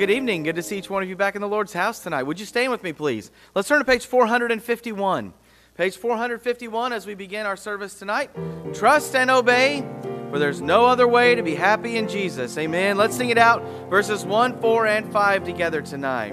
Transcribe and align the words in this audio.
good 0.00 0.10
evening. 0.10 0.44
Good 0.44 0.56
to 0.56 0.62
see 0.62 0.78
each 0.78 0.88
one 0.88 1.02
of 1.02 1.10
you 1.10 1.14
back 1.14 1.34
in 1.34 1.42
the 1.42 1.48
Lord's 1.48 1.74
house 1.74 1.98
tonight. 1.98 2.22
Would 2.22 2.40
you 2.40 2.46
stand 2.46 2.72
with 2.72 2.82
me, 2.82 2.90
please? 2.90 3.30
Let's 3.54 3.68
turn 3.68 3.80
to 3.80 3.84
page 3.84 4.06
451. 4.06 5.34
Page 5.74 5.96
451 5.98 6.94
as 6.94 7.06
we 7.06 7.14
begin 7.14 7.44
our 7.44 7.54
service 7.54 7.98
tonight. 7.98 8.30
Trust 8.72 9.14
and 9.14 9.30
obey, 9.30 9.84
for 10.30 10.38
there's 10.38 10.62
no 10.62 10.86
other 10.86 11.06
way 11.06 11.34
to 11.34 11.42
be 11.42 11.54
happy 11.54 11.98
in 11.98 12.08
Jesus. 12.08 12.56
Amen. 12.56 12.96
Let's 12.96 13.14
sing 13.14 13.28
it 13.28 13.36
out, 13.36 13.62
verses 13.90 14.24
1, 14.24 14.62
4, 14.62 14.86
and 14.86 15.12
5 15.12 15.44
together 15.44 15.82
tonight. 15.82 16.32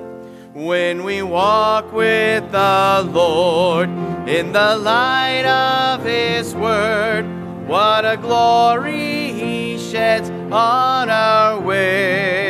When 0.53 1.03
we 1.03 1.21
walk 1.21 1.91
with 1.91 2.49
the 2.53 3.05
Lord 3.11 3.89
in 4.29 4.53
the 4.53 4.77
light 4.77 5.43
of 5.45 6.05
His 6.05 6.55
Word, 6.55 7.23
what 7.67 8.05
a 8.05 8.15
glory 8.15 9.33
He 9.33 9.77
sheds 9.77 10.29
on 10.29 11.09
our 11.09 11.59
way. 11.59 12.46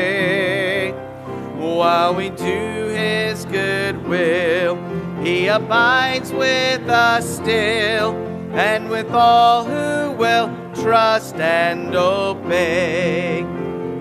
While 1.77 2.15
we 2.15 2.29
do 2.31 2.87
His 2.87 3.45
good 3.45 4.07
will, 4.07 4.77
He 5.23 5.45
abides 5.45 6.31
with 6.31 6.89
us 6.89 7.35
still, 7.35 8.15
and 8.53 8.89
with 8.89 9.11
all 9.11 9.63
who 9.63 10.11
will 10.13 10.49
trust 10.73 11.35
and 11.35 11.93
obey. 11.95 13.45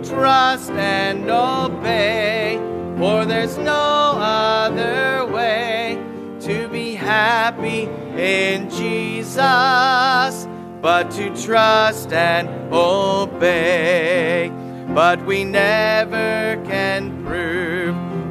Trust 0.03 0.71
and 0.71 1.29
obey, 1.29 2.59
for 2.97 3.27
there's 3.27 3.59
no 3.59 4.15
other 4.17 5.27
way 5.31 6.03
to 6.41 6.69
be 6.69 6.95
happy 6.95 7.91
in 8.17 8.71
Jesus 8.71 10.47
but 10.81 11.11
to 11.11 11.29
trust 11.45 12.11
and 12.11 12.49
obey. 12.73 14.51
But 14.95 15.27
we 15.27 15.45
never 15.45 16.59
can 16.65 17.16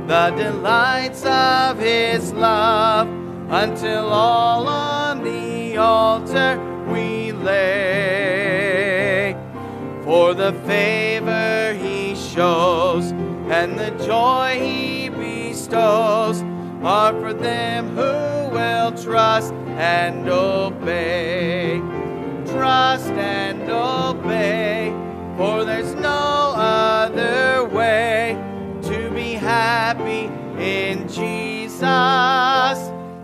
the 0.08 0.32
delights 0.32 1.26
of 1.26 1.80
His 1.80 2.34
love 2.34 3.08
until 3.50 4.08
all 4.10 4.68
on 4.68 5.24
the 5.24 5.78
altar 5.78 6.60
we 6.88 7.32
lay. 7.32 8.56
For 10.04 10.34
the 10.34 10.54
favor 10.66 11.74
He 11.74 12.16
shows 12.16 13.12
and 13.52 13.78
the 13.80 13.92
joy 14.06 14.60
He 14.60 15.10
bestows 15.10 16.44
are 16.84 17.14
for 17.20 17.34
them 17.34 17.90
who 17.90 18.50
will 18.56 18.92
trust 18.92 19.54
and 19.78 20.28
obey 20.30 21.82
trust 22.56 23.12
and 23.12 23.70
obey, 23.70 24.94
for 25.36 25.66
there's 25.66 25.94
no 25.96 26.54
other 26.56 27.66
way 27.66 28.15
happy 29.86 30.26
in 30.58 31.08
Jesus 31.08 31.80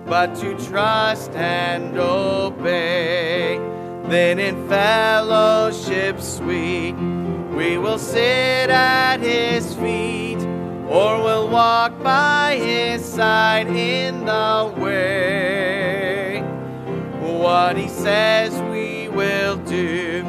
but 0.06 0.36
to 0.36 0.56
trust 0.70 1.32
and 1.32 1.98
obey. 1.98 3.58
Then 4.04 4.38
in 4.38 4.68
fellowship 4.70 6.22
sweet, 6.22 6.94
we 7.58 7.80
will 7.80 7.98
sit 7.98 8.70
at 8.70 9.18
his 9.22 9.74
feet, 9.74 10.38
or 10.88 11.24
we'll 11.24 11.50
walk 11.50 11.98
by 12.04 12.58
his 12.58 13.04
side 13.04 13.66
in 13.66 14.26
the 14.26 14.72
way. 14.78 16.42
What 17.44 17.76
he 17.76 17.88
says 17.88 18.52
we 18.70 19.10
will 19.10 19.56
do. 19.58 20.24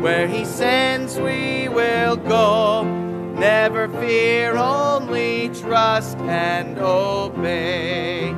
Where 0.00 0.28
He 0.28 0.44
sends, 0.44 1.18
we 1.18 1.68
will 1.68 2.16
go. 2.16 3.03
Never 3.34 3.88
fear, 3.88 4.56
only 4.56 5.48
trust 5.48 6.16
and 6.18 6.78
obey. 6.78 8.32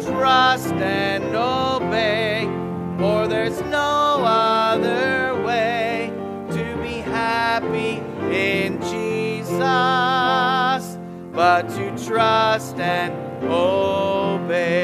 Trust 0.00 0.74
and 0.74 1.34
obey, 1.34 2.44
for 2.98 3.26
there's 3.26 3.60
no 3.62 4.22
other 4.22 5.42
way 5.42 6.12
to 6.50 6.76
be 6.82 7.00
happy 7.00 8.02
in 8.30 8.78
Jesus 8.82 9.58
but 11.32 11.68
to 11.70 11.96
trust 12.06 12.78
and 12.78 13.12
obey. 13.44 14.76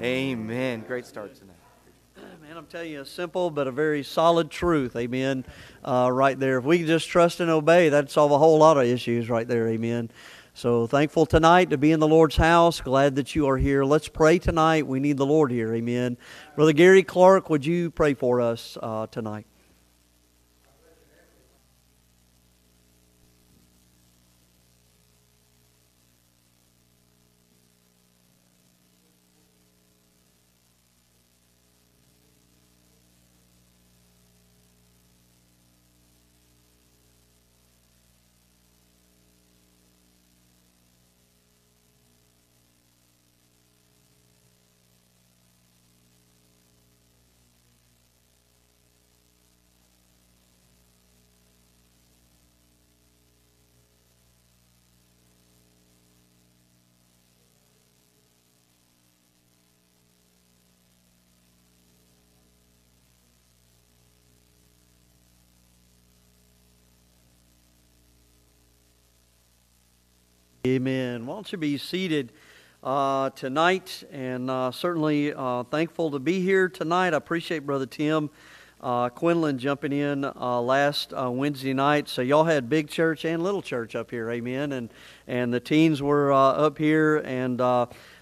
Amen. 0.00 0.84
Great 0.86 1.06
start 1.06 1.34
tonight. 1.34 1.61
I'm 2.56 2.66
telling 2.66 2.90
you 2.90 3.00
a 3.00 3.06
simple 3.06 3.50
but 3.50 3.66
a 3.66 3.70
very 3.70 4.02
solid 4.02 4.50
truth, 4.50 4.94
amen, 4.96 5.46
uh, 5.84 6.10
right 6.12 6.38
there. 6.38 6.58
If 6.58 6.64
we 6.64 6.78
can 6.78 6.86
just 6.86 7.08
trust 7.08 7.40
and 7.40 7.50
obey, 7.50 7.88
that'd 7.88 8.10
solve 8.10 8.30
a 8.30 8.38
whole 8.38 8.58
lot 8.58 8.76
of 8.76 8.84
issues 8.84 9.30
right 9.30 9.48
there, 9.48 9.68
amen. 9.68 10.10
So 10.52 10.86
thankful 10.86 11.24
tonight 11.24 11.70
to 11.70 11.78
be 11.78 11.92
in 11.92 12.00
the 12.00 12.08
Lord's 12.08 12.36
house. 12.36 12.80
Glad 12.80 13.16
that 13.16 13.34
you 13.34 13.48
are 13.48 13.56
here. 13.56 13.84
Let's 13.84 14.08
pray 14.08 14.38
tonight. 14.38 14.86
We 14.86 15.00
need 15.00 15.16
the 15.16 15.24
Lord 15.24 15.50
here, 15.50 15.72
amen. 15.74 16.18
Brother 16.54 16.74
Gary 16.74 17.02
Clark, 17.02 17.48
would 17.48 17.64
you 17.64 17.90
pray 17.90 18.12
for 18.12 18.40
us 18.40 18.76
uh, 18.82 19.06
tonight? 19.06 19.46
Amen. 70.64 71.26
Why 71.26 71.34
don't 71.34 71.50
you 71.50 71.58
be 71.58 71.76
seated 71.76 72.30
uh, 72.84 73.30
tonight? 73.30 74.04
And 74.12 74.48
uh, 74.48 74.70
certainly 74.70 75.34
uh, 75.34 75.64
thankful 75.64 76.12
to 76.12 76.20
be 76.20 76.40
here 76.40 76.68
tonight. 76.68 77.14
I 77.14 77.16
appreciate 77.16 77.66
Brother 77.66 77.86
Tim 77.86 78.30
uh, 78.80 79.08
Quinlan 79.08 79.58
jumping 79.58 79.90
in 79.90 80.24
uh, 80.24 80.60
last 80.60 81.12
uh, 81.14 81.28
Wednesday 81.32 81.72
night. 81.72 82.08
So 82.08 82.22
y'all 82.22 82.44
had 82.44 82.68
big 82.68 82.88
church 82.88 83.24
and 83.24 83.42
little 83.42 83.60
church 83.60 83.96
up 83.96 84.12
here. 84.12 84.30
Amen. 84.30 84.70
And 84.70 84.90
and 85.26 85.52
the 85.52 85.58
teens 85.58 86.00
were 86.00 86.32
up 86.32 86.78
here 86.78 87.16
and. 87.24 87.60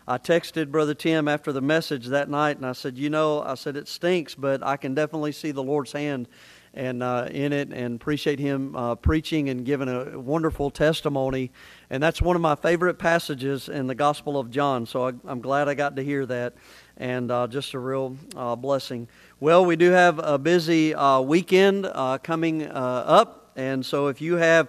I 0.09 0.19
texted 0.19 0.73
Brother 0.73 0.95
Tim 0.95 1.29
after 1.29 1.53
the 1.53 1.61
message 1.61 2.07
that 2.07 2.29
night, 2.29 2.57
and 2.57 2.67
I 2.67 2.73
said, 2.73 2.99
"You 2.99 3.11
know, 3.11 3.43
I 3.43 3.55
said 3.55 3.77
it 3.77 3.87
stinks, 3.87 4.35
but 4.35 4.61
I 4.61 4.77
can 4.77 4.93
definitely 4.93 5.31
see 5.31 5.53
the 5.53 5.63
Lord's 5.63 5.93
hand 5.93 6.27
and 6.75 7.03
uh, 7.03 7.29
in 7.31 7.53
it 7.53 7.73
and 7.73 7.97
appreciate 7.97 8.39
him 8.39 8.77
uh, 8.77 8.95
preaching 8.95 9.49
and 9.49 9.65
giving 9.65 9.89
a 9.89 10.19
wonderful 10.19 10.71
testimony. 10.71 11.51
And 11.91 12.03
that's 12.03 12.23
one 12.23 12.37
of 12.37 12.43
my 12.43 12.55
favorite 12.55 12.99
passages 12.99 13.69
in 13.69 13.87
the 13.87 13.95
Gospel 13.95 14.39
of 14.39 14.51
John. 14.51 14.87
So 14.87 15.09
I, 15.09 15.13
am 15.31 15.41
glad 15.41 15.69
I 15.69 15.75
got 15.75 15.97
to 15.97 16.05
hear 16.05 16.27
that 16.27 16.55
and 16.97 17.31
uh, 17.31 17.47
just 17.49 17.75
a 17.75 17.79
real 17.79 18.17
uh, 18.37 18.55
blessing. 18.55 19.09
Well, 19.41 19.65
we 19.65 19.75
do 19.75 19.91
have 19.91 20.21
a 20.21 20.39
busy 20.39 20.95
uh, 20.95 21.21
weekend 21.21 21.87
uh, 21.87 22.19
coming 22.19 22.67
up. 22.67 23.51
And 23.57 23.85
so 23.85 24.07
if 24.07 24.21
you 24.21 24.37
have 24.37 24.69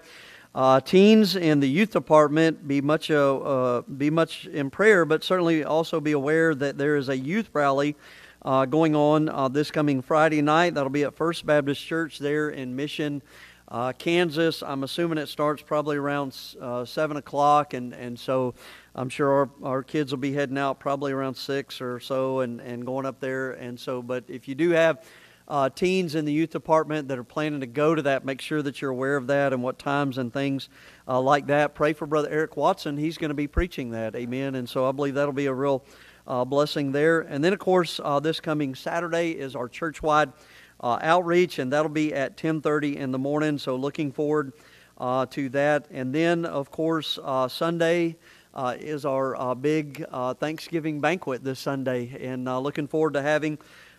teens 0.86 1.36
in 1.36 1.60
the 1.60 1.70
youth 1.70 1.92
department, 1.92 2.68
be 2.68 2.82
much, 2.82 3.10
be 3.10 4.10
much 4.10 4.46
in 4.48 4.70
prayer, 4.70 5.06
but 5.06 5.24
certainly 5.24 5.64
also 5.64 6.00
be 6.00 6.14
aware 6.14 6.56
that 6.56 6.78
there 6.78 6.96
is 6.96 7.10
a 7.10 7.18
youth 7.18 7.50
rally 7.54 7.96
uh, 8.44 8.66
going 8.66 8.96
on 8.96 9.30
uh, 9.30 9.48
this 9.48 9.72
coming 9.72 10.02
Friday 10.02 10.42
night. 10.42 10.74
That'll 10.74 10.90
be 10.90 11.04
at 11.04 11.16
First 11.16 11.46
Baptist 11.46 11.86
Church 11.86 12.20
there 12.20 12.50
in 12.50 12.76
Mission, 12.76 13.22
uh, 13.68 13.94
Kansas. 13.94 14.64
I'm 14.64 14.84
assuming 14.84 15.18
it 15.18 15.28
starts 15.28 15.62
probably 15.62 15.98
around 15.98 16.38
uh, 16.60 16.86
7 16.86 17.18
o'clock, 17.18 17.74
and, 17.74 17.94
and 17.94 18.20
so 18.20 18.56
I'm 18.96 19.10
sure 19.10 19.32
our, 19.32 19.50
our 19.64 19.84
kids 19.84 20.12
will 20.12 20.20
be 20.20 20.34
heading 20.34 20.58
out 20.58 20.80
probably 20.80 21.12
around 21.12 21.36
6 21.36 21.82
or 21.82 22.00
so 22.00 22.40
and, 22.40 22.60
and 22.62 22.86
going 22.86 23.06
up 23.06 23.20
there. 23.20 23.52
And 23.52 23.80
so, 23.80 24.02
but 24.02 24.24
if 24.28 24.48
you 24.48 24.56
do 24.56 24.72
have 24.72 25.04
uh, 25.48 25.70
teens 25.70 26.16
in 26.16 26.26
the 26.26 26.32
youth 26.32 26.50
department 26.50 27.10
that 27.10 27.20
are 27.20 27.24
planning 27.24 27.60
to 27.60 27.68
go 27.68 27.94
to 27.94 28.02
that, 28.04 28.26
make 28.26 28.42
sure 28.42 28.62
that 28.62 28.82
you're 28.82 28.92
aware 28.92 29.18
of 29.18 29.28
that 29.28 29.54
and 29.54 29.62
what 29.62 29.78
times 29.78 30.18
and 30.18 30.32
things 30.32 30.70
uh, 31.08 31.20
like 31.20 31.48
that. 31.48 31.76
Pray 31.76 31.94
for 31.94 32.06
Brother 32.08 32.30
Eric 32.30 32.56
Watson. 32.56 32.98
He's 32.98 33.18
going 33.18 33.30
to 33.30 33.36
be 33.36 33.48
preaching 33.48 33.92
that. 33.92 34.16
Amen. 34.16 34.56
And 34.56 34.68
so 34.68 34.88
I 34.88 34.94
believe 34.94 35.16
that'll 35.16 35.34
be 35.34 35.48
a 35.48 35.54
real 35.54 35.84
uh, 36.32 36.46
blessing 36.46 36.94
there. 36.94 37.20
And 37.20 37.44
then, 37.44 37.52
of 37.52 37.60
course, 37.60 38.00
uh, 38.02 38.22
this 38.22 38.40
coming 38.40 38.74
Saturday 38.74 39.32
is 39.32 39.54
our 39.54 39.68
church-wide 39.68 40.32
uh, 40.80 40.98
outreach, 41.02 41.60
and 41.60 41.74
that'll 41.74 41.90
be 41.90 42.14
at 42.14 42.38
10:30 42.38 42.96
in 42.96 43.12
the 43.12 43.20
morning. 43.20 43.58
So, 43.58 43.76
looking 43.76 44.14
forward 44.14 44.54
uh, 44.98 45.26
to 45.32 45.50
that. 45.50 45.88
And 45.92 46.16
then, 46.16 46.46
of 46.46 46.72
course, 46.72 47.20
uh, 47.22 47.50
Sunday 47.50 48.16
uh, 48.54 48.78
is 48.80 49.04
our 49.04 49.56
big 49.56 50.06
Thanksgiving 50.40 51.02
banquet 51.02 51.44
this 51.44 51.60
Sunday. 51.60 52.18
And 52.22 52.46
looking 52.46 52.88
forward 52.88 53.14
to 53.14 53.22
having 53.22 53.58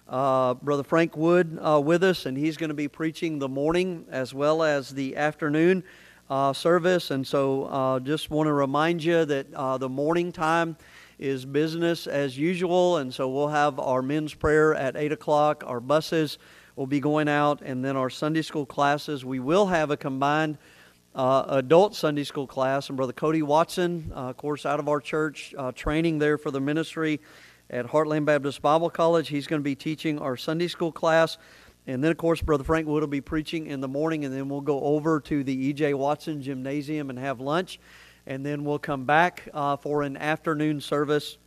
Brother 0.08 0.84
Frank 0.84 1.16
Wood 1.16 1.58
with 1.84 2.02
us, 2.02 2.24
and 2.24 2.36
he's 2.36 2.56
going 2.56 2.68
to 2.68 2.74
be 2.74 2.88
preaching 2.88 3.38
the 3.40 3.48
morning 3.48 4.06
as 4.10 4.32
well 4.32 4.62
as 4.62 4.90
the 4.90 5.16
afternoon 5.16 5.84
service. 6.54 7.10
And 7.10 7.26
so 7.26 8.00
just 8.04 8.30
want 8.30 8.46
to 8.46 8.52
remind 8.52 9.02
you 9.02 9.24
that 9.24 9.50
the 9.80 9.88
morning 9.88 10.32
time 10.32 10.76
is 11.18 11.44
business 11.44 12.06
as 12.06 12.36
usual. 12.36 12.96
And 12.96 13.12
so 13.12 13.28
we'll 13.28 13.48
have 13.48 13.78
our 13.78 14.02
men's 14.02 14.34
prayer 14.34 14.74
at 14.74 14.96
8 14.96 15.12
o'clock. 15.12 15.64
Our 15.66 15.80
buses 15.80 16.38
will 16.76 16.86
be 16.86 17.00
going 17.00 17.28
out, 17.28 17.60
and 17.62 17.84
then 17.84 17.96
our 17.96 18.10
Sunday 18.10 18.42
school 18.42 18.66
classes. 18.66 19.24
We 19.24 19.40
will 19.40 19.66
have 19.66 19.90
a 19.90 19.96
combined 19.96 20.58
uh, 21.14 21.44
adult 21.48 21.94
Sunday 21.94 22.24
school 22.24 22.46
class, 22.46 22.88
and 22.88 22.96
Brother 22.96 23.12
Cody 23.12 23.42
Watson, 23.42 24.10
uh, 24.14 24.30
of 24.30 24.36
course, 24.36 24.64
out 24.64 24.80
of 24.80 24.88
our 24.88 25.00
church, 25.00 25.54
uh, 25.58 25.72
training 25.72 26.18
there 26.18 26.38
for 26.38 26.50
the 26.50 26.60
ministry 26.60 27.20
at 27.68 27.86
Heartland 27.86 28.24
Baptist 28.24 28.62
Bible 28.62 28.90
College. 28.90 29.28
He's 29.28 29.46
going 29.46 29.60
to 29.60 29.64
be 29.64 29.74
teaching 29.74 30.18
our 30.18 30.36
Sunday 30.36 30.68
school 30.68 30.92
class. 30.92 31.38
And 31.86 32.02
then, 32.02 32.12
of 32.12 32.16
course, 32.16 32.40
Brother 32.40 32.64
Frank 32.64 32.86
Wood 32.86 33.00
will 33.00 33.08
be 33.08 33.20
preaching 33.20 33.66
in 33.66 33.80
the 33.80 33.88
morning, 33.88 34.24
and 34.24 34.32
then 34.32 34.48
we'll 34.48 34.60
go 34.60 34.80
over 34.80 35.20
to 35.20 35.42
the 35.42 35.66
E.J. 35.66 35.94
Watson 35.94 36.40
Gymnasium 36.40 37.10
and 37.10 37.18
have 37.18 37.40
lunch. 37.40 37.80
And 38.26 38.46
then 38.46 38.64
we'll 38.64 38.78
come 38.78 39.04
back 39.04 39.48
uh, 39.52 39.76
for 39.76 40.02
an 40.02 40.16
afternoon 40.16 40.80
service. 40.80 41.38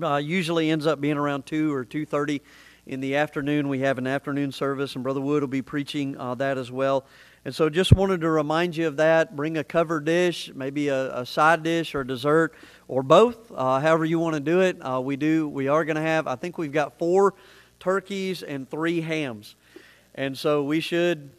Uh, 0.00 0.16
usually 0.16 0.70
ends 0.70 0.86
up 0.86 1.00
being 1.00 1.16
around 1.16 1.46
2 1.46 1.72
or 1.72 1.84
2.30 1.84 2.40
in 2.86 3.00
the 3.00 3.16
afternoon. 3.16 3.68
We 3.68 3.80
have 3.80 3.98
an 3.98 4.06
afternoon 4.06 4.50
service, 4.50 4.94
and 4.94 5.04
Brother 5.04 5.20
Wood 5.20 5.42
will 5.42 5.48
be 5.48 5.62
preaching 5.62 6.16
uh, 6.16 6.34
that 6.36 6.56
as 6.56 6.72
well. 6.72 7.04
And 7.44 7.54
so 7.54 7.70
just 7.70 7.92
wanted 7.92 8.22
to 8.22 8.30
remind 8.30 8.76
you 8.76 8.86
of 8.86 8.96
that. 8.96 9.36
Bring 9.36 9.56
a 9.56 9.64
covered 9.64 10.04
dish, 10.04 10.50
maybe 10.54 10.88
a, 10.88 11.20
a 11.20 11.26
side 11.26 11.62
dish 11.62 11.94
or 11.94 12.04
dessert, 12.04 12.54
or 12.88 13.02
both, 13.02 13.52
uh, 13.52 13.80
however 13.80 14.04
you 14.04 14.18
want 14.18 14.34
to 14.34 14.40
do 14.40 14.60
it. 14.60 14.78
Uh, 14.80 15.00
we 15.00 15.16
do. 15.16 15.48
We 15.48 15.68
are 15.68 15.84
going 15.84 15.96
to 15.96 16.02
have. 16.02 16.26
I 16.26 16.36
think 16.36 16.58
we've 16.58 16.72
got 16.72 16.98
four 16.98 17.34
turkeys 17.78 18.42
and 18.42 18.68
three 18.68 19.00
hams, 19.00 19.54
and 20.14 20.36
so 20.36 20.64
we 20.64 20.80
should. 20.80 21.30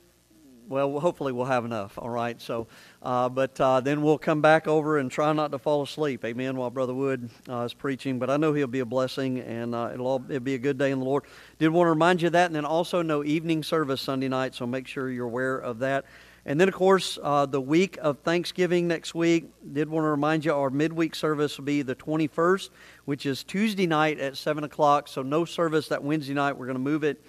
Well, 0.67 0.99
hopefully 0.99 1.31
we'll 1.31 1.45
have 1.45 1.65
enough. 1.65 1.97
All 1.97 2.09
right. 2.09 2.39
So, 2.39 2.67
uh, 3.01 3.29
but 3.29 3.59
uh, 3.61 3.79
then 3.79 4.01
we'll 4.01 4.17
come 4.17 4.41
back 4.41 4.67
over 4.67 4.97
and 4.97 5.09
try 5.09 5.31
not 5.31 5.51
to 5.51 5.57
fall 5.57 5.83
asleep. 5.83 6.25
Amen. 6.25 6.57
While 6.57 6.69
Brother 6.69 6.93
Wood 6.93 7.29
uh, 7.47 7.61
is 7.61 7.73
preaching, 7.73 8.19
but 8.19 8.29
I 8.29 8.35
know 8.35 8.53
he'll 8.53 8.67
be 8.67 8.81
a 8.81 8.85
blessing, 8.85 9.39
and 9.39 9.73
uh, 9.73 9.91
it'll 9.93 10.07
all, 10.07 10.25
it'll 10.27 10.41
be 10.41 10.55
a 10.55 10.59
good 10.59 10.77
day 10.77 10.91
in 10.91 10.99
the 10.99 11.05
Lord. 11.05 11.23
Did 11.59 11.69
want 11.69 11.85
to 11.85 11.91
remind 11.91 12.21
you 12.21 12.27
of 12.27 12.33
that, 12.33 12.47
and 12.47 12.55
then 12.55 12.65
also 12.65 13.01
no 13.01 13.23
evening 13.23 13.63
service 13.63 14.01
Sunday 14.01 14.27
night. 14.27 14.53
So 14.53 14.67
make 14.67 14.85
sure 14.85 15.09
you're 15.09 15.27
aware 15.27 15.57
of 15.57 15.79
that. 15.79 16.05
And 16.45 16.59
then, 16.59 16.67
of 16.67 16.73
course, 16.73 17.17
uh, 17.21 17.45
the 17.45 17.61
week 17.61 17.97
of 18.01 18.19
Thanksgiving 18.19 18.87
next 18.87 19.13
week, 19.13 19.49
did 19.71 19.87
want 19.87 20.03
to 20.03 20.09
remind 20.09 20.43
you 20.43 20.53
our 20.53 20.69
midweek 20.69 21.15
service 21.15 21.57
will 21.57 21.65
be 21.65 21.81
the 21.81 21.95
21st, 21.95 22.69
which 23.05 23.25
is 23.25 23.43
Tuesday 23.43 23.87
night 23.87 24.19
at 24.19 24.35
7 24.35 24.63
o'clock. 24.63 25.07
So, 25.07 25.21
no 25.21 25.45
service 25.45 25.87
that 25.89 26.03
Wednesday 26.03 26.33
night. 26.33 26.57
We're 26.57 26.65
going 26.65 26.75
to 26.75 26.79
move 26.79 27.03
it 27.03 27.23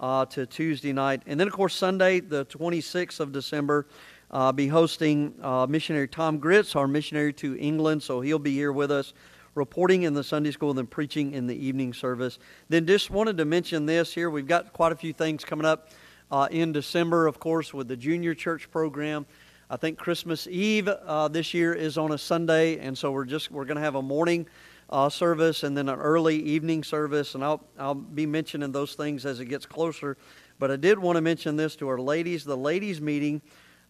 uh, 0.00 0.26
to 0.26 0.46
Tuesday 0.46 0.92
night. 0.92 1.22
And 1.26 1.38
then, 1.38 1.46
of 1.46 1.52
course, 1.52 1.74
Sunday, 1.74 2.20
the 2.20 2.44
26th 2.46 3.20
of 3.20 3.32
December, 3.32 3.86
uh, 4.34 4.52
be 4.52 4.66
hosting 4.66 5.32
uh, 5.40 5.66
missionary 5.66 6.08
Tom 6.08 6.38
Gritz, 6.38 6.74
our 6.74 6.88
missionary 6.88 7.32
to 7.34 7.56
England. 7.56 8.02
So, 8.02 8.20
he'll 8.20 8.38
be 8.38 8.52
here 8.52 8.72
with 8.72 8.90
us 8.90 9.14
reporting 9.54 10.02
in 10.02 10.12
the 10.12 10.24
Sunday 10.24 10.50
school 10.50 10.70
and 10.70 10.78
then 10.78 10.86
preaching 10.86 11.32
in 11.32 11.46
the 11.46 11.54
evening 11.54 11.94
service. 11.94 12.40
Then, 12.68 12.84
just 12.84 13.10
wanted 13.10 13.38
to 13.38 13.44
mention 13.44 13.86
this 13.86 14.12
here. 14.12 14.28
We've 14.28 14.46
got 14.46 14.72
quite 14.72 14.90
a 14.90 14.96
few 14.96 15.12
things 15.12 15.44
coming 15.44 15.64
up 15.64 15.88
uh, 16.32 16.48
in 16.50 16.72
December, 16.72 17.28
of 17.28 17.38
course, 17.38 17.72
with 17.72 17.86
the 17.86 17.96
junior 17.96 18.34
church 18.34 18.68
program. 18.70 19.24
I 19.70 19.76
think 19.76 19.98
Christmas 19.98 20.46
Eve 20.48 20.88
uh, 20.88 21.28
this 21.28 21.54
year 21.54 21.72
is 21.72 21.96
on 21.96 22.12
a 22.12 22.18
Sunday, 22.18 22.78
and 22.78 22.98
so 22.98 23.12
we're 23.12 23.24
just 23.24 23.50
we're 23.50 23.64
going 23.64 23.76
to 23.76 23.82
have 23.82 23.94
a 23.94 24.02
morning 24.02 24.46
uh, 24.90 25.08
service 25.08 25.62
and 25.62 25.76
then 25.76 25.88
an 25.88 25.98
early 25.98 26.36
evening 26.36 26.82
service, 26.82 27.34
and 27.34 27.44
I'll 27.44 27.64
I'll 27.78 27.94
be 27.94 28.26
mentioning 28.26 28.72
those 28.72 28.94
things 28.94 29.24
as 29.24 29.40
it 29.40 29.46
gets 29.46 29.64
closer. 29.64 30.16
But 30.58 30.70
I 30.70 30.76
did 30.76 30.98
want 30.98 31.16
to 31.16 31.22
mention 31.22 31.56
this 31.56 31.76
to 31.76 31.88
our 31.88 31.98
ladies. 31.98 32.44
The 32.44 32.56
ladies' 32.56 33.00
meeting 33.00 33.40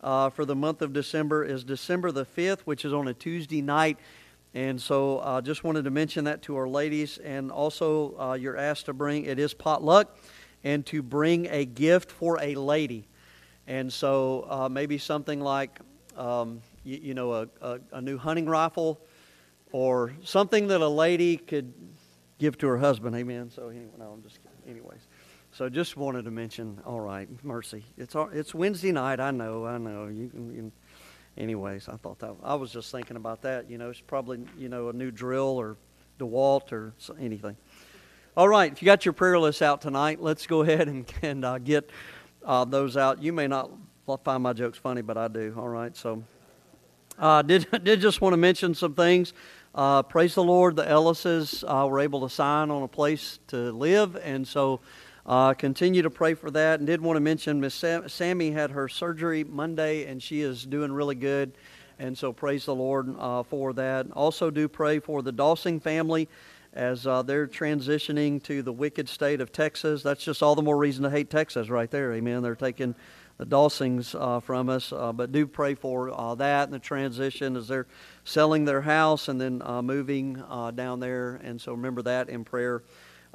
uh, 0.04 0.28
for 0.28 0.44
the 0.44 0.54
month 0.54 0.82
of 0.82 0.92
December 0.92 1.42
is 1.44 1.64
December 1.64 2.12
the 2.12 2.26
fifth, 2.26 2.66
which 2.66 2.84
is 2.84 2.92
on 2.92 3.08
a 3.08 3.14
Tuesday 3.14 3.62
night. 3.62 3.98
And 4.52 4.80
so 4.80 5.18
I 5.18 5.38
uh, 5.38 5.40
just 5.40 5.64
wanted 5.64 5.84
to 5.84 5.90
mention 5.90 6.24
that 6.26 6.42
to 6.42 6.56
our 6.56 6.68
ladies. 6.68 7.18
And 7.18 7.50
also, 7.50 8.16
uh, 8.18 8.34
you're 8.34 8.56
asked 8.56 8.86
to 8.86 8.92
bring, 8.92 9.24
it 9.24 9.38
is 9.38 9.54
potluck 9.54 10.16
and 10.62 10.84
to 10.86 11.02
bring 11.02 11.46
a 11.46 11.64
gift 11.64 12.12
for 12.12 12.38
a 12.40 12.54
lady. 12.54 13.08
And 13.66 13.90
so 13.90 14.46
uh, 14.48 14.68
maybe 14.68 14.98
something 14.98 15.40
like, 15.40 15.80
um, 16.16 16.60
you, 16.84 16.98
you, 17.02 17.14
know, 17.14 17.32
a, 17.32 17.48
a, 17.62 17.80
a, 17.92 18.00
new 18.00 18.18
hunting 18.18 18.46
rifle 18.46 19.00
or 19.72 20.12
something 20.22 20.68
that 20.68 20.82
a 20.82 20.88
lady 20.88 21.38
could 21.38 21.72
give 22.38 22.58
to 22.58 22.68
her 22.68 22.78
husband. 22.78 23.16
Amen. 23.16 23.50
So, 23.50 23.68
anyway, 23.68 23.86
no, 23.98 24.10
I'm 24.12 24.22
just 24.22 24.38
kidding. 24.42 24.76
Anyways. 24.76 25.00
So 25.56 25.68
just 25.68 25.96
wanted 25.96 26.24
to 26.24 26.32
mention, 26.32 26.80
all 26.84 26.98
right, 26.98 27.28
mercy. 27.44 27.84
It's 27.96 28.16
it's 28.32 28.52
Wednesday 28.56 28.90
night. 28.90 29.20
I 29.20 29.30
know, 29.30 29.64
I 29.64 29.78
know. 29.78 30.08
You 30.08 30.28
you 30.34 30.72
anyways, 31.38 31.88
I 31.88 31.94
thought 31.94 32.18
that 32.18 32.34
I 32.42 32.56
was 32.56 32.72
just 32.72 32.90
thinking 32.90 33.16
about 33.16 33.42
that. 33.42 33.70
You 33.70 33.78
know, 33.78 33.90
it's 33.90 34.00
probably 34.00 34.44
you 34.58 34.68
know 34.68 34.88
a 34.88 34.92
new 34.92 35.12
drill 35.12 35.56
or 35.56 35.76
DeWalt 36.18 36.72
or 36.72 36.92
anything. 37.20 37.56
All 38.36 38.48
right, 38.48 38.72
if 38.72 38.82
you 38.82 38.86
got 38.86 39.04
your 39.04 39.12
prayer 39.12 39.38
list 39.38 39.62
out 39.62 39.80
tonight, 39.80 40.20
let's 40.20 40.44
go 40.48 40.62
ahead 40.62 40.88
and, 40.88 41.06
and 41.22 41.44
uh, 41.44 41.58
get 41.58 41.88
uh, 42.44 42.64
those 42.64 42.96
out. 42.96 43.22
You 43.22 43.32
may 43.32 43.46
not 43.46 43.70
find 44.24 44.42
my 44.42 44.54
jokes 44.54 44.78
funny, 44.78 45.02
but 45.02 45.16
I 45.16 45.28
do. 45.28 45.54
All 45.56 45.68
right, 45.68 45.96
so 45.96 46.24
uh, 47.16 47.42
did 47.42 47.68
did 47.84 48.00
just 48.00 48.20
want 48.20 48.32
to 48.32 48.38
mention 48.38 48.74
some 48.74 48.94
things. 48.94 49.32
Uh, 49.72 50.02
praise 50.02 50.34
the 50.34 50.42
Lord, 50.42 50.74
the 50.74 50.84
Ellises 50.84 51.62
uh, 51.62 51.86
were 51.86 52.00
able 52.00 52.22
to 52.22 52.28
sign 52.28 52.72
on 52.72 52.82
a 52.82 52.88
place 52.88 53.38
to 53.48 53.70
live, 53.70 54.16
and 54.16 54.48
so 54.48 54.80
uh, 55.26 55.54
continue 55.54 56.02
to 56.02 56.10
pray 56.10 56.34
for 56.34 56.50
that. 56.50 56.80
And 56.80 56.86
did 56.86 57.00
want 57.00 57.16
to 57.16 57.20
mention 57.20 57.60
Miss 57.60 57.74
Sam- 57.74 58.08
Sammy 58.08 58.50
had 58.50 58.70
her 58.70 58.88
surgery 58.88 59.44
Monday, 59.44 60.04
and 60.06 60.22
she 60.22 60.40
is 60.40 60.64
doing 60.64 60.92
really 60.92 61.14
good. 61.14 61.52
And 61.98 62.18
so 62.18 62.32
praise 62.32 62.64
the 62.66 62.74
Lord 62.74 63.14
uh, 63.18 63.42
for 63.44 63.72
that. 63.74 64.10
Also, 64.12 64.50
do 64.50 64.68
pray 64.68 64.98
for 64.98 65.22
the 65.22 65.32
Dawson 65.32 65.80
family 65.80 66.28
as 66.72 67.06
uh, 67.06 67.22
they're 67.22 67.46
transitioning 67.46 68.42
to 68.42 68.62
the 68.62 68.72
wicked 68.72 69.08
state 69.08 69.40
of 69.40 69.52
Texas. 69.52 70.02
That's 70.02 70.24
just 70.24 70.42
all 70.42 70.56
the 70.56 70.62
more 70.62 70.76
reason 70.76 71.04
to 71.04 71.10
hate 71.10 71.30
Texas 71.30 71.68
right 71.68 71.90
there. 71.90 72.12
Amen. 72.12 72.42
They're 72.42 72.56
taking 72.56 72.96
the 73.38 73.46
Dawsons 73.46 74.14
uh, 74.14 74.40
from 74.40 74.68
us. 74.68 74.92
Uh, 74.92 75.12
but 75.12 75.32
do 75.32 75.46
pray 75.46 75.74
for 75.74 76.10
uh, 76.10 76.34
that 76.36 76.64
and 76.64 76.72
the 76.72 76.78
transition 76.78 77.56
as 77.56 77.68
they're 77.68 77.86
selling 78.24 78.64
their 78.64 78.82
house 78.82 79.28
and 79.28 79.40
then 79.40 79.62
uh, 79.64 79.82
moving 79.82 80.42
uh, 80.48 80.70
down 80.72 81.00
there. 81.00 81.36
And 81.42 81.60
so 81.60 81.72
remember 81.72 82.02
that 82.02 82.28
in 82.28 82.44
prayer. 82.44 82.82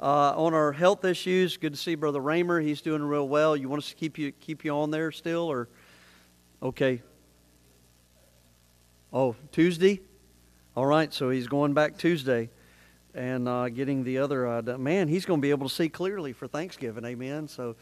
On 0.06 0.54
our 0.54 0.72
health 0.72 1.04
issues, 1.04 1.56
good 1.56 1.74
to 1.74 1.78
see 1.78 1.94
Brother 1.94 2.20
Raymer. 2.20 2.60
He's 2.60 2.80
doing 2.80 3.02
real 3.02 3.28
well. 3.28 3.56
You 3.56 3.68
want 3.68 3.82
us 3.82 3.90
to 3.90 3.96
keep 3.96 4.18
you 4.18 4.32
keep 4.32 4.64
you 4.64 4.72
on 4.72 4.90
there 4.90 5.12
still, 5.12 5.50
or 5.50 5.68
okay? 6.62 7.02
Oh, 9.12 9.36
Tuesday. 9.52 10.00
All 10.76 10.86
right, 10.86 11.12
so 11.12 11.30
he's 11.30 11.48
going 11.48 11.74
back 11.74 11.98
Tuesday 11.98 12.48
and 13.14 13.48
uh, 13.48 13.68
getting 13.68 14.04
the 14.04 14.18
other 14.18 14.46
uh, 14.46 14.62
man 14.78 15.08
he's 15.08 15.24
going 15.24 15.40
to 15.40 15.42
be 15.42 15.50
able 15.50 15.68
to 15.68 15.74
see 15.74 15.88
clearly 15.88 16.32
for 16.32 16.46
thanksgiving 16.46 17.04
amen 17.04 17.48
so 17.48 17.74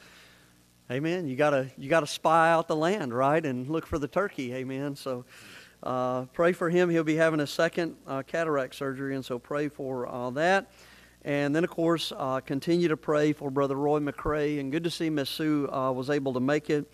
amen 0.90 1.26
you 1.26 1.36
got 1.36 1.50
to 1.50 1.70
you 1.76 1.88
got 1.88 2.00
to 2.00 2.06
spy 2.06 2.50
out 2.50 2.68
the 2.68 2.76
land 2.76 3.12
right 3.12 3.44
and 3.44 3.68
look 3.68 3.86
for 3.86 3.98
the 3.98 4.08
turkey 4.08 4.54
amen 4.54 4.96
so 4.96 5.24
uh, 5.82 6.24
pray 6.32 6.52
for 6.52 6.70
him 6.70 6.88
he'll 6.88 7.04
be 7.04 7.16
having 7.16 7.40
a 7.40 7.46
second 7.46 7.94
uh, 8.06 8.22
cataract 8.22 8.74
surgery 8.74 9.14
and 9.14 9.24
so 9.24 9.38
pray 9.38 9.68
for 9.68 10.08
uh, 10.08 10.30
that 10.30 10.70
and 11.24 11.54
then 11.54 11.64
of 11.64 11.70
course 11.70 12.12
uh, 12.16 12.40
continue 12.40 12.88
to 12.88 12.96
pray 12.96 13.32
for 13.32 13.50
brother 13.50 13.76
roy 13.76 13.98
mccrae 13.98 14.60
and 14.60 14.72
good 14.72 14.84
to 14.84 14.90
see 14.90 15.10
miss 15.10 15.28
sue 15.28 15.68
was 15.70 16.10
able 16.10 16.32
to 16.32 16.40
make 16.40 16.70
it 16.70 16.90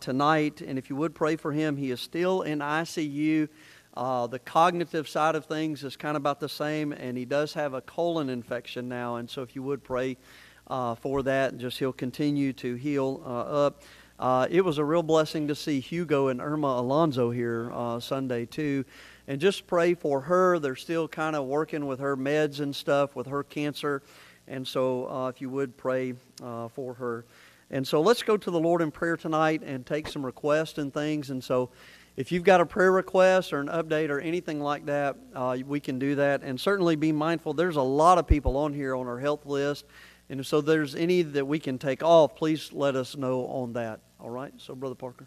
tonight 0.00 0.60
and 0.60 0.78
if 0.78 0.90
you 0.90 0.96
would 0.96 1.14
pray 1.14 1.36
for 1.36 1.52
him 1.52 1.76
he 1.76 1.90
is 1.90 2.00
still 2.00 2.42
in 2.42 2.58
icu 2.58 3.48
uh, 3.96 4.26
the 4.26 4.38
cognitive 4.38 5.08
side 5.08 5.34
of 5.34 5.46
things 5.46 5.82
is 5.82 5.96
kind 5.96 6.16
of 6.16 6.22
about 6.22 6.38
the 6.38 6.48
same, 6.48 6.92
and 6.92 7.16
he 7.16 7.24
does 7.24 7.54
have 7.54 7.72
a 7.72 7.80
colon 7.80 8.28
infection 8.28 8.88
now. 8.88 9.16
And 9.16 9.28
so, 9.28 9.40
if 9.40 9.56
you 9.56 9.62
would 9.62 9.82
pray 9.82 10.18
uh, 10.66 10.94
for 10.96 11.22
that, 11.22 11.56
just 11.56 11.78
he'll 11.78 11.94
continue 11.94 12.52
to 12.54 12.74
heal 12.74 13.22
uh, 13.24 13.66
up. 13.66 13.82
Uh, 14.18 14.46
it 14.50 14.62
was 14.62 14.76
a 14.78 14.84
real 14.84 15.02
blessing 15.02 15.48
to 15.48 15.54
see 15.54 15.80
Hugo 15.80 16.28
and 16.28 16.42
Irma 16.42 16.78
Alonso 16.78 17.30
here 17.30 17.70
uh, 17.72 17.98
Sunday, 17.98 18.44
too. 18.44 18.84
And 19.28 19.40
just 19.40 19.66
pray 19.66 19.94
for 19.94 20.20
her. 20.22 20.58
They're 20.58 20.76
still 20.76 21.08
kind 21.08 21.34
of 21.34 21.46
working 21.46 21.86
with 21.86 22.00
her 22.00 22.16
meds 22.16 22.60
and 22.60 22.74
stuff 22.74 23.16
with 23.16 23.26
her 23.26 23.42
cancer. 23.42 24.02
And 24.46 24.66
so, 24.66 25.06
uh, 25.06 25.28
if 25.28 25.40
you 25.40 25.50
would 25.50 25.76
pray 25.76 26.14
for 26.38 26.94
her. 26.94 27.24
And 27.70 27.86
so, 27.86 28.00
let's 28.00 28.22
go 28.22 28.36
to 28.36 28.50
the 28.50 28.60
Lord 28.60 28.82
in 28.82 28.92
prayer 28.92 29.16
tonight 29.16 29.62
and 29.64 29.84
take 29.84 30.06
some 30.06 30.24
requests 30.24 30.78
and 30.78 30.94
things. 30.94 31.30
And 31.30 31.42
so, 31.42 31.70
if 32.16 32.32
you've 32.32 32.44
got 32.44 32.62
a 32.62 32.66
prayer 32.66 32.92
request 32.92 33.52
or 33.52 33.60
an 33.60 33.68
update 33.68 34.08
or 34.08 34.20
anything 34.20 34.60
like 34.60 34.86
that, 34.86 35.16
uh, 35.34 35.58
we 35.66 35.80
can 35.80 35.98
do 35.98 36.14
that. 36.14 36.42
And 36.42 36.58
certainly 36.58 36.96
be 36.96 37.12
mindful, 37.12 37.52
there's 37.52 37.76
a 37.76 37.82
lot 37.82 38.16
of 38.18 38.26
people 38.26 38.56
on 38.56 38.72
here 38.72 38.96
on 38.96 39.06
our 39.06 39.18
health 39.18 39.44
list. 39.44 39.84
And 40.28 40.44
so 40.44 40.60
there's 40.60 40.94
any 40.94 41.22
that 41.22 41.46
we 41.46 41.58
can 41.58 41.78
take 41.78 42.02
off, 42.02 42.34
please 42.34 42.72
let 42.72 42.96
us 42.96 43.16
know 43.16 43.46
on 43.46 43.74
that. 43.74 44.00
All 44.18 44.30
right? 44.30 44.52
So, 44.56 44.74
Brother 44.74 44.96
Parker. 44.96 45.26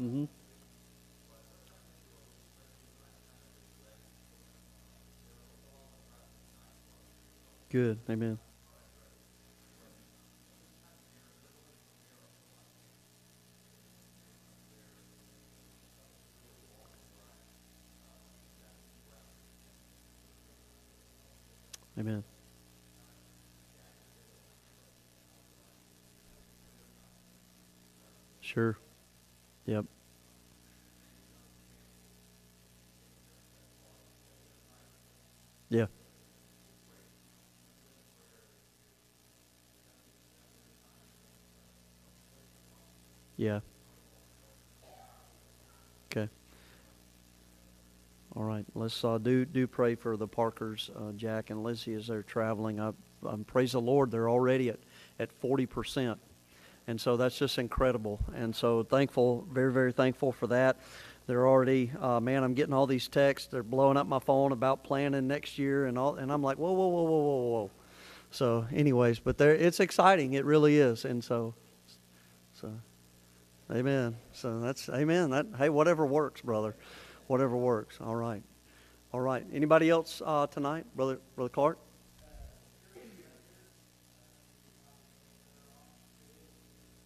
Mm-hmm. 0.00 0.24
Good. 7.70 8.00
Amen. 8.08 8.38
Amen. 21.98 22.24
Sure. 28.40 28.78
Yep. 29.66 29.84
Yeah. 35.68 35.86
Yeah. 43.36 43.60
Okay. 46.10 46.28
All 48.36 48.42
right. 48.44 48.64
Let's 48.74 49.04
uh, 49.04 49.18
do 49.18 49.44
do 49.44 49.66
pray 49.66 49.94
for 49.94 50.16
the 50.16 50.26
Parkers, 50.26 50.90
uh, 50.96 51.12
Jack 51.12 51.50
and 51.50 51.62
Lizzie, 51.62 51.94
as 51.94 52.08
they're 52.08 52.22
traveling. 52.22 52.80
I, 52.80 52.92
um, 53.26 53.44
praise 53.44 53.72
the 53.72 53.80
Lord, 53.80 54.10
they're 54.10 54.28
already 54.28 54.68
at 54.70 54.78
at 55.18 55.32
forty 55.32 55.66
percent, 55.66 56.18
and 56.86 57.00
so 57.00 57.16
that's 57.16 57.38
just 57.38 57.58
incredible. 57.58 58.20
And 58.34 58.54
so 58.54 58.82
thankful, 58.82 59.46
very 59.50 59.72
very 59.72 59.92
thankful 59.92 60.32
for 60.32 60.46
that. 60.48 60.78
They're 61.26 61.46
already, 61.46 61.92
uh, 62.00 62.18
man. 62.18 62.42
I'm 62.42 62.54
getting 62.54 62.74
all 62.74 62.86
these 62.86 63.06
texts. 63.06 63.48
They're 63.52 63.62
blowing 63.62 63.96
up 63.96 64.06
my 64.06 64.18
phone 64.18 64.52
about 64.52 64.82
planning 64.82 65.28
next 65.28 65.58
year 65.58 65.86
and 65.86 65.96
all, 65.96 66.16
and 66.16 66.32
I'm 66.32 66.42
like, 66.42 66.58
whoa, 66.58 66.72
whoa, 66.72 66.88
whoa, 66.88 67.02
whoa, 67.02 67.20
whoa, 67.20 67.48
whoa. 67.48 67.70
So, 68.32 68.66
anyways, 68.72 69.20
but 69.20 69.38
there, 69.38 69.54
it's 69.54 69.80
exciting. 69.80 70.32
It 70.34 70.44
really 70.44 70.78
is, 70.78 71.04
and 71.04 71.22
so, 71.22 71.54
so. 72.54 72.72
Amen. 73.72 74.16
So 74.32 74.58
that's 74.58 74.88
amen. 74.88 75.30
That 75.30 75.46
hey, 75.56 75.68
whatever 75.68 76.04
works, 76.04 76.40
brother. 76.40 76.74
Whatever 77.28 77.56
works. 77.56 77.98
All 78.00 78.16
right. 78.16 78.42
All 79.12 79.20
right. 79.20 79.46
Anybody 79.52 79.88
else 79.90 80.20
uh, 80.24 80.48
tonight, 80.48 80.86
brother? 80.96 81.20
Brother 81.36 81.50
Clark. 81.50 81.78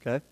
Okay. 0.07 0.23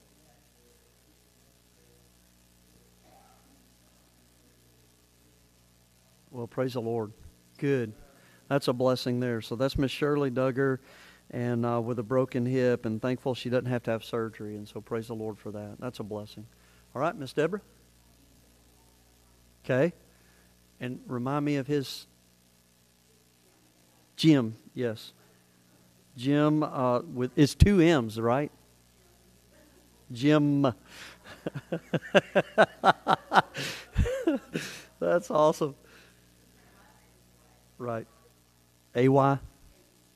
Well, 6.31 6.47
praise 6.47 6.75
the 6.75 6.81
Lord. 6.81 7.12
Good. 7.59 7.93
That's 8.49 8.69
a 8.69 8.73
blessing 8.73 9.21
there. 9.21 9.41
So 9.41 9.57
that's 9.57 9.79
Miss 9.79 9.91
Shirley 9.91 10.31
Duggar 10.31 10.79
and 11.31 11.64
uh, 11.64 11.81
with 11.81 11.99
a 11.99 12.02
broken 12.02 12.45
hip, 12.45 12.85
and 12.85 13.00
thankful 13.00 13.35
she 13.35 13.49
doesn't 13.49 13.67
have 13.67 13.83
to 13.85 13.91
have 13.91 14.05
surgery. 14.05 14.57
And 14.57 14.69
so 14.69 14.83
praise 14.83 15.09
the 15.09 15.14
Lord 15.14 15.38
for 15.38 15.50
that. 15.52 15.76
That's 15.79 16.00
a 16.00 16.02
blessing. 16.02 16.47
All 16.95 17.00
right, 17.00 17.17
Miss 17.17 17.33
Deborah. 17.33 17.62
Okay, 19.64 19.95
and 20.81 21.00
remind 21.07 21.45
me 21.45 21.57
of 21.57 21.67
his 21.67 22.07
Jim. 24.17 24.57
Yes, 24.75 25.12
Jim 26.17 26.62
uh, 26.62 27.00
with 27.00 27.31
it's 27.37 27.55
two 27.55 27.81
M's, 27.81 28.21
right? 28.21 28.52
Jim. 30.12 30.73
That's 35.00 35.31
awesome. 35.31 35.75
Right. 37.78 38.07
A 38.95 39.09
Y. 39.09 39.38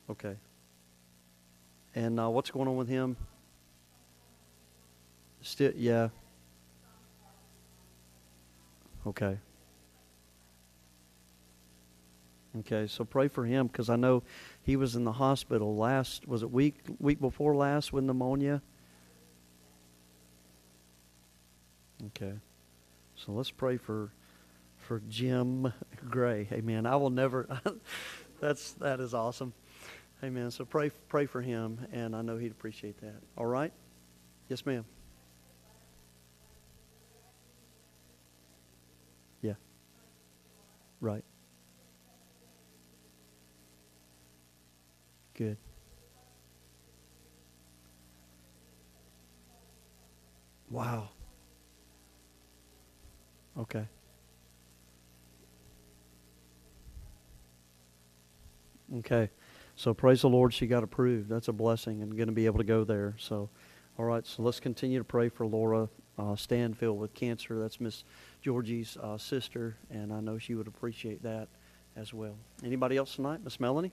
Okay. 0.09 0.35
And 1.95 2.19
uh, 2.19 2.29
what's 2.29 2.51
going 2.51 2.67
on 2.67 2.77
with 2.77 2.87
him? 2.87 3.17
Still, 5.41 5.71
yeah. 5.75 6.09
Okay. 9.05 9.37
Okay, 12.59 12.87
so 12.87 13.05
pray 13.05 13.27
for 13.27 13.45
him 13.45 13.67
because 13.67 13.89
I 13.89 13.95
know 13.95 14.23
he 14.61 14.75
was 14.75 14.95
in 14.95 15.03
the 15.03 15.11
hospital 15.11 15.75
last. 15.75 16.27
Was 16.27 16.43
it 16.43 16.51
week 16.51 16.75
week 16.99 17.19
before 17.19 17.55
last 17.55 17.93
with 17.93 18.03
pneumonia? 18.03 18.61
Okay, 22.07 22.33
so 23.15 23.31
let's 23.31 23.51
pray 23.51 23.77
for 23.77 24.11
for 24.77 25.01
Jim 25.09 25.73
Gray. 26.09 26.47
Amen. 26.51 26.85
I 26.85 26.95
will 26.95 27.09
never. 27.09 27.47
that's 28.39 28.71
that 28.73 28.99
is 28.99 29.13
awesome. 29.13 29.53
Amen. 30.23 30.51
So 30.51 30.65
pray 30.65 30.91
pray 31.09 31.25
for 31.25 31.41
him, 31.41 31.85
and 31.91 32.15
I 32.15 32.21
know 32.21 32.37
he'd 32.37 32.51
appreciate 32.51 33.01
that. 33.01 33.15
All 33.37 33.45
right? 33.45 33.73
Yes, 34.47 34.65
ma'am. 34.65 34.85
Yeah. 39.41 39.53
Right. 41.01 41.23
Good. 45.33 45.57
Wow. 50.69 51.09
Okay. 53.59 53.85
Okay. 58.97 59.29
So 59.75 59.93
praise 59.93 60.21
the 60.21 60.29
Lord, 60.29 60.53
she 60.53 60.67
got 60.67 60.83
approved. 60.83 61.29
That's 61.29 61.47
a 61.47 61.53
blessing 61.53 62.01
and 62.01 62.15
going 62.15 62.27
to 62.27 62.33
be 62.33 62.45
able 62.45 62.57
to 62.59 62.63
go 62.63 62.83
there. 62.83 63.15
So, 63.19 63.49
all 63.97 64.05
right. 64.05 64.25
So 64.25 64.43
let's 64.43 64.59
continue 64.59 64.97
to 64.97 65.03
pray 65.03 65.29
for 65.29 65.45
Laura 65.45 65.89
uh, 66.17 66.35
Stanfield 66.35 66.99
with 66.99 67.13
cancer. 67.13 67.59
That's 67.59 67.79
Miss 67.79 68.03
Georgie's 68.41 68.97
uh, 68.97 69.17
sister, 69.17 69.77
and 69.89 70.11
I 70.11 70.19
know 70.19 70.37
she 70.37 70.55
would 70.55 70.67
appreciate 70.67 71.21
that 71.23 71.47
as 71.95 72.13
well. 72.13 72.35
Anybody 72.63 72.97
else 72.97 73.15
tonight? 73.15 73.41
Miss 73.43 73.59
Melanie. 73.59 73.91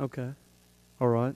Okay. 0.00 0.30
All 1.00 1.08
right. 1.08 1.34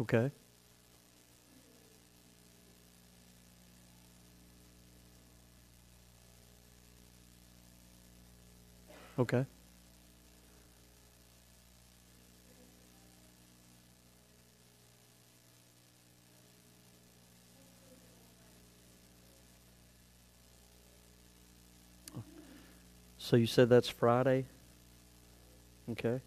Okay. 0.00 0.30
Okay. 9.18 9.44
So 23.30 23.36
you 23.36 23.46
said 23.46 23.68
that's 23.68 23.88
Friday? 23.88 24.44
Okay. 25.88 26.20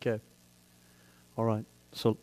Okay. 0.00 0.22
All 1.36 1.44
right. 1.44 1.66
So 1.92 2.16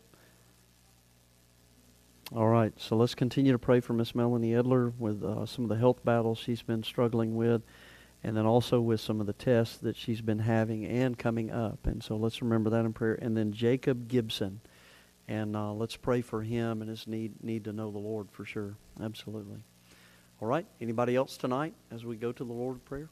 all 2.34 2.48
right. 2.48 2.74
So 2.78 2.96
let's 2.96 3.14
continue 3.14 3.52
to 3.52 3.60
pray 3.60 3.82
for 3.82 3.94
Miss 3.94 4.16
Melanie 4.16 4.54
Edler 4.54 4.92
with 4.98 5.24
uh, 5.24 5.46
some 5.46 5.66
of 5.66 5.70
the 5.70 5.76
health 5.76 6.04
battles 6.04 6.40
she's 6.40 6.64
been 6.64 6.82
struggling 6.82 7.36
with, 7.36 7.62
and 8.24 8.36
then 8.36 8.48
also 8.48 8.82
with 8.82 9.00
some 9.00 9.22
of 9.22 9.28
the 9.28 9.34
tests 9.34 9.78
that 9.78 9.96
she's 9.96 10.22
been 10.22 10.40
having 10.40 10.88
and 10.88 11.20
coming 11.20 11.52
up. 11.52 11.86
And 11.86 12.02
so 12.04 12.16
let's 12.16 12.42
remember 12.42 12.72
that 12.72 12.84
in 12.84 12.94
prayer. 12.94 13.20
And 13.22 13.38
then 13.38 13.52
Jacob 13.52 14.08
Gibson 14.08 14.62
and 15.28 15.56
uh, 15.56 15.72
let's 15.72 15.96
pray 15.96 16.22
for 16.22 16.42
him 16.42 16.82
and 16.82 16.90
his 16.90 17.08
need 17.08 17.44
need 17.44 17.64
to 17.66 17.74
know 17.74 17.92
the 17.92 18.00
Lord 18.00 18.28
for 18.32 18.46
sure. 18.46 18.76
Absolutely. 19.02 19.60
All 20.42 20.48
right. 20.48 20.66
Anybody 20.80 21.16
else 21.16 21.38
tonight 21.38 21.74
as 21.92 22.04
we 22.04 22.16
go 22.16 22.32
to 22.32 22.44
the 22.44 22.54
Lord 22.54 22.84
prayer? 22.86 23.10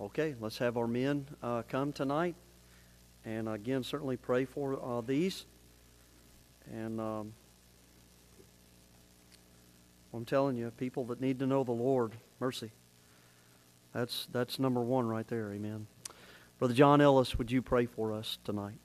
Okay, 0.00 0.34
let's 0.40 0.58
have 0.58 0.76
our 0.76 0.86
men 0.86 1.26
uh, 1.42 1.62
come 1.68 1.92
tonight. 1.92 2.34
And 3.24 3.48
again, 3.48 3.82
certainly 3.82 4.16
pray 4.16 4.44
for 4.44 4.78
uh, 4.82 5.00
these. 5.00 5.46
And 6.70 7.00
um, 7.00 7.32
I'm 10.12 10.24
telling 10.24 10.56
you, 10.56 10.70
people 10.72 11.04
that 11.06 11.20
need 11.20 11.38
to 11.38 11.46
know 11.46 11.64
the 11.64 11.72
Lord, 11.72 12.12
mercy. 12.38 12.70
That's, 13.94 14.28
that's 14.32 14.58
number 14.58 14.82
one 14.82 15.06
right 15.06 15.26
there. 15.26 15.52
Amen. 15.52 15.86
Brother 16.64 16.76
John 16.76 17.02
Ellis, 17.02 17.36
would 17.36 17.52
you 17.52 17.60
pray 17.60 17.84
for 17.84 18.14
us 18.14 18.38
tonight? 18.42 18.78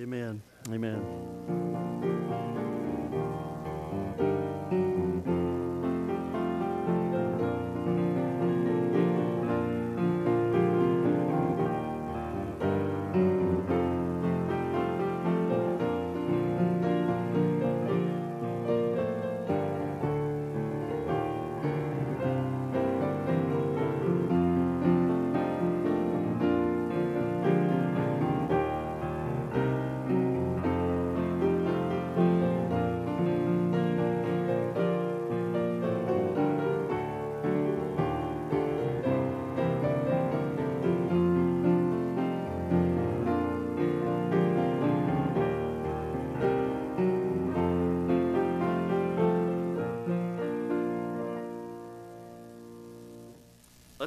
Amen. 0.00 0.42
Amen. 0.68 1.95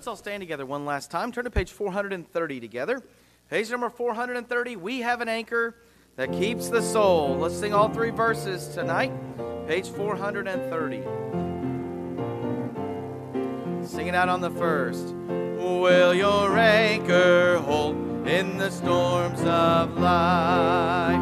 All 0.10 0.15
stand 0.15 0.41
together 0.41 0.65
one 0.65 0.86
last 0.86 1.12
time. 1.12 1.32
Turn 1.32 1.43
to 1.43 1.52
page 1.52 1.72
430 1.72 2.60
together. 2.60 3.04
Page 3.48 3.69
number 3.69 3.91
430. 3.91 4.76
We 4.76 5.02
have 5.02 5.22
an 5.22 5.30
anchor 5.30 5.76
that 6.15 6.32
keeps 6.32 6.67
the 6.69 6.82
soul. 6.82 7.38
Let's 7.38 7.56
sing 7.56 7.76
all 7.76 7.89
three 7.89 8.10
verses 8.10 8.69
tonight. 8.69 9.12
Page 9.67 9.88
430. 9.89 11.04
Sing 13.86 14.08
it 14.08 14.15
out 14.15 14.30
on 14.30 14.41
the 14.41 14.50
first. 14.50 15.13
Will 15.13 16.15
your 16.15 16.58
anchor 16.58 17.60
hold 17.60 17.95
in 18.28 18.58
the 18.58 18.72
storms 18.72 19.41
of 19.41 19.95
life? 19.95 21.19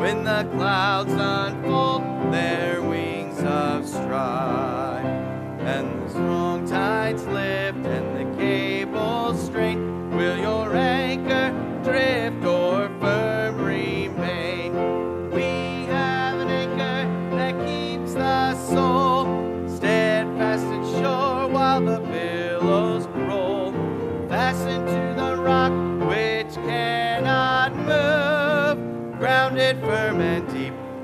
When 0.00 0.24
the 0.24 0.48
clouds 0.54 1.12
unfold 1.12 2.32
their 2.32 2.80
wings 2.80 3.38
of 3.42 3.86
strife, 3.86 4.79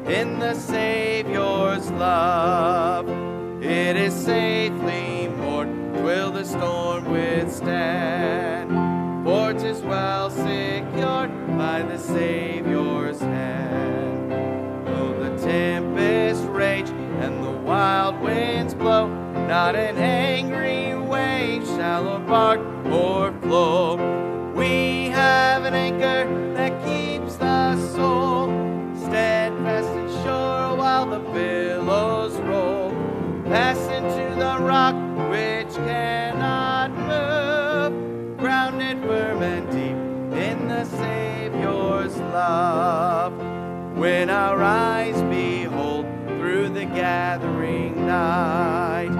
in 0.09 0.38
the 0.38 0.55
Savior's 0.55 1.90
love. 1.90 3.09
It 3.61 3.97
is 3.97 4.14
safely 4.14 5.29
moored, 5.37 5.69
will 6.01 6.31
the 6.31 6.45
storm 6.45 7.11
withstand? 7.11 8.71
For 9.25 9.53
'tis 9.53 9.83
well 9.83 10.31
secured 10.31 11.33
by 11.59 11.83
the 11.83 11.99
Savior's 11.99 13.21
hand. 13.21 14.31
Though 14.87 15.14
the 15.19 15.37
tempest 15.45 16.45
rage 16.45 16.90
and 16.90 17.42
the 17.42 17.51
wild 17.51 18.21
winds 18.21 18.75
blow, 18.75 19.09
not 19.49 19.75
an 19.75 19.97
angry 19.97 20.97
wave 20.97 21.66
shall 21.66 22.07
or 22.07 22.21
bark 22.21 22.61
or 22.92 23.33
Savior's 40.87 42.16
love. 42.16 43.33
When 43.96 44.31
our 44.31 44.62
eyes 44.62 45.20
behold 45.22 46.07
through 46.27 46.68
the 46.70 46.85
gathering 46.85 48.07
night 48.07 49.11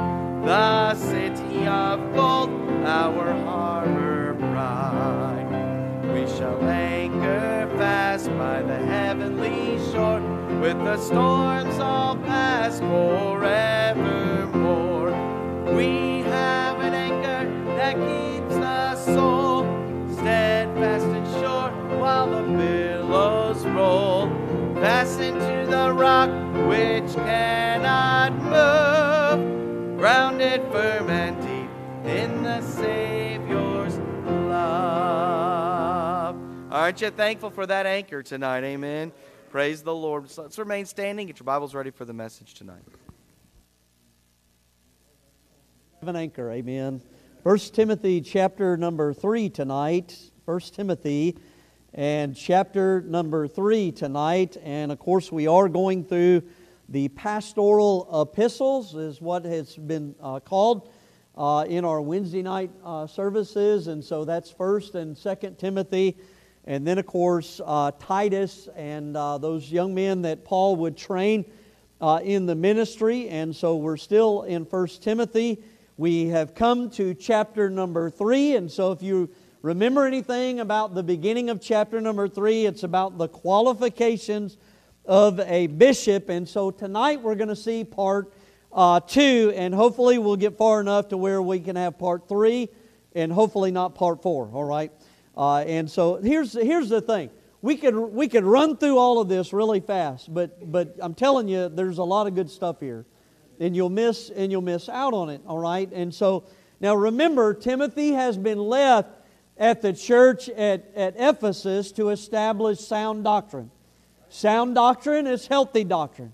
the 0.45 0.95
city 0.95 1.67
of 1.67 2.15
gold, 2.15 2.51
our 2.85 3.33
harbor 3.45 4.35
bright, 4.35 5.49
we 6.13 6.27
shall 6.27 6.63
anchor 6.63 7.69
fast 7.79 8.29
by 8.39 8.63
the 8.63 8.77
heavenly 8.77 9.79
shore, 9.91 10.21
with 10.61 10.79
the 10.79 10.99
storms 10.99 11.79
all 11.79 12.17
past 12.17 12.81
forevermore. 12.81 13.51
We 15.75 16.21
have 16.23 16.79
an 16.81 16.95
anchor 16.95 17.49
that 17.77 17.97
keeps 17.97 18.26
sure 25.07 25.19
while 25.19 25.37
the. 25.37 25.37
Fastened 25.37 25.41
to 25.41 25.67
the 25.71 25.93
rock 25.93 26.31
which 26.69 27.15
cannot 27.15 28.33
move, 28.35 29.99
grounded 29.99 30.63
firm 30.73 31.11
and 31.11 31.41
deep 31.43 31.71
in 32.11 32.43
the 32.43 32.61
Savior's 32.61 33.99
love. 34.49 36.37
Aren't 36.71 37.01
you 37.01 37.11
thankful 37.11 37.51
for 37.51 37.67
that 37.67 37.87
anchor 37.87 38.23
tonight? 38.23 38.65
Amen. 38.65 39.13
Praise 39.51 39.83
the 39.83 39.95
Lord. 39.95 40.31
So 40.31 40.43
let's 40.43 40.59
remain 40.59 40.87
standing. 40.87 41.27
Get 41.29 41.39
your 41.39 41.45
Bibles 41.45 41.75
ready 41.75 41.91
for 41.91 42.05
the 42.05 42.13
message 42.13 42.55
tonight. 42.55 42.83
Have 46.01 46.09
an 46.09 46.17
anchor, 46.17 46.51
amen. 46.51 47.01
First 47.43 47.75
Timothy 47.75 48.21
chapter 48.21 48.77
number 48.77 49.15
three 49.15 49.49
tonight. 49.49 50.19
First 50.45 50.75
Timothy 50.75 51.37
and 51.95 52.37
chapter 52.37 53.01
number 53.03 53.49
three 53.49 53.93
tonight. 53.93 54.57
And 54.63 54.93
of 54.93 54.99
course, 54.99 55.33
we 55.33 55.47
are 55.47 55.69
going 55.69 56.05
through 56.05 56.43
the 56.89 57.09
pastoral 57.09 58.09
epistles, 58.23 58.95
is 58.95 59.21
what 59.21 59.45
has 59.45 59.77
been 59.77 60.15
uh, 60.21 60.41
called 60.41 60.91
uh, 61.37 61.65
in 61.69 61.85
our 61.85 62.01
Wednesday 62.01 62.43
night 62.43 62.71
uh, 62.85 63.07
services. 63.07 63.89
And 63.89 64.05
so 64.05 64.25
that's 64.25 64.51
First 64.51 64.95
and 64.95 65.17
Second 65.17 65.59
Timothy, 65.59 66.17
and 66.65 66.87
then 66.87 66.99
of 66.99 67.07
course 67.07 67.61
uh, 67.65 67.93
Titus 67.99 68.69
and 68.77 69.17
uh, 69.17 69.39
those 69.39 69.71
young 69.71 69.95
men 69.95 70.23
that 70.23 70.45
Paul 70.45 70.77
would 70.77 70.97
train 70.97 71.45
uh, 72.01 72.21
in 72.23 72.47
the 72.47 72.55
ministry. 72.55 73.29
And 73.29 73.55
so 73.55 73.77
we're 73.77 73.97
still 73.97 74.43
in 74.43 74.65
First 74.65 75.03
Timothy. 75.03 75.63
We 75.97 76.27
have 76.27 76.55
come 76.55 76.91
to 76.91 77.15
chapter 77.15 77.71
number 77.71 78.11
three, 78.11 78.57
and 78.57 78.71
so 78.71 78.93
if 78.93 79.03
you 79.03 79.31
remember 79.67 80.07
anything 80.07 80.61
about 80.61 80.95
the 80.95 81.03
beginning 81.03 81.51
of 81.51 81.61
chapter 81.61 82.01
number 82.01 82.29
three, 82.29 82.67
it's 82.67 82.85
about 82.85 83.19
the 83.19 83.27
qualifications 83.27 84.59
of 85.05 85.41
a 85.41 85.67
bishop. 85.67 86.29
And 86.29 86.49
so 86.49 86.71
tonight 86.71 87.21
we're 87.21 87.35
going 87.35 87.49
to 87.49 87.57
see 87.57 87.83
part 87.83 88.33
uh, 88.73 89.01
two, 89.01 89.53
and 89.57 89.75
hopefully 89.75 90.19
we'll 90.19 90.37
get 90.37 90.57
far 90.57 90.81
enough 90.81 91.09
to 91.09 91.17
where 91.17 91.43
we 91.43 91.59
can 91.59 91.75
have 91.75 91.99
part 91.99 92.29
three, 92.29 92.69
and 93.17 93.33
hopefully 93.33 93.73
not 93.73 93.97
part 93.97 94.23
four. 94.23 94.49
All 94.53 94.63
right. 94.63 94.93
Uh, 95.37 95.59
and 95.67 95.91
so 95.91 96.15
here's 96.15 96.53
here's 96.53 96.89
the 96.89 97.01
thing. 97.01 97.31
We 97.61 97.77
could 97.77 97.97
we 97.97 98.29
could 98.29 98.45
run 98.45 98.77
through 98.77 98.99
all 98.99 99.21
of 99.21 99.29
this 99.29 99.53
really 99.53 99.81
fast, 99.81 100.33
but 100.33 100.71
but 100.71 100.97
I'm 101.03 101.15
telling 101.15 101.49
you, 101.49 101.69
there's 101.69 101.99
a 101.99 102.05
lot 102.05 102.29
of 102.29 102.37
good 102.37 102.51
stuff 102.51 102.79
here, 102.79 103.05
and 103.59 103.75
you'll 103.75 103.91
miss 103.91 104.31
and 104.31 104.53
you'll 104.53 104.63
miss 104.63 104.89
out 104.89 105.13
on 105.13 105.29
it. 105.29 105.41
All 105.45 105.59
right. 105.59 105.91
And 105.93 106.15
so 106.15 106.45
now 106.79 106.95
remember, 106.95 107.53
Timothy 107.53 108.13
has 108.13 108.37
been 108.37 108.61
left 108.61 109.26
at 109.59 109.83
the 109.83 109.93
church 109.93 110.49
at, 110.49 110.91
at 110.95 111.15
Ephesus 111.17 111.93
to 111.93 112.11
establish 112.11 112.81
sound 112.81 113.25
doctrine. 113.25 113.71
Sound 114.29 114.75
doctrine 114.75 115.27
is 115.27 115.47
healthy 115.47 115.85
doctrine. 115.85 116.33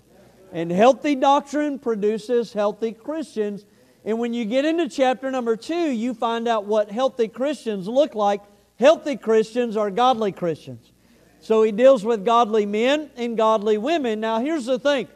And 0.51 0.71
healthy 0.71 1.15
doctrine 1.15 1.79
produces 1.79 2.53
healthy 2.53 2.91
Christians. 2.91 3.65
And 4.05 4.19
when 4.19 4.33
you 4.33 4.45
get 4.45 4.65
into 4.65 4.89
chapter 4.89 5.31
number 5.31 5.55
two, 5.55 5.91
you 5.91 6.13
find 6.13 6.47
out 6.47 6.65
what 6.65 6.91
healthy 6.91 7.27
Christians 7.27 7.87
look 7.87 8.13
like. 8.13 8.41
Healthy 8.77 9.17
Christians 9.17 9.77
are 9.77 9.89
godly 9.89 10.31
Christians. 10.31 10.91
So 11.39 11.63
he 11.63 11.71
deals 11.71 12.05
with 12.05 12.23
godly 12.23 12.65
men 12.65 13.09
and 13.15 13.35
godly 13.35 13.77
women. 13.77 14.19
Now, 14.19 14.39
here's 14.39 14.65
the 14.65 14.79
thing 14.79 15.07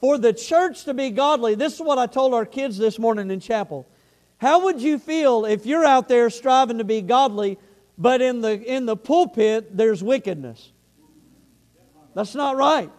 for 0.00 0.18
the 0.18 0.32
church 0.32 0.84
to 0.84 0.94
be 0.94 1.10
godly, 1.10 1.54
this 1.54 1.74
is 1.74 1.80
what 1.80 1.96
I 1.96 2.06
told 2.06 2.34
our 2.34 2.44
kids 2.44 2.76
this 2.76 2.98
morning 2.98 3.30
in 3.30 3.38
chapel. 3.38 3.86
How 4.42 4.64
would 4.64 4.82
you 4.82 4.98
feel 4.98 5.44
if 5.44 5.66
you're 5.66 5.84
out 5.84 6.08
there 6.08 6.28
striving 6.28 6.78
to 6.78 6.84
be 6.84 7.00
godly, 7.00 7.60
but 7.96 8.20
in 8.20 8.40
the, 8.40 8.60
in 8.60 8.86
the 8.86 8.96
pulpit 8.96 9.76
there's 9.76 10.02
wickedness? 10.02 10.72
That's 12.16 12.34
not 12.34 12.56
right. 12.56 12.90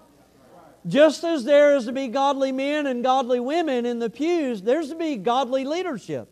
Just 0.88 1.25
as 1.25 1.43
there 1.43 1.75
is 1.75 1.84
to 1.88 1.91
be 1.91 2.08
godly 2.08 2.53
men 2.53 2.88
and 2.88 3.03
godly 3.03 3.41
women 3.41 3.86
in 3.86 3.99
the 3.99 4.10
pews, 4.10 4.62
there's 4.62 4.88
to 4.88 4.95
be 4.95 5.17
godly 5.17 5.65
leadership. 5.65 6.29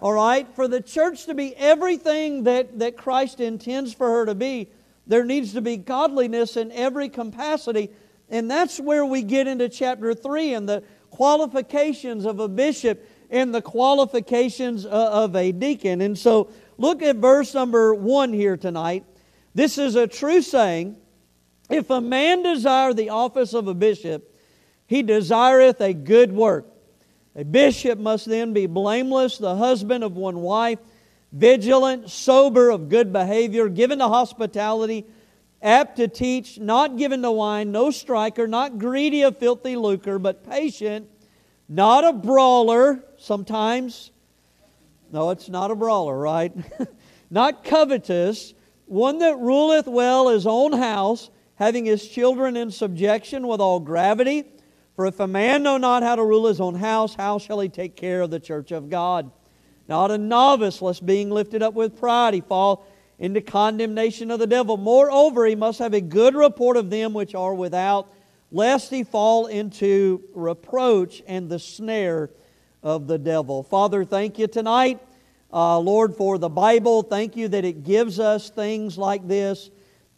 All 0.00 0.14
right? 0.14 0.48
For 0.56 0.66
the 0.66 0.80
church 0.80 1.26
to 1.26 1.34
be 1.34 1.54
everything 1.54 2.44
that, 2.44 2.78
that 2.78 2.96
Christ 2.96 3.40
intends 3.40 3.92
for 3.92 4.08
her 4.08 4.24
to 4.24 4.34
be, 4.34 4.70
there 5.06 5.22
needs 5.22 5.52
to 5.52 5.60
be 5.60 5.76
godliness 5.76 6.56
in 6.56 6.72
every 6.72 7.10
capacity. 7.10 7.90
And 8.30 8.50
that's 8.50 8.80
where 8.80 9.04
we 9.04 9.22
get 9.22 9.46
into 9.46 9.68
chapter 9.68 10.14
3 10.14 10.54
and 10.54 10.66
the 10.66 10.82
qualifications 11.10 12.24
of 12.24 12.40
a 12.40 12.48
bishop 12.48 13.06
and 13.30 13.54
the 13.54 13.62
qualifications 13.62 14.84
uh, 14.84 14.88
of 14.88 15.36
a 15.36 15.52
deacon. 15.52 16.00
And 16.00 16.18
so 16.18 16.50
look 16.76 17.02
at 17.02 17.16
verse 17.16 17.54
number 17.54 17.94
1 17.94 18.32
here 18.32 18.56
tonight. 18.56 19.04
This 19.54 19.78
is 19.78 19.94
a 19.94 20.06
true 20.06 20.42
saying 20.42 20.96
if 21.70 21.88
a 21.90 22.00
man 22.00 22.42
desire 22.42 22.92
the 22.92 23.10
office 23.10 23.54
of 23.54 23.68
a 23.68 23.74
bishop, 23.74 24.34
he 24.86 25.02
desireth 25.02 25.80
a 25.80 25.94
good 25.94 26.32
work. 26.32 26.66
A 27.36 27.44
bishop 27.44 27.98
must 27.98 28.26
then 28.26 28.52
be 28.52 28.66
blameless, 28.66 29.38
the 29.38 29.54
husband 29.54 30.02
of 30.02 30.16
one 30.16 30.40
wife, 30.40 30.80
vigilant, 31.32 32.10
sober, 32.10 32.70
of 32.70 32.88
good 32.88 33.12
behavior, 33.12 33.68
given 33.68 34.00
to 34.00 34.08
hospitality, 34.08 35.06
apt 35.62 35.96
to 35.98 36.08
teach, 36.08 36.58
not 36.58 36.96
given 36.96 37.22
to 37.22 37.30
wine, 37.30 37.70
no 37.70 37.92
striker, 37.92 38.48
not 38.48 38.78
greedy 38.78 39.22
of 39.22 39.38
filthy 39.38 39.76
lucre, 39.76 40.18
but 40.18 40.48
patient, 40.48 41.08
not 41.68 42.04
a 42.04 42.12
brawler 42.12 43.04
sometimes. 43.20 44.10
No, 45.12 45.30
it's 45.30 45.48
not 45.48 45.70
a 45.70 45.76
brawler, 45.76 46.18
right? 46.18 46.52
not 47.30 47.64
covetous, 47.64 48.54
one 48.86 49.18
that 49.18 49.38
ruleth 49.38 49.86
well 49.86 50.28
his 50.28 50.46
own 50.46 50.72
house 50.72 51.30
having 51.60 51.84
his 51.84 52.08
children 52.08 52.56
in 52.56 52.70
subjection 52.70 53.46
with 53.46 53.60
all 53.60 53.80
gravity. 53.80 54.44
For 54.96 55.04
if 55.04 55.20
a 55.20 55.26
man 55.26 55.62
know 55.62 55.76
not 55.76 56.02
how 56.02 56.16
to 56.16 56.24
rule 56.24 56.46
his 56.46 56.58
own 56.60 56.74
house, 56.74 57.14
how 57.14 57.38
shall 57.38 57.60
he 57.60 57.68
take 57.68 57.96
care 57.96 58.22
of 58.22 58.30
the 58.30 58.40
church 58.40 58.72
of 58.72 58.88
God? 58.88 59.30
Not 59.86 60.10
a 60.10 60.16
novice, 60.16 60.80
lest 60.80 61.04
being 61.04 61.30
lifted 61.30 61.62
up 61.62 61.74
with 61.74 61.98
pride 61.98 62.32
he 62.32 62.40
fall 62.40 62.86
into 63.18 63.42
condemnation 63.42 64.30
of 64.30 64.38
the 64.38 64.46
devil. 64.46 64.78
Moreover, 64.78 65.44
he 65.44 65.54
must 65.54 65.80
have 65.80 65.92
a 65.92 66.00
good 66.00 66.34
report 66.34 66.78
of 66.78 66.88
them 66.88 67.12
which 67.12 67.34
are 67.34 67.54
without, 67.54 68.10
lest 68.50 68.90
he 68.90 69.04
fall 69.04 69.46
into 69.46 70.22
reproach 70.34 71.22
and 71.26 71.50
the 71.50 71.58
snare 71.58 72.30
of 72.82 73.06
the 73.06 73.18
devil. 73.18 73.62
Father, 73.62 74.04
thank 74.04 74.38
you 74.38 74.46
tonight, 74.46 75.00
uh, 75.52 75.78
Lord, 75.78 76.16
for 76.16 76.38
the 76.38 76.48
Bible. 76.48 77.02
Thank 77.02 77.36
you 77.36 77.48
that 77.48 77.64
it 77.64 77.84
gives 77.84 78.18
us 78.18 78.50
things 78.50 78.96
like 78.96 79.26
this 79.26 79.70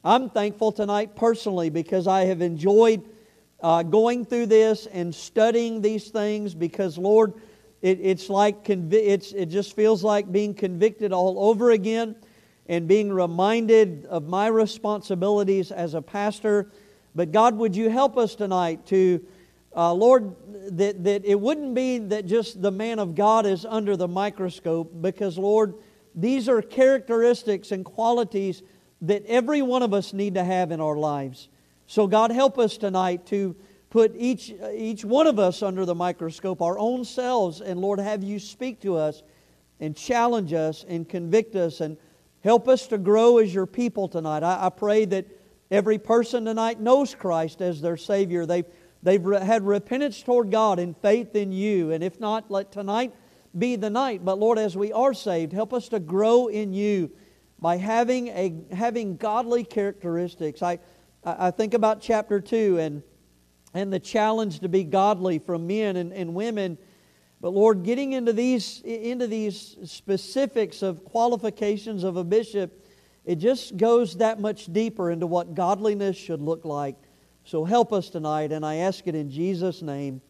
I'm 0.05 0.31
thankful 0.31 0.73
tonight 0.73 1.15
personally 1.15 1.71
because 1.71 2.09
I 2.09 2.25
have 2.25 2.43
enjoyed 2.43 3.09
uh, 3.61 3.85
going 3.85 4.25
through 4.25 4.47
this 4.47 4.87
and 4.87 5.15
studying 5.15 5.81
these 5.81 6.09
things 6.09 6.55
because, 6.57 6.99
Lord, 6.99 7.35
it, 7.83 8.01
it's 8.01 8.29
like 8.29 8.65
convi- 8.65 8.95
it's, 8.95 9.31
it 9.33 9.47
just 9.47 9.77
feels 9.77 10.03
like 10.03 10.33
being 10.33 10.55
convicted 10.55 11.13
all 11.13 11.49
over 11.49 11.71
again 11.71 12.17
and 12.67 12.89
being 12.89 13.13
reminded 13.13 14.07
of 14.07 14.27
my 14.27 14.49
responsibilities 14.49 15.71
as 15.71 15.95
a 15.95 16.03
pastor. 16.03 16.69
But 17.15 17.31
God, 17.31 17.57
would 17.57 17.77
you 17.77 17.89
help 17.89 18.19
us 18.19 18.35
tonight 18.35 18.85
to, 18.87 19.25
uh, 19.75 19.93
Lord, 19.93 20.35
that, 20.77 21.05
that 21.05 21.25
it 21.25 21.41
wouldn't 21.41 21.75
be 21.75 21.99
that 21.99 22.27
just 22.27 22.61
the 22.61 22.71
man 22.71 22.99
of 22.99 23.15
God 23.15 23.47
is 23.47 23.65
under 23.65 23.97
the 23.97 24.09
microscope, 24.09 24.93
because, 25.01 25.39
Lord, 25.39 25.75
these 26.15 26.49
are 26.49 26.61
characteristics 26.61 27.73
and 27.73 27.85
qualities 27.85 28.63
that 29.01 29.25
every 29.27 29.63
one 29.63 29.83
of 29.83 29.95
us 29.95 30.13
need 30.13 30.35
to 30.35 30.45
have 30.45 30.71
in 30.71 30.81
our 30.81 30.97
lives. 30.97 31.49
So, 31.87 32.07
God, 32.07 32.31
help 32.31 32.59
us 32.59 32.77
tonight 32.77 33.27
to 33.27 33.57
put 33.91 34.15
each, 34.17 34.55
each 34.75 35.05
one 35.05 35.27
of 35.27 35.39
us 35.39 35.63
under 35.63 35.85
the 35.85 35.95
microscope, 35.95 36.63
our 36.63 36.79
own 36.79 37.05
selves, 37.05 37.61
and 37.61 37.81
Lord, 37.81 37.99
have 37.99 38.23
you 38.23 38.39
speak 38.39 38.81
to 38.83 38.97
us 38.97 39.23
and 39.81 39.97
challenge 39.97 40.53
us 40.53 40.85
and 40.89 41.09
convict 41.09 41.57
us 41.57 41.81
and 41.81 41.97
help 42.45 42.69
us 42.69 42.87
to 42.87 42.99
grow 42.99 43.39
as 43.39 43.53
your 43.53 43.67
people 43.67 44.09
tonight. 44.09 44.43
I, 44.43 44.67
I 44.67 44.69
pray 44.71 45.05
that 45.07 45.27
every 45.71 45.99
person 45.99 46.45
tonight 46.45 46.81
knows 46.81 47.15
Christ 47.15 47.61
as 47.61 47.81
their 47.81 47.97
Savior. 47.97 48.47
They've, 48.47 48.65
they've 49.03 49.25
had 49.25 49.67
repentance 49.67 50.23
toward 50.23 50.51
God 50.51 50.79
and 50.79 50.97
faith 50.97 51.35
in 51.35 51.53
you. 51.53 51.91
And 51.93 52.03
if 52.03 52.21
not, 52.21 52.51
let 52.51 52.73
tonight 52.73 53.15
be 53.57 53.77
the 53.77 53.91
night. 53.91 54.25
But 54.25 54.39
Lord, 54.39 54.59
as 54.59 54.77
we 54.77 54.93
are 54.93 55.15
saved, 55.15 55.53
help 55.53 55.73
us 55.73 55.89
to 55.89 56.01
grow 56.01 56.47
in 56.49 56.73
you 56.73 57.11
by 57.59 57.77
having, 57.77 58.29
a, 58.29 58.55
having 58.73 59.17
godly 59.17 59.65
characteristics. 59.65 60.63
I, 60.63 60.79
I 61.25 61.51
think 61.51 61.75
about 61.75 62.01
chapter 62.01 62.41
2 62.41 62.79
and, 62.79 63.03
and 63.75 63.93
the 63.93 64.01
challenge 64.01 64.61
to 64.61 64.69
be 64.69 64.85
godly 64.85 65.39
from 65.39 65.67
men 65.67 65.97
and, 65.97 66.13
and 66.13 66.35
women. 66.35 66.79
But 67.41 67.51
Lord, 67.51 67.85
getting 67.85 68.13
into 68.13 68.33
these, 68.33 68.81
into 68.83 69.27
these 69.27 69.77
specifics 69.85 70.83
of 70.83 71.05
qualifications 71.05 72.05
of 72.05 72.17
a 72.17 72.25
bishop, 72.25 72.85
it 73.25 73.37
just 73.37 73.77
goes 73.77 74.17
that 74.17 74.41
much 74.41 74.73
deeper 74.73 75.11
into 75.11 75.27
what 75.27 75.55
godliness 75.55 76.17
should 76.17 76.41
look 76.41 76.65
like. 76.65 76.97
So 77.45 77.65
help 77.65 77.93
us 77.93 78.09
tonight, 78.09 78.53
and 78.53 78.65
I 78.65 78.77
ask 78.77 79.05
it 79.09 79.17
in 79.17 79.29
Jesus' 79.29 79.83
name. 79.83 80.21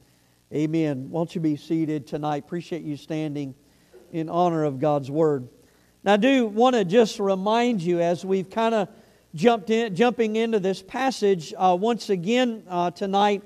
Amen. 0.53 1.11
Won't 1.11 1.35
you 1.35 1.43
be 1.43 1.57
seated 1.57 2.07
tonight? 2.07 2.45
Appreciate 2.45 2.83
you 2.83 2.97
standing 2.97 3.55
in 4.13 4.31
honor 4.31 4.65
of 4.65 4.81
God's 4.81 5.11
word. 5.11 5.47
Now, 6.05 6.15
I 6.15 6.17
do 6.17 6.47
want 6.47 6.75
to 6.75 6.87
just 6.87 7.19
remind 7.19 7.83
you 7.83 8.01
as 8.01 8.25
we've 8.25 8.49
kind 8.49 8.75
of 8.75 8.89
jumped 9.35 9.69
in, 9.69 9.95
jumping 9.95 10.37
into 10.37 10.59
this 10.59 10.81
passage 10.81 11.53
uh, 11.57 11.77
once 11.79 12.09
again 12.09 12.63
uh, 12.67 12.91
tonight. 12.91 13.43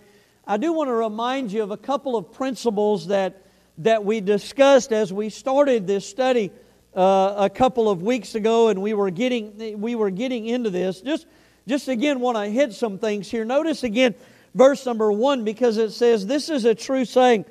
I 0.46 0.59
do 0.59 0.72
want 0.72 0.88
to 0.88 0.94
remind 0.94 1.50
you 1.50 1.64
of 1.64 1.72
a 1.72 1.76
couple 1.76 2.16
of 2.16 2.33
principles 2.33 3.09
that, 3.09 3.42
that 3.79 4.05
we 4.05 4.20
discussed 4.20 4.92
as 4.92 5.12
we 5.12 5.29
started 5.29 5.88
this 5.88 6.09
study 6.09 6.52
uh, 6.94 7.35
a 7.37 7.50
couple 7.50 7.90
of 7.90 8.00
weeks 8.00 8.37
ago, 8.37 8.68
and 8.68 8.81
we 8.81 8.94
were 8.94 9.11
getting, 9.11 9.81
we 9.81 9.96
were 9.96 10.11
getting 10.11 10.46
into 10.46 10.70
this. 10.70 11.00
Just, 11.00 11.26
just 11.66 11.88
again, 11.88 12.20
want 12.20 12.37
to 12.37 12.46
hit 12.46 12.72
some 12.72 12.98
things 12.98 13.31
here. 13.31 13.44
Notice 13.44 13.83
again 13.83 14.14
verse 14.57 14.87
number 14.87 15.12
one 15.12 15.44
because 15.44 15.76
it 15.76 15.90
says, 15.90 16.26
This 16.26 16.48
is 16.48 16.64
a 16.64 16.74
true 16.74 17.05
saying. 17.05 17.44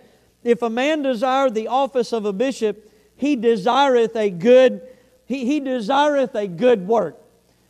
If 0.44 0.62
a 0.62 0.70
man 0.70 1.02
desire 1.02 1.50
the 1.50 1.70
office 1.70 2.12
of 2.12 2.26
a 2.26 2.34
bishop, 2.34 2.92
he 3.16 3.36
desireth 3.36 4.16
a 4.16 4.30
good, 4.30 4.82
he, 5.26 5.46
he 5.46 5.60
desireth 5.60 6.36
a 6.36 6.48
good 6.48 6.88
work. 6.88 7.18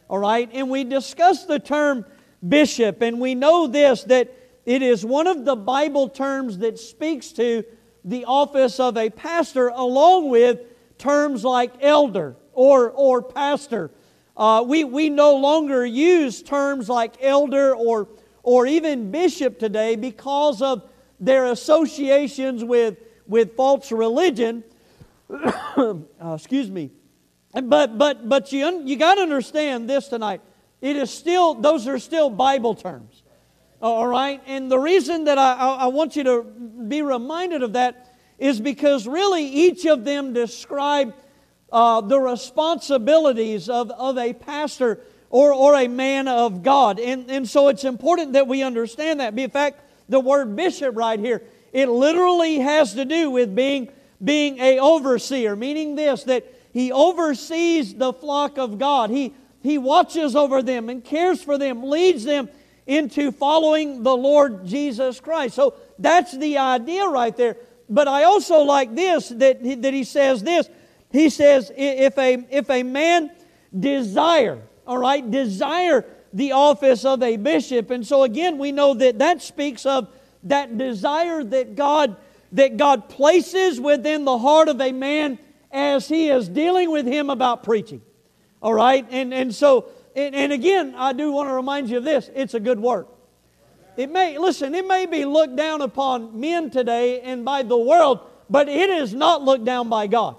All 0.09 0.17
right? 0.17 0.49
And 0.51 0.69
we 0.69 0.83
discussed 0.83 1.47
the 1.47 1.59
term 1.59 2.05
bishop, 2.47 3.01
and 3.01 3.19
we 3.19 3.35
know 3.35 3.67
this 3.67 4.03
that 4.03 4.33
it 4.65 4.81
is 4.81 5.05
one 5.05 5.27
of 5.27 5.45
the 5.45 5.55
Bible 5.55 6.09
terms 6.09 6.57
that 6.59 6.79
speaks 6.79 7.31
to 7.33 7.63
the 8.03 8.25
office 8.25 8.79
of 8.79 8.97
a 8.97 9.09
pastor, 9.09 9.69
along 9.69 10.29
with 10.29 10.59
terms 10.97 11.43
like 11.43 11.73
elder 11.81 12.35
or, 12.53 12.89
or 12.91 13.21
pastor. 13.21 13.91
Uh, 14.37 14.63
we, 14.67 14.83
we 14.83 15.09
no 15.09 15.35
longer 15.35 15.85
use 15.85 16.41
terms 16.41 16.89
like 16.89 17.15
elder 17.21 17.73
or, 17.73 18.09
or 18.43 18.67
even 18.67 19.11
bishop 19.11 19.59
today 19.59 19.95
because 19.95 20.61
of 20.61 20.83
their 21.19 21.45
associations 21.45 22.63
with, 22.63 22.97
with 23.27 23.55
false 23.55 23.91
religion. 23.91 24.63
uh, 25.29 25.95
excuse 26.33 26.69
me. 26.69 26.91
But, 27.53 27.97
but, 27.97 28.27
but 28.27 28.51
you, 28.51 28.83
you 28.85 28.97
got 28.97 29.15
to 29.15 29.21
understand 29.21 29.89
this 29.89 30.09
tonight. 30.09 30.41
It 30.81 30.97
is 30.97 31.09
still, 31.09 31.53
those 31.53 31.87
are 31.87 31.97
still 31.97 32.29
Bible 32.29 32.75
terms. 32.75 33.23
All 33.81 34.05
right? 34.05 34.41
And 34.45 34.69
the 34.69 34.79
reason 34.79 35.23
that 35.25 35.37
I, 35.37 35.53
I 35.53 35.87
want 35.87 36.17
you 36.17 36.23
to 36.25 36.43
be 36.43 37.01
reminded 37.01 37.63
of 37.63 37.73
that 37.73 38.13
is 38.37 38.59
because 38.59 39.07
really 39.07 39.45
each 39.45 39.85
of 39.85 40.03
them 40.03 40.33
describe 40.33 41.15
uh, 41.71 42.01
the 42.01 42.19
responsibilities 42.19 43.69
of, 43.69 43.91
of 43.91 44.17
a 44.17 44.33
pastor 44.33 44.99
or, 45.29 45.53
or 45.53 45.75
a 45.75 45.87
man 45.87 46.27
of 46.27 46.63
God. 46.63 46.99
And, 46.99 47.29
and 47.29 47.47
so 47.49 47.67
it's 47.67 47.83
important 47.83 48.33
that 48.33 48.47
we 48.47 48.63
understand 48.63 49.19
that. 49.19 49.37
In 49.37 49.49
fact, 49.49 49.81
the 50.07 50.19
word 50.19 50.55
bishop 50.55 50.95
right 50.95 51.19
here, 51.19 51.41
it 51.73 51.89
literally 51.89 52.59
has 52.59 52.93
to 52.93 53.05
do 53.05 53.31
with 53.31 53.55
being, 53.55 53.89
being 54.23 54.59
a 54.59 54.79
overseer, 54.79 55.55
meaning 55.55 55.95
this, 55.95 56.23
that 56.23 56.45
he 56.71 56.91
oversees 56.91 57.95
the 57.95 58.13
flock 58.13 58.57
of 58.57 58.77
God. 58.77 59.09
He, 59.09 59.33
he 59.61 59.77
watches 59.77 60.35
over 60.35 60.61
them 60.61 60.89
and 60.89 61.03
cares 61.03 61.41
for 61.43 61.57
them, 61.57 61.83
leads 61.83 62.23
them 62.23 62.49
into 62.87 63.31
following 63.31 64.03
the 64.03 64.15
Lord 64.15 64.65
Jesus 64.65 65.19
Christ. 65.19 65.55
So 65.55 65.73
that's 65.97 66.37
the 66.37 66.59
idea 66.59 67.05
right 67.07 67.35
there. 67.35 67.57
But 67.89 68.07
I 68.07 68.23
also 68.23 68.59
like 68.59 68.95
this 68.95 69.29
that, 69.29 69.63
that 69.81 69.93
he 69.93 70.03
says 70.03 70.43
this. 70.43 70.69
He 71.11 71.29
says, 71.29 71.71
if 71.75 72.17
a, 72.17 72.45
if 72.49 72.69
a 72.69 72.83
man 72.83 73.31
desire, 73.77 74.61
all 74.85 74.97
right, 74.97 75.29
desire 75.29 76.05
the 76.33 76.51
office 76.51 77.05
of 77.05 77.23
a 77.23 77.37
bishop. 77.37 77.89
And 77.91 78.05
so 78.05 78.23
again, 78.23 78.57
we 78.57 78.71
know 78.71 78.93
that 78.93 79.19
that 79.19 79.41
speaks 79.41 79.85
of 79.85 80.09
that 80.43 80.77
desire 80.77 81.43
that 81.43 81.75
God 81.75 82.17
that 82.51 82.77
God 82.77 83.09
places 83.09 83.81
within 83.81 84.23
the 84.23 84.37
heart 84.37 84.69
of 84.69 84.79
a 84.79 84.91
man 84.91 85.39
as 85.71 86.07
he 86.07 86.29
is 86.29 86.47
dealing 86.47 86.91
with 86.91 87.05
him 87.05 87.29
about 87.29 87.63
preaching. 87.63 88.01
All 88.61 88.73
right? 88.73 89.05
And 89.09 89.33
and 89.33 89.53
so 89.53 89.87
and, 90.15 90.35
and 90.35 90.51
again, 90.51 90.93
I 90.95 91.13
do 91.13 91.31
want 91.31 91.49
to 91.49 91.53
remind 91.53 91.89
you 91.89 91.97
of 91.97 92.03
this. 92.03 92.29
It's 92.33 92.53
a 92.53 92.59
good 92.59 92.79
work. 92.79 93.07
It 93.97 94.11
may 94.11 94.37
listen, 94.37 94.75
it 94.75 94.85
may 94.85 95.05
be 95.05 95.23
looked 95.23 95.55
down 95.55 95.81
upon 95.81 96.39
men 96.39 96.69
today 96.69 97.21
and 97.21 97.45
by 97.45 97.63
the 97.63 97.77
world, 97.77 98.19
but 98.49 98.67
it 98.67 98.89
is 98.89 99.13
not 99.13 99.41
looked 99.41 99.63
down 99.63 99.87
by 99.87 100.07
God. 100.07 100.35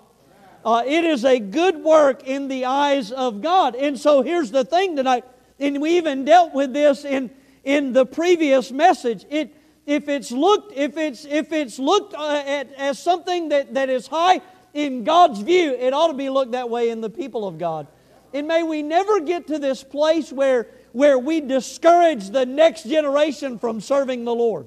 Uh, 0.67 0.83
it 0.85 1.05
is 1.05 1.25
a 1.25 1.39
good 1.39 1.77
work 1.85 2.27
in 2.27 2.49
the 2.49 2.65
eyes 2.65 3.13
of 3.13 3.41
God. 3.41 3.77
And 3.77 3.97
so 3.97 4.23
here's 4.23 4.51
the 4.51 4.65
thing 4.65 4.97
tonight, 4.97 5.25
and 5.61 5.81
we 5.81 5.97
even 5.97 6.25
dealt 6.25 6.53
with 6.53 6.73
this 6.73 7.05
in, 7.05 7.31
in 7.63 7.93
the 7.93 8.05
previous 8.05 8.73
message. 8.73 9.25
It, 9.31 9.55
if 9.87 10.09
it's 10.09 10.33
looked, 10.33 10.73
if 10.77 10.97
it's, 10.97 11.25
if 11.25 11.53
it's 11.53 11.79
looked 11.79 12.15
uh, 12.15 12.43
at 12.45 12.73
as 12.75 12.99
something 12.99 13.51
that, 13.51 13.75
that 13.75 13.89
is 13.89 14.09
high 14.09 14.41
in 14.75 15.05
God's 15.05 15.41
view, 15.41 15.71
it 15.71 15.95
ought 15.95 16.09
to 16.09 16.15
be 16.15 16.29
looked 16.31 16.51
that 16.51 16.69
way 16.69 16.91
in 16.91 17.01
the 17.01 17.11
people 17.11 17.47
of 17.47 17.59
God. 17.59 17.87
And 18.35 18.49
may 18.49 18.65
we 18.65 18.83
never 18.83 19.21
get 19.21 19.47
to 19.47 19.61
this 19.61 19.85
place 19.85 20.33
where, 20.33 20.67
where 20.91 21.17
we 21.17 21.41
discourage 21.41 22.31
the 22.31 22.45
next 22.45 22.89
generation 22.89 23.61
from 23.61 23.81
serving 23.81 24.25
the 24.25 24.35
Lord. 24.35 24.67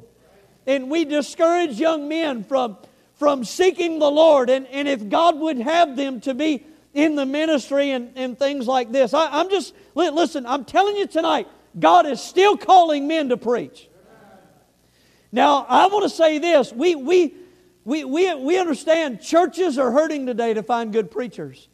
And 0.65 0.89
we 0.89 1.03
discourage 1.03 1.77
young 1.77 2.07
men 2.07 2.45
from, 2.45 2.77
from 3.19 3.43
seeking 3.43 3.99
the 3.99 4.09
Lord. 4.09 4.49
And, 4.49 4.65
and 4.67 4.87
if 4.87 5.09
God 5.09 5.37
would 5.37 5.57
have 5.57 5.95
them 5.97 6.21
to 6.21 6.33
be 6.33 6.65
in 6.93 7.15
the 7.15 7.25
ministry 7.25 7.91
and, 7.91 8.11
and 8.15 8.39
things 8.39 8.65
like 8.65 8.91
this, 8.91 9.13
I, 9.13 9.27
I'm 9.39 9.49
just, 9.49 9.75
listen, 9.93 10.45
I'm 10.45 10.63
telling 10.65 10.95
you 10.95 11.05
tonight, 11.05 11.47
God 11.77 12.07
is 12.07 12.21
still 12.21 12.57
calling 12.57 13.07
men 13.07 13.29
to 13.29 13.37
preach. 13.37 13.89
Now, 15.31 15.65
I 15.69 15.87
want 15.87 16.03
to 16.03 16.09
say 16.09 16.39
this. 16.39 16.71
We, 16.71 16.95
we, 16.95 17.35
we, 17.83 18.03
we, 18.05 18.33
we 18.33 18.57
understand 18.57 19.21
churches 19.21 19.77
are 19.77 19.91
hurting 19.91 20.25
today 20.25 20.53
to 20.53 20.63
find 20.63 20.91
good 20.91 21.11
preachers. 21.11 21.67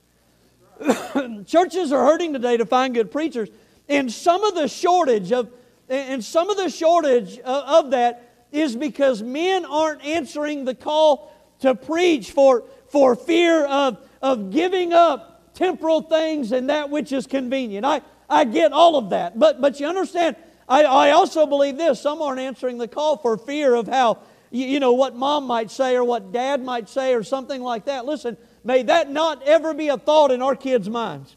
churches 1.46 1.94
are 1.94 2.06
hurting 2.06 2.34
today 2.34 2.58
to 2.58 2.66
find 2.66 2.94
good 2.94 3.12
preachers. 3.12 3.50
And 3.88 4.12
some 4.12 4.44
of 4.44 4.56
the 4.56 4.68
shortage 4.68 5.32
of, 5.32 5.50
and 5.88 6.24
some 6.24 6.50
of 6.50 6.58
the 6.58 6.70
shortage 6.70 7.38
of, 7.40 7.86
of 7.86 7.92
that 7.92 8.48
is 8.52 8.76
because 8.76 9.22
men 9.22 9.66
aren't 9.66 10.04
answering 10.04 10.66
the 10.66 10.76
call 10.76 11.32
to 11.60 11.76
preach 11.76 12.32
for, 12.32 12.64
for 12.90 13.16
fear 13.16 13.66
of, 13.66 13.98
of 14.22 14.52
giving 14.52 14.94
up 14.94 15.54
temporal 15.54 16.02
things 16.02 16.52
and 16.52 16.70
that 16.70 16.90
which 16.90 17.12
is 17.12 17.26
convenient. 17.28 17.86
I, 17.86 18.02
I 18.30 18.44
get 18.44 18.74
all 18.74 18.98
of 18.98 19.10
that. 19.12 19.40
But, 19.40 19.62
but 19.62 19.80
you 19.80 19.88
understand, 19.88 20.36
I, 20.68 20.84
I 20.84 21.12
also 21.12 21.46
believe 21.46 21.78
this 21.78 22.02
some 22.02 22.22
aren't 22.22 22.40
answering 22.40 22.78
the 22.78 22.88
call 22.88 23.18
for 23.18 23.38
fear 23.38 23.74
of 23.76 23.88
how, 23.88 24.20
you, 24.52 24.66
you 24.66 24.80
know, 24.80 24.94
what 24.94 25.16
mom 25.16 25.46
might 25.46 25.72
say 25.72 25.96
or 25.96 26.04
what 26.04 26.32
dad 26.32 26.64
might 26.64 26.90
say 26.90 27.14
or 27.14 27.24
something 27.24 27.62
like 27.62 27.86
that. 27.86 28.06
Listen, 28.06 28.38
may 28.64 28.84
that 28.84 29.10
not 29.10 29.44
ever 29.44 29.74
be 29.74 29.90
a 29.90 29.98
thought 29.98 30.32
in 30.32 30.42
our 30.42 30.56
kids' 30.56 30.90
minds. 30.90 31.36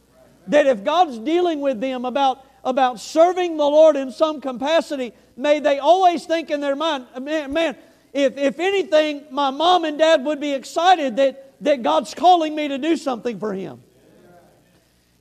That 0.48 0.66
if 0.66 0.82
God's 0.82 1.18
dealing 1.18 1.60
with 1.60 1.80
them 1.80 2.04
about, 2.04 2.44
about 2.64 3.00
serving 3.00 3.56
the 3.56 3.64
Lord 3.64 3.96
in 3.96 4.10
some 4.10 4.40
capacity, 4.40 5.12
may 5.36 5.60
they 5.60 5.78
always 5.78 6.24
think 6.24 6.50
in 6.50 6.60
their 6.60 6.74
mind, 6.76 7.06
man, 7.20 7.52
man 7.52 7.76
if, 8.12 8.36
if 8.36 8.58
anything, 8.58 9.24
my 9.30 9.50
mom 9.50 9.84
and 9.84 9.98
dad 9.98 10.24
would 10.24 10.40
be 10.40 10.52
excited 10.52 11.16
that, 11.16 11.54
that 11.62 11.82
God's 11.82 12.14
calling 12.14 12.54
me 12.54 12.68
to 12.68 12.78
do 12.78 12.96
something 12.96 13.38
for 13.38 13.52
Him. 13.52 13.82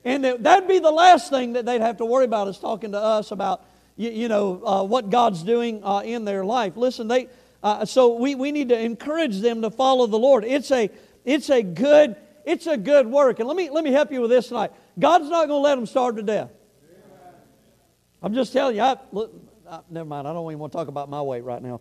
And 0.04 0.24
that, 0.24 0.42
that'd 0.42 0.68
be 0.68 0.78
the 0.78 0.90
last 0.90 1.30
thing 1.30 1.54
that 1.54 1.66
they'd 1.66 1.80
have 1.80 1.98
to 1.98 2.04
worry 2.04 2.24
about 2.24 2.48
is 2.48 2.58
talking 2.58 2.92
to 2.92 2.98
us 2.98 3.30
about, 3.30 3.64
you, 3.96 4.10
you 4.10 4.28
know, 4.28 4.64
uh, 4.64 4.82
what 4.84 5.10
God's 5.10 5.42
doing 5.42 5.82
uh, 5.84 6.00
in 6.00 6.24
their 6.24 6.44
life. 6.44 6.76
Listen, 6.76 7.08
they, 7.08 7.28
uh, 7.62 7.84
so 7.84 8.16
we, 8.16 8.34
we 8.34 8.52
need 8.52 8.68
to 8.70 8.78
encourage 8.78 9.40
them 9.40 9.62
to 9.62 9.70
follow 9.70 10.06
the 10.06 10.18
Lord. 10.18 10.44
It's 10.44 10.70
a, 10.70 10.90
it's 11.24 11.50
a 11.50 11.62
good, 11.62 12.16
it's 12.44 12.66
a 12.66 12.76
good 12.76 13.06
work. 13.06 13.40
And 13.40 13.48
let 13.48 13.56
me, 13.56 13.68
let 13.70 13.84
me 13.84 13.92
help 13.92 14.12
you 14.12 14.20
with 14.22 14.30
this 14.30 14.48
tonight. 14.48 14.72
God's 14.98 15.28
not 15.28 15.48
going 15.48 15.58
to 15.58 15.68
let 15.68 15.74
them 15.74 15.86
starve 15.86 16.16
to 16.16 16.22
death. 16.22 16.50
I'm 18.22 18.34
just 18.34 18.52
telling 18.52 18.76
you, 18.76 18.82
I, 18.82 18.96
look, 19.12 19.32
I, 19.68 19.80
never 19.90 20.08
mind, 20.08 20.26
I 20.26 20.32
don't 20.32 20.50
even 20.50 20.58
want 20.58 20.72
to 20.72 20.78
talk 20.78 20.88
about 20.88 21.10
my 21.10 21.20
weight 21.20 21.44
right 21.44 21.62
now. 21.62 21.80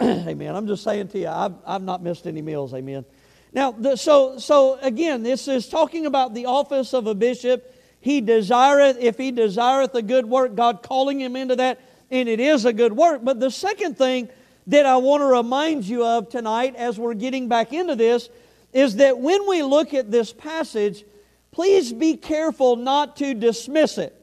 amen. 0.02 0.56
I'm 0.56 0.66
just 0.66 0.82
saying 0.82 1.08
to 1.08 1.18
you, 1.18 1.28
I've, 1.28 1.52
I've 1.66 1.82
not 1.82 2.02
missed 2.02 2.26
any 2.26 2.40
meals. 2.40 2.72
Amen. 2.72 3.04
Now, 3.52 3.72
the, 3.72 3.96
so, 3.96 4.38
so 4.38 4.78
again, 4.80 5.22
this 5.22 5.46
is 5.46 5.68
talking 5.68 6.06
about 6.06 6.32
the 6.32 6.46
office 6.46 6.94
of 6.94 7.06
a 7.06 7.14
bishop. 7.14 7.74
He 8.00 8.22
desireth, 8.22 8.96
if 8.98 9.18
he 9.18 9.30
desireth 9.30 9.94
a 9.94 10.00
good 10.00 10.24
work, 10.24 10.54
God 10.54 10.82
calling 10.82 11.20
him 11.20 11.36
into 11.36 11.54
that, 11.56 11.80
and 12.10 12.30
it 12.30 12.40
is 12.40 12.64
a 12.64 12.72
good 12.72 12.94
work. 12.94 13.22
But 13.22 13.40
the 13.40 13.50
second 13.50 13.98
thing 13.98 14.30
that 14.68 14.86
I 14.86 14.96
want 14.96 15.20
to 15.20 15.26
remind 15.26 15.84
you 15.84 16.06
of 16.06 16.30
tonight 16.30 16.76
as 16.76 16.98
we're 16.98 17.12
getting 17.12 17.48
back 17.48 17.74
into 17.74 17.94
this 17.94 18.30
is 18.72 18.96
that 18.96 19.18
when 19.18 19.46
we 19.46 19.62
look 19.62 19.92
at 19.92 20.10
this 20.10 20.32
passage, 20.32 21.04
please 21.50 21.92
be 21.92 22.16
careful 22.16 22.76
not 22.76 23.16
to 23.16 23.34
dismiss 23.34 23.98
it. 23.98 24.16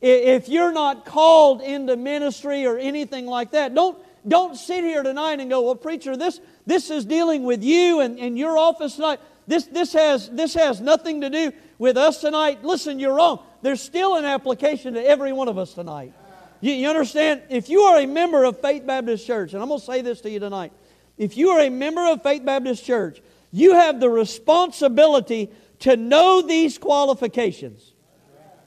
If 0.00 0.48
you're 0.48 0.72
not 0.72 1.04
called 1.04 1.62
into 1.62 1.96
ministry 1.96 2.64
or 2.64 2.78
anything 2.78 3.26
like 3.26 3.52
that, 3.52 3.74
don't, 3.74 3.98
don't 4.26 4.56
sit 4.56 4.84
here 4.84 5.02
tonight 5.02 5.40
and 5.40 5.50
go, 5.50 5.62
well, 5.62 5.74
preacher, 5.74 6.16
this, 6.16 6.40
this 6.66 6.90
is 6.90 7.04
dealing 7.04 7.44
with 7.44 7.62
you 7.62 8.00
and, 8.00 8.18
and 8.18 8.38
your 8.38 8.56
office 8.56 8.96
tonight. 8.96 9.20
This, 9.46 9.64
this, 9.66 9.92
has, 9.92 10.28
this 10.30 10.54
has 10.54 10.80
nothing 10.80 11.20
to 11.20 11.30
do 11.30 11.52
with 11.78 11.96
us 11.96 12.20
tonight. 12.20 12.64
Listen, 12.64 12.98
you're 12.98 13.14
wrong. 13.14 13.44
There's 13.62 13.82
still 13.82 14.16
an 14.16 14.24
application 14.24 14.94
to 14.94 15.04
every 15.04 15.32
one 15.32 15.48
of 15.48 15.58
us 15.58 15.74
tonight. 15.74 16.12
You, 16.60 16.72
you 16.72 16.88
understand? 16.88 17.42
If 17.50 17.68
you 17.68 17.80
are 17.80 17.98
a 17.98 18.06
member 18.06 18.44
of 18.44 18.60
Faith 18.60 18.86
Baptist 18.86 19.26
Church, 19.26 19.52
and 19.52 19.62
I'm 19.62 19.68
going 19.68 19.80
to 19.80 19.86
say 19.86 20.00
this 20.00 20.22
to 20.22 20.30
you 20.30 20.40
tonight. 20.40 20.72
If 21.18 21.36
you 21.36 21.50
are 21.50 21.60
a 21.60 21.68
member 21.68 22.06
of 22.06 22.22
Faith 22.22 22.44
Baptist 22.44 22.84
Church, 22.84 23.20
you 23.52 23.74
have 23.74 24.00
the 24.00 24.08
responsibility 24.08 25.50
to 25.80 25.96
know 25.96 26.40
these 26.40 26.78
qualifications. 26.78 27.92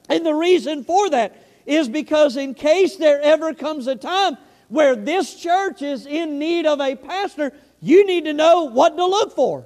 And 0.10 0.26
the 0.26 0.34
reason 0.34 0.84
for 0.84 1.10
that 1.10 1.44
is 1.66 1.90
because, 1.90 2.38
in 2.38 2.54
case 2.54 2.96
there 2.96 3.20
ever 3.20 3.54
comes 3.54 3.88
a 3.88 3.96
time 3.96 4.38
where 4.70 4.96
this 4.96 5.36
church 5.36 5.82
is 5.82 6.06
in 6.06 6.40
need 6.40 6.66
of 6.66 6.82
a 6.82 6.96
pastor, 6.96 7.54
you 7.82 8.06
need 8.06 8.26
to 8.26 8.34
know 8.34 8.64
what 8.64 8.98
to 8.98 9.06
look 9.06 9.34
for. 9.36 9.66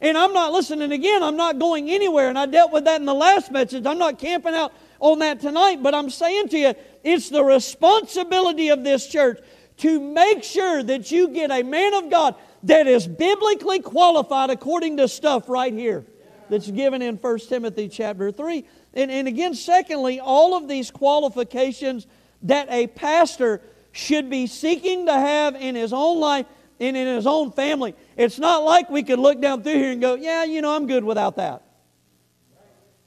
And 0.00 0.16
I'm 0.16 0.32
not 0.32 0.52
listening 0.52 0.92
again, 0.92 1.22
I'm 1.22 1.36
not 1.36 1.58
going 1.58 1.90
anywhere. 1.90 2.28
And 2.28 2.38
I 2.38 2.46
dealt 2.46 2.72
with 2.72 2.84
that 2.84 3.00
in 3.00 3.06
the 3.06 3.14
last 3.14 3.50
message. 3.50 3.84
I'm 3.84 3.98
not 3.98 4.18
camping 4.18 4.54
out 4.54 4.72
on 5.00 5.18
that 5.20 5.40
tonight, 5.40 5.82
but 5.82 5.94
I'm 5.94 6.10
saying 6.10 6.48
to 6.48 6.58
you, 6.58 6.74
it's 7.02 7.30
the 7.30 7.42
responsibility 7.42 8.68
of 8.68 8.84
this 8.84 9.06
church 9.08 9.40
to 9.78 10.00
make 10.00 10.42
sure 10.44 10.82
that 10.82 11.10
you 11.10 11.28
get 11.28 11.50
a 11.50 11.62
man 11.62 11.94
of 11.94 12.10
God 12.10 12.34
that 12.64 12.86
is 12.86 13.06
biblically 13.06 13.80
qualified 13.80 14.50
according 14.50 14.96
to 14.98 15.08
stuff 15.08 15.48
right 15.48 15.72
here 15.72 16.04
that's 16.48 16.70
given 16.70 17.02
in 17.02 17.16
1 17.16 17.38
Timothy 17.40 17.88
chapter 17.88 18.32
3. 18.32 18.64
And, 18.94 19.10
and 19.10 19.28
again, 19.28 19.54
secondly, 19.54 20.18
all 20.20 20.56
of 20.56 20.68
these 20.68 20.90
qualifications 20.90 22.06
that 22.42 22.68
a 22.70 22.86
pastor 22.88 23.60
should 23.98 24.30
be 24.30 24.46
seeking 24.46 25.06
to 25.06 25.12
have 25.12 25.56
in 25.56 25.74
his 25.74 25.92
own 25.92 26.20
life 26.20 26.46
and 26.78 26.96
in 26.96 27.16
his 27.16 27.26
own 27.26 27.50
family. 27.50 27.94
It's 28.16 28.38
not 28.38 28.62
like 28.62 28.88
we 28.88 29.02
could 29.02 29.18
look 29.18 29.40
down 29.40 29.64
through 29.64 29.74
here 29.74 29.90
and 29.90 30.00
go, 30.00 30.14
yeah, 30.14 30.44
you 30.44 30.62
know, 30.62 30.74
I'm 30.74 30.86
good 30.86 31.02
without 31.02 31.36
that. 31.36 31.62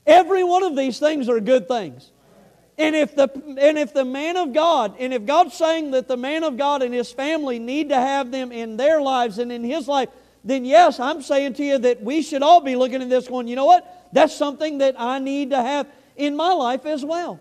Every 0.05 0.43
one 0.43 0.63
of 0.63 0.75
these 0.75 0.99
things 0.99 1.29
are 1.29 1.39
good 1.39 1.69
things. 1.69 2.11
And 2.77 2.95
if 2.95 3.15
the 3.15 3.29
and 3.59 3.77
if 3.77 3.93
the 3.93 4.03
man 4.03 4.35
of 4.35 4.53
God, 4.53 4.95
and 4.99 5.13
if 5.13 5.25
God's 5.25 5.53
saying 5.53 5.91
that 5.91 6.07
the 6.07 6.17
man 6.17 6.43
of 6.43 6.57
God 6.57 6.81
and 6.81 6.93
his 6.93 7.11
family 7.11 7.59
need 7.59 7.89
to 7.89 7.95
have 7.95 8.31
them 8.31 8.51
in 8.51 8.75
their 8.75 9.01
lives 9.01 9.37
and 9.37 9.51
in 9.51 9.63
his 9.63 9.87
life, 9.87 10.09
then 10.43 10.65
yes, 10.65 10.99
I'm 10.99 11.21
saying 11.21 11.53
to 11.53 11.63
you 11.63 11.77
that 11.77 12.01
we 12.01 12.21
should 12.21 12.41
all 12.41 12.59
be 12.59 12.75
looking 12.75 13.01
at 13.01 13.09
this 13.09 13.27
going, 13.27 13.47
you 13.47 13.55
know 13.55 13.65
what? 13.65 14.09
That's 14.11 14.35
something 14.35 14.79
that 14.79 14.95
I 14.97 15.19
need 15.19 15.51
to 15.51 15.61
have 15.61 15.87
in 16.15 16.35
my 16.35 16.51
life 16.51 16.85
as 16.85 17.05
well. 17.05 17.39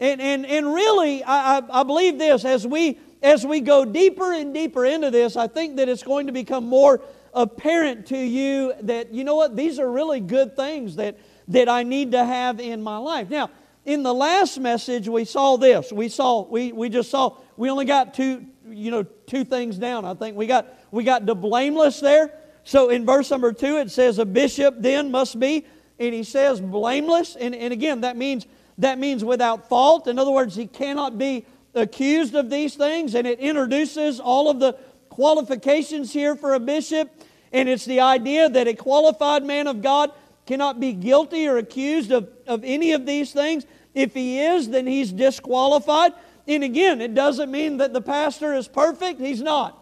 And 0.00 0.20
and 0.20 0.46
and 0.46 0.72
really, 0.72 1.24
I, 1.24 1.58
I, 1.58 1.80
I 1.80 1.82
believe 1.82 2.18
this 2.18 2.44
as 2.44 2.66
we 2.66 2.98
as 3.22 3.44
we 3.44 3.60
go 3.60 3.84
deeper 3.84 4.32
and 4.32 4.54
deeper 4.54 4.84
into 4.84 5.10
this, 5.10 5.36
I 5.36 5.46
think 5.46 5.76
that 5.76 5.88
it's 5.88 6.02
going 6.02 6.26
to 6.26 6.32
become 6.32 6.66
more 6.66 7.00
apparent 7.34 8.06
to 8.06 8.18
you 8.18 8.74
that 8.82 9.12
you 9.12 9.24
know 9.24 9.34
what 9.34 9.56
these 9.56 9.78
are 9.78 9.90
really 9.90 10.20
good 10.20 10.56
things 10.56 10.96
that 10.96 11.18
that 11.48 11.68
I 11.68 11.82
need 11.82 12.12
to 12.12 12.24
have 12.24 12.60
in 12.60 12.82
my 12.82 12.98
life. 12.98 13.30
Now, 13.30 13.50
in 13.88 14.02
the 14.02 14.12
last 14.12 14.58
message, 14.58 15.08
we 15.08 15.24
saw 15.24 15.56
this. 15.56 15.90
We 15.90 16.10
saw, 16.10 16.42
we, 16.42 16.72
we 16.72 16.90
just 16.90 17.10
saw, 17.10 17.38
we 17.56 17.70
only 17.70 17.86
got 17.86 18.12
two, 18.12 18.44
you 18.68 18.90
know, 18.90 19.02
two 19.02 19.44
things 19.44 19.78
down. 19.78 20.04
I 20.04 20.12
think 20.12 20.36
we 20.36 20.46
got, 20.46 20.66
we 20.90 21.04
got 21.04 21.24
the 21.24 21.34
blameless 21.34 21.98
there. 22.00 22.38
So 22.64 22.90
in 22.90 23.06
verse 23.06 23.30
number 23.30 23.50
two, 23.54 23.78
it 23.78 23.90
says, 23.90 24.18
a 24.18 24.26
bishop 24.26 24.74
then 24.78 25.10
must 25.10 25.40
be, 25.40 25.64
and 25.98 26.12
he 26.12 26.22
says 26.22 26.60
blameless. 26.60 27.34
And, 27.34 27.54
and 27.54 27.72
again, 27.72 28.02
that 28.02 28.18
means, 28.18 28.46
that 28.78 28.98
means 28.98 29.24
without 29.24 29.68
fault. 29.68 30.06
In 30.06 30.18
other 30.18 30.30
words, 30.30 30.54
he 30.54 30.66
cannot 30.66 31.18
be 31.18 31.46
accused 31.74 32.34
of 32.34 32.48
these 32.50 32.74
things. 32.74 33.14
And 33.14 33.26
it 33.26 33.40
introduces 33.40 34.20
all 34.20 34.48
of 34.48 34.60
the 34.60 34.74
qualifications 35.08 36.12
here 36.12 36.36
for 36.36 36.54
a 36.54 36.60
bishop. 36.60 37.10
And 37.52 37.68
it's 37.68 37.84
the 37.84 38.00
idea 38.00 38.48
that 38.48 38.68
a 38.68 38.74
qualified 38.74 39.44
man 39.44 39.66
of 39.66 39.82
God 39.82 40.12
cannot 40.46 40.80
be 40.80 40.92
guilty 40.92 41.46
or 41.46 41.58
accused 41.58 42.10
of, 42.10 42.28
of 42.46 42.62
any 42.64 42.92
of 42.92 43.04
these 43.04 43.32
things. 43.32 43.66
If 43.94 44.14
he 44.14 44.40
is, 44.40 44.68
then 44.68 44.86
he's 44.86 45.12
disqualified. 45.12 46.12
And 46.46 46.64
again, 46.64 47.00
it 47.00 47.14
doesn't 47.14 47.50
mean 47.50 47.78
that 47.78 47.92
the 47.92 48.00
pastor 48.00 48.54
is 48.54 48.68
perfect. 48.68 49.20
He's 49.20 49.42
not. 49.42 49.78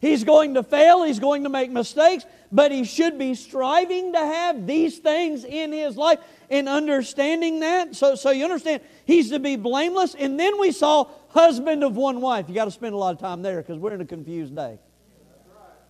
He's 0.00 0.24
going 0.24 0.54
to 0.54 0.62
fail, 0.62 1.02
he's 1.02 1.18
going 1.18 1.44
to 1.44 1.50
make 1.50 1.70
mistakes, 1.70 2.24
but 2.52 2.72
he 2.72 2.84
should 2.84 3.18
be 3.18 3.34
striving 3.34 4.12
to 4.12 4.18
have 4.18 4.66
these 4.66 4.98
things 4.98 5.44
in 5.44 5.72
his 5.72 5.96
life 5.96 6.18
and 6.50 6.68
understanding 6.68 7.60
that. 7.60 7.94
So, 7.94 8.14
so 8.14 8.30
you 8.30 8.44
understand, 8.44 8.82
he's 9.04 9.30
to 9.30 9.38
be 9.38 9.56
blameless. 9.56 10.14
And 10.14 10.38
then 10.38 10.58
we 10.58 10.72
saw 10.72 11.06
husband 11.28 11.84
of 11.84 11.96
one 11.96 12.20
wife. 12.20 12.48
You 12.48 12.54
got 12.54 12.64
to 12.64 12.70
spend 12.70 12.94
a 12.94 12.98
lot 12.98 13.14
of 13.14 13.20
time 13.20 13.42
there 13.42 13.62
because 13.62 13.78
we're 13.78 13.94
in 13.94 14.00
a 14.00 14.06
confused 14.06 14.56
day. 14.56 14.78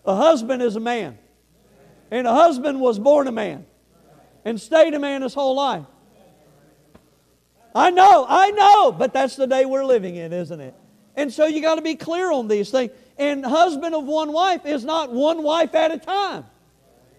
A 0.04 0.14
husband 0.14 0.62
is 0.62 0.76
a 0.76 0.80
man. 0.80 1.18
And 2.10 2.26
a 2.26 2.34
husband 2.34 2.80
was 2.80 2.98
born 2.98 3.26
a 3.28 3.32
man 3.32 3.64
and 4.44 4.60
stayed 4.60 4.94
a 4.94 4.98
man 4.98 5.22
his 5.22 5.32
whole 5.32 5.54
life. 5.54 5.84
I 7.74 7.90
know, 7.90 8.26
I 8.28 8.50
know, 8.50 8.92
but 8.92 9.12
that's 9.12 9.36
the 9.36 9.46
day 9.46 9.64
we're 9.64 9.84
living 9.84 10.16
in, 10.16 10.32
isn't 10.32 10.60
it? 10.60 10.74
And 11.16 11.32
so 11.32 11.46
you 11.46 11.60
got 11.60 11.76
to 11.76 11.82
be 11.82 11.94
clear 11.94 12.32
on 12.32 12.48
these 12.48 12.70
things. 12.70 12.92
And 13.16 13.44
husband 13.44 13.94
of 13.94 14.04
one 14.04 14.32
wife 14.32 14.66
is 14.66 14.84
not 14.84 15.12
one 15.12 15.42
wife 15.42 15.74
at 15.74 15.92
a 15.92 15.98
time. 15.98 16.46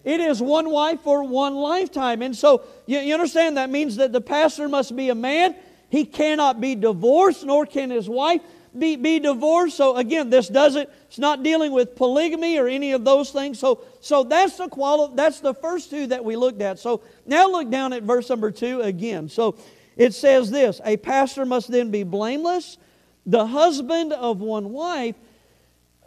It 0.04 0.20
is 0.20 0.41
one 0.41 0.70
wife 0.70 1.02
for 1.02 1.24
one 1.24 1.56
lifetime. 1.56 2.22
And 2.22 2.36
so 2.36 2.64
you, 2.86 3.14
understand 3.14 3.58
that 3.58 3.70
means 3.70 3.97
that 3.97 4.12
the 4.12 4.22
pastor 4.22 4.68
must 4.68 4.95
be 4.95 5.10
a 5.10 5.16
man. 5.16 5.56
He 5.89 6.06
cannot 6.06 6.60
be 6.60 6.76
divorced, 6.76 7.45
nor 7.45 7.66
can 7.66 7.91
his 7.91 8.10
wife 8.10 8.41
be, 8.78 8.95
be 8.95 9.20
divorced. 9.20 9.78
So 9.78 9.97
again, 9.97 10.30
this 10.30 10.47
doesn't, 10.47 10.89
it's 11.08 11.20
not 11.20 11.43
dealing 11.43 11.72
with 11.72 11.95
polygamy 11.95 12.58
or 12.58 12.68
any 12.68 12.93
of 12.93 13.04
those 13.04 13.32
things. 13.32 13.60
So, 13.60 13.84
so 13.99 14.24
that's 14.24 14.58
the 14.58 14.70
quali- 14.70 15.12
that's 15.16 15.39
the 15.39 15.54
first 15.54 15.89
two 15.89 16.08
that 16.08 16.24
we 16.24 16.36
looked 16.36 16.62
at. 16.62 16.80
So 16.80 17.02
now 17.26 17.49
look 17.49 17.70
down 17.70 17.93
at 17.93 18.04
verse 18.04 18.30
number 18.30 18.52
two 18.52 18.82
again. 18.82 19.30
So 19.30 19.56
it 19.97 20.14
says 20.14 20.49
this 20.49 20.80
a 20.86 20.97
pastor 20.97 21.45
must 21.45 21.70
then 21.70 21.91
be 21.91 22.04
blameless, 22.04 22.78
the 23.26 23.45
husband 23.45 24.14
of 24.14 24.41
one 24.41 24.72
wife. 24.72 25.16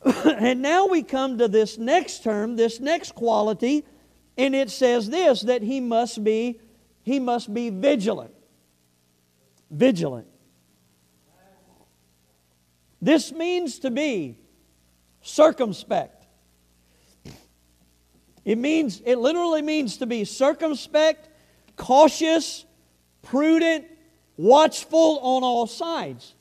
and 0.24 0.60
now 0.60 0.86
we 0.86 1.02
come 1.02 1.38
to 1.38 1.48
this 1.48 1.78
next 1.78 2.22
term, 2.22 2.56
this 2.56 2.80
next 2.80 3.14
quality, 3.14 3.84
and 4.36 4.54
it 4.54 4.70
says 4.70 5.08
this 5.08 5.42
that 5.42 5.62
he 5.62 5.80
must 5.80 6.22
be 6.22 6.60
he 7.02 7.20
must 7.20 7.52
be 7.52 7.70
vigilant. 7.70 8.34
Vigilant. 9.70 10.26
This 13.00 13.32
means 13.32 13.80
to 13.80 13.90
be 13.90 14.38
circumspect. 15.20 16.26
It 18.44 18.56
means, 18.56 19.02
it 19.04 19.16
literally 19.16 19.62
means 19.62 19.98
to 19.98 20.06
be 20.06 20.24
circumspect, 20.24 21.28
cautious, 21.76 22.64
prudent, 23.22 23.86
watchful 24.36 25.18
on 25.20 25.42
all 25.42 25.66
sides. 25.66 26.34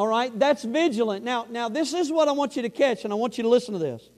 All 0.00 0.08
right, 0.08 0.32
that's 0.38 0.64
vigilant. 0.64 1.26
Now, 1.26 1.46
now 1.50 1.68
this 1.68 1.92
is 1.92 2.10
what 2.10 2.26
I 2.26 2.32
want 2.32 2.56
you 2.56 2.62
to 2.62 2.70
catch, 2.70 3.04
and 3.04 3.12
I 3.12 3.16
want 3.16 3.36
you 3.36 3.42
to 3.42 3.50
listen 3.50 3.74
to 3.74 3.78
this. 3.78 4.08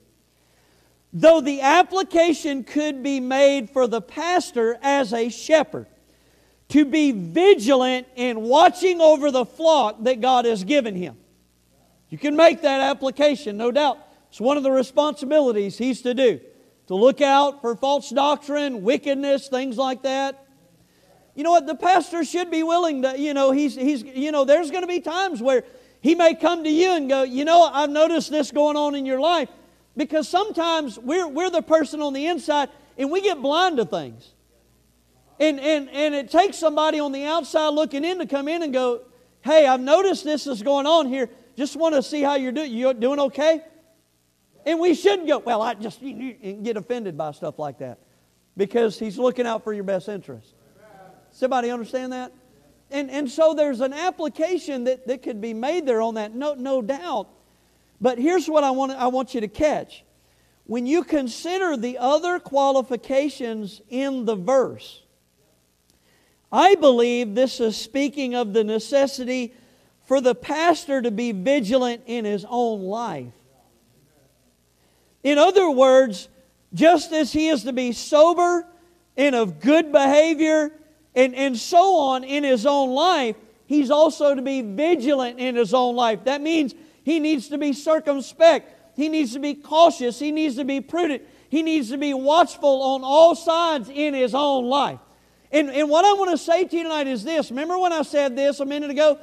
Though 1.11 1.41
the 1.41 1.59
application 1.59 2.63
could 2.63 3.03
be 3.03 3.19
made 3.19 3.69
for 3.69 3.85
the 3.85 3.99
pastor 3.99 4.79
as 4.81 5.11
a 5.11 5.27
shepherd, 5.27 5.87
to 6.69 6.85
be 6.85 7.11
vigilant 7.11 8.07
in 8.15 8.43
watching 8.43 9.01
over 9.01 9.29
the 9.29 9.43
flock 9.43 10.01
that 10.03 10.21
God 10.21 10.45
has 10.45 10.63
given 10.63 10.95
him. 10.95 11.17
You 12.07 12.17
can 12.17 12.37
make 12.37 12.61
that 12.61 12.79
application, 12.79 13.57
no 13.57 13.69
doubt. 13.69 13.97
It's 14.29 14.39
one 14.39 14.55
of 14.55 14.63
the 14.63 14.71
responsibilities 14.71 15.77
he's 15.77 16.01
to 16.03 16.13
do 16.13 16.39
to 16.87 16.95
look 16.95 17.19
out 17.19 17.59
for 17.59 17.75
false 17.75 18.09
doctrine, 18.09 18.83
wickedness, 18.83 19.49
things 19.49 19.77
like 19.77 20.03
that. 20.03 20.42
You 21.35 21.43
know 21.43 21.51
what? 21.51 21.65
The 21.65 21.75
pastor 21.75 22.23
should 22.23 22.51
be 22.51 22.63
willing 22.63 23.01
to, 23.01 23.17
you 23.17 23.33
know, 23.33 23.51
he's, 23.51 23.75
he's, 23.75 24.03
you 24.03 24.31
know, 24.31 24.45
there's 24.45 24.69
going 24.69 24.83
to 24.83 24.87
be 24.87 24.99
times 24.99 25.41
where 25.41 25.63
he 26.01 26.15
may 26.15 26.35
come 26.35 26.63
to 26.63 26.69
you 26.69 26.91
and 26.91 27.09
go, 27.09 27.23
you 27.23 27.45
know, 27.45 27.63
I've 27.63 27.89
noticed 27.89 28.29
this 28.29 28.51
going 28.51 28.77
on 28.77 28.93
in 28.93 29.05
your 29.05 29.19
life. 29.19 29.49
Because 29.95 30.27
sometimes 30.27 30.97
we're, 30.97 31.27
we're 31.27 31.49
the 31.49 31.61
person 31.61 32.01
on 32.01 32.13
the 32.13 32.25
inside 32.27 32.69
and 32.97 33.11
we 33.11 33.21
get 33.21 33.41
blind 33.41 33.77
to 33.77 33.85
things. 33.85 34.33
And, 35.39 35.59
and, 35.59 35.89
and 35.89 36.13
it 36.13 36.29
takes 36.29 36.57
somebody 36.57 36.99
on 36.99 37.11
the 37.11 37.25
outside 37.25 37.69
looking 37.69 38.03
in 38.03 38.19
to 38.19 38.25
come 38.25 38.47
in 38.47 38.63
and 38.63 38.73
go, 38.73 39.01
hey, 39.41 39.67
I've 39.67 39.81
noticed 39.81 40.23
this 40.23 40.47
is 40.47 40.61
going 40.61 40.85
on 40.85 41.07
here. 41.07 41.29
Just 41.55 41.75
want 41.75 41.95
to 41.95 42.03
see 42.03 42.21
how 42.21 42.35
you're 42.35 42.51
doing. 42.51 42.71
You 42.71 42.93
doing 42.93 43.19
okay? 43.19 43.61
And 44.65 44.79
we 44.79 44.95
shouldn't 44.95 45.27
go, 45.27 45.39
well, 45.39 45.61
I 45.61 45.73
just 45.73 46.01
get 46.01 46.77
offended 46.77 47.17
by 47.17 47.31
stuff 47.31 47.59
like 47.59 47.79
that 47.79 47.99
because 48.55 48.97
he's 48.97 49.17
looking 49.17 49.45
out 49.45 49.63
for 49.63 49.73
your 49.73 49.83
best 49.83 50.07
interest. 50.07 50.53
Somebody 51.33 51.71
understand 51.71 52.13
that? 52.13 52.31
And, 52.91 53.09
and 53.09 53.29
so 53.29 53.55
there's 53.55 53.81
an 53.81 53.91
application 53.91 54.83
that, 54.83 55.07
that 55.07 55.23
could 55.23 55.41
be 55.41 55.53
made 55.53 55.85
there 55.85 56.01
on 56.01 56.13
that, 56.13 56.35
no, 56.35 56.53
no 56.53 56.81
doubt. 56.81 57.27
But 57.99 58.19
here's 58.19 58.47
what 58.47 58.63
I 58.63 58.71
want, 58.71 58.91
I 58.91 59.07
want 59.07 59.33
you 59.33 59.41
to 59.41 59.47
catch. 59.47 60.03
When 60.65 60.85
you 60.85 61.03
consider 61.03 61.75
the 61.75 61.97
other 61.97 62.39
qualifications 62.39 63.81
in 63.89 64.25
the 64.25 64.35
verse, 64.35 65.01
I 66.51 66.75
believe 66.75 67.33
this 67.33 67.59
is 67.59 67.75
speaking 67.75 68.35
of 68.35 68.53
the 68.53 68.63
necessity 68.63 69.55
for 70.05 70.21
the 70.21 70.35
pastor 70.35 71.01
to 71.01 71.09
be 71.09 71.31
vigilant 71.31 72.03
in 72.05 72.25
his 72.25 72.45
own 72.47 72.83
life. 72.83 73.33
In 75.23 75.39
other 75.39 75.69
words, 75.71 76.29
just 76.75 77.11
as 77.11 77.33
he 77.33 77.47
is 77.47 77.63
to 77.63 77.73
be 77.73 77.91
sober 77.91 78.67
and 79.17 79.33
of 79.33 79.59
good 79.59 79.91
behavior 79.91 80.71
and, 81.15 81.35
and 81.35 81.57
so 81.57 81.97
on 81.97 82.23
in 82.23 82.43
his 82.43 82.65
own 82.65 82.91
life, 82.91 83.35
he's 83.65 83.91
also 83.91 84.35
to 84.35 84.41
be 84.41 84.61
vigilant 84.61 85.39
in 85.39 85.55
his 85.55 85.73
own 85.73 85.95
life. 85.95 86.23
That 86.25 86.41
means 86.41 86.73
he 87.03 87.19
needs 87.19 87.49
to 87.49 87.57
be 87.57 87.73
circumspect, 87.73 88.95
he 88.95 89.09
needs 89.09 89.33
to 89.33 89.39
be 89.39 89.53
cautious, 89.53 90.19
he 90.19 90.31
needs 90.31 90.55
to 90.55 90.65
be 90.65 90.81
prudent, 90.81 91.23
he 91.49 91.63
needs 91.63 91.89
to 91.89 91.97
be 91.97 92.13
watchful 92.13 92.81
on 92.81 93.03
all 93.03 93.35
sides 93.35 93.89
in 93.89 94.13
his 94.13 94.33
own 94.33 94.65
life. 94.65 94.99
And, 95.51 95.69
and 95.69 95.89
what 95.89 96.03
I 96.03 96.13
want 96.13 96.31
to 96.31 96.37
say 96.37 96.65
to 96.65 96.75
you 96.75 96.83
tonight 96.83 97.05
is 97.05 97.23
this. 97.23 97.51
Remember 97.51 97.77
when 97.77 97.93
I 97.93 98.01
said 98.01 98.35
this 98.35 98.59
a 98.59 98.65
minute 98.65 98.89
ago? 98.89 99.19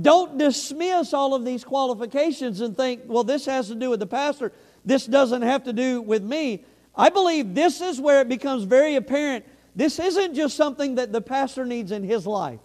don't 0.00 0.38
dismiss 0.38 1.12
all 1.12 1.34
of 1.34 1.44
these 1.44 1.64
qualifications 1.64 2.60
and 2.60 2.76
think, 2.76 3.02
well, 3.06 3.24
this 3.24 3.46
has 3.46 3.68
to 3.68 3.74
do 3.74 3.90
with 3.90 4.00
the 4.00 4.06
pastor. 4.06 4.52
This 4.84 5.06
doesn't 5.06 5.42
have 5.42 5.64
to 5.64 5.72
do 5.72 6.00
with 6.00 6.22
me. 6.22 6.64
I 6.94 7.08
believe 7.08 7.54
this 7.54 7.80
is 7.80 8.00
where 8.00 8.20
it 8.20 8.28
becomes 8.28 8.64
very 8.64 8.96
apparent. 8.96 9.44
This 9.76 9.98
isn't 9.98 10.34
just 10.34 10.56
something 10.56 10.96
that 10.96 11.12
the 11.12 11.20
pastor 11.20 11.64
needs 11.64 11.92
in 11.92 12.02
his 12.02 12.26
life. 12.26 12.60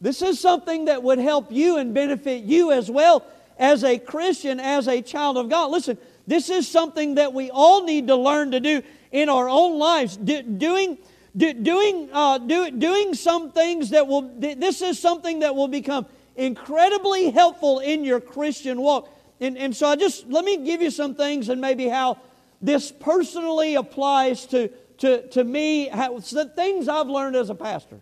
This 0.00 0.20
is 0.20 0.40
something 0.40 0.86
that 0.86 1.02
would 1.02 1.18
help 1.18 1.52
you 1.52 1.76
and 1.76 1.94
benefit 1.94 2.42
you 2.42 2.72
as 2.72 2.90
well 2.90 3.24
as 3.58 3.84
a 3.84 3.98
Christian, 3.98 4.58
as 4.58 4.88
a 4.88 5.00
child 5.00 5.38
of 5.38 5.48
God. 5.48 5.70
Listen, 5.70 5.96
this 6.26 6.50
is 6.50 6.68
something 6.68 7.14
that 7.14 7.32
we 7.32 7.50
all 7.50 7.84
need 7.84 8.08
to 8.08 8.16
learn 8.16 8.50
to 8.50 8.60
do 8.60 8.82
in 9.12 9.28
our 9.28 9.48
own 9.48 9.78
lives. 9.78 10.16
Do, 10.16 10.42
doing, 10.42 10.98
do, 11.36 11.52
doing, 11.52 12.08
uh, 12.12 12.38
do, 12.38 12.70
doing 12.72 13.14
some 13.14 13.52
things 13.52 13.90
that 13.90 14.06
will, 14.06 14.22
this 14.38 14.82
is 14.82 14.98
something 14.98 15.40
that 15.40 15.54
will 15.54 15.68
become 15.68 16.06
incredibly 16.36 17.30
helpful 17.30 17.78
in 17.78 18.04
your 18.04 18.20
Christian 18.20 18.80
walk. 18.80 19.08
And, 19.40 19.56
and 19.56 19.74
so 19.74 19.88
I 19.88 19.96
just, 19.96 20.28
let 20.28 20.44
me 20.44 20.64
give 20.64 20.82
you 20.82 20.90
some 20.90 21.14
things 21.14 21.48
and 21.48 21.60
maybe 21.60 21.88
how 21.88 22.18
this 22.60 22.92
personally 22.92 23.74
applies 23.74 24.46
to, 24.46 24.68
to, 25.02 25.26
to 25.30 25.42
me, 25.42 25.88
the 25.88 26.52
things 26.54 26.86
I've 26.86 27.08
learned 27.08 27.34
as 27.34 27.50
a 27.50 27.56
pastor, 27.56 27.98